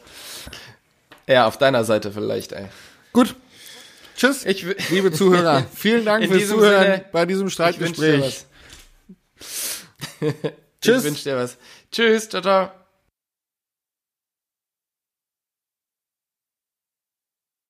Ja, 1.26 1.46
auf 1.46 1.58
deiner 1.58 1.84
Seite 1.84 2.10
vielleicht, 2.12 2.52
ey. 2.52 2.66
Gut. 3.12 3.34
Tschüss, 4.16 4.44
Ich 4.44 4.64
liebe 4.90 5.10
Zuhörer. 5.12 5.64
Vielen 5.74 6.04
Dank 6.04 6.26
fürs 6.26 6.48
Zuhören 6.48 6.82
Sinne, 6.82 7.04
bei 7.12 7.26
diesem 7.26 7.48
Ich 7.48 7.58
wünsche 7.58 7.72
dir 7.74 8.22
Streitgespräch. 8.22 8.46
was. 9.38 9.84
Tschüss. 10.80 10.98
Ich 10.98 11.04
wünsche 11.04 11.24
dir 11.24 11.36
was. 11.36 11.58
Tschüss, 11.90 12.28
ciao, 12.28 12.42
ciao. 12.42 12.81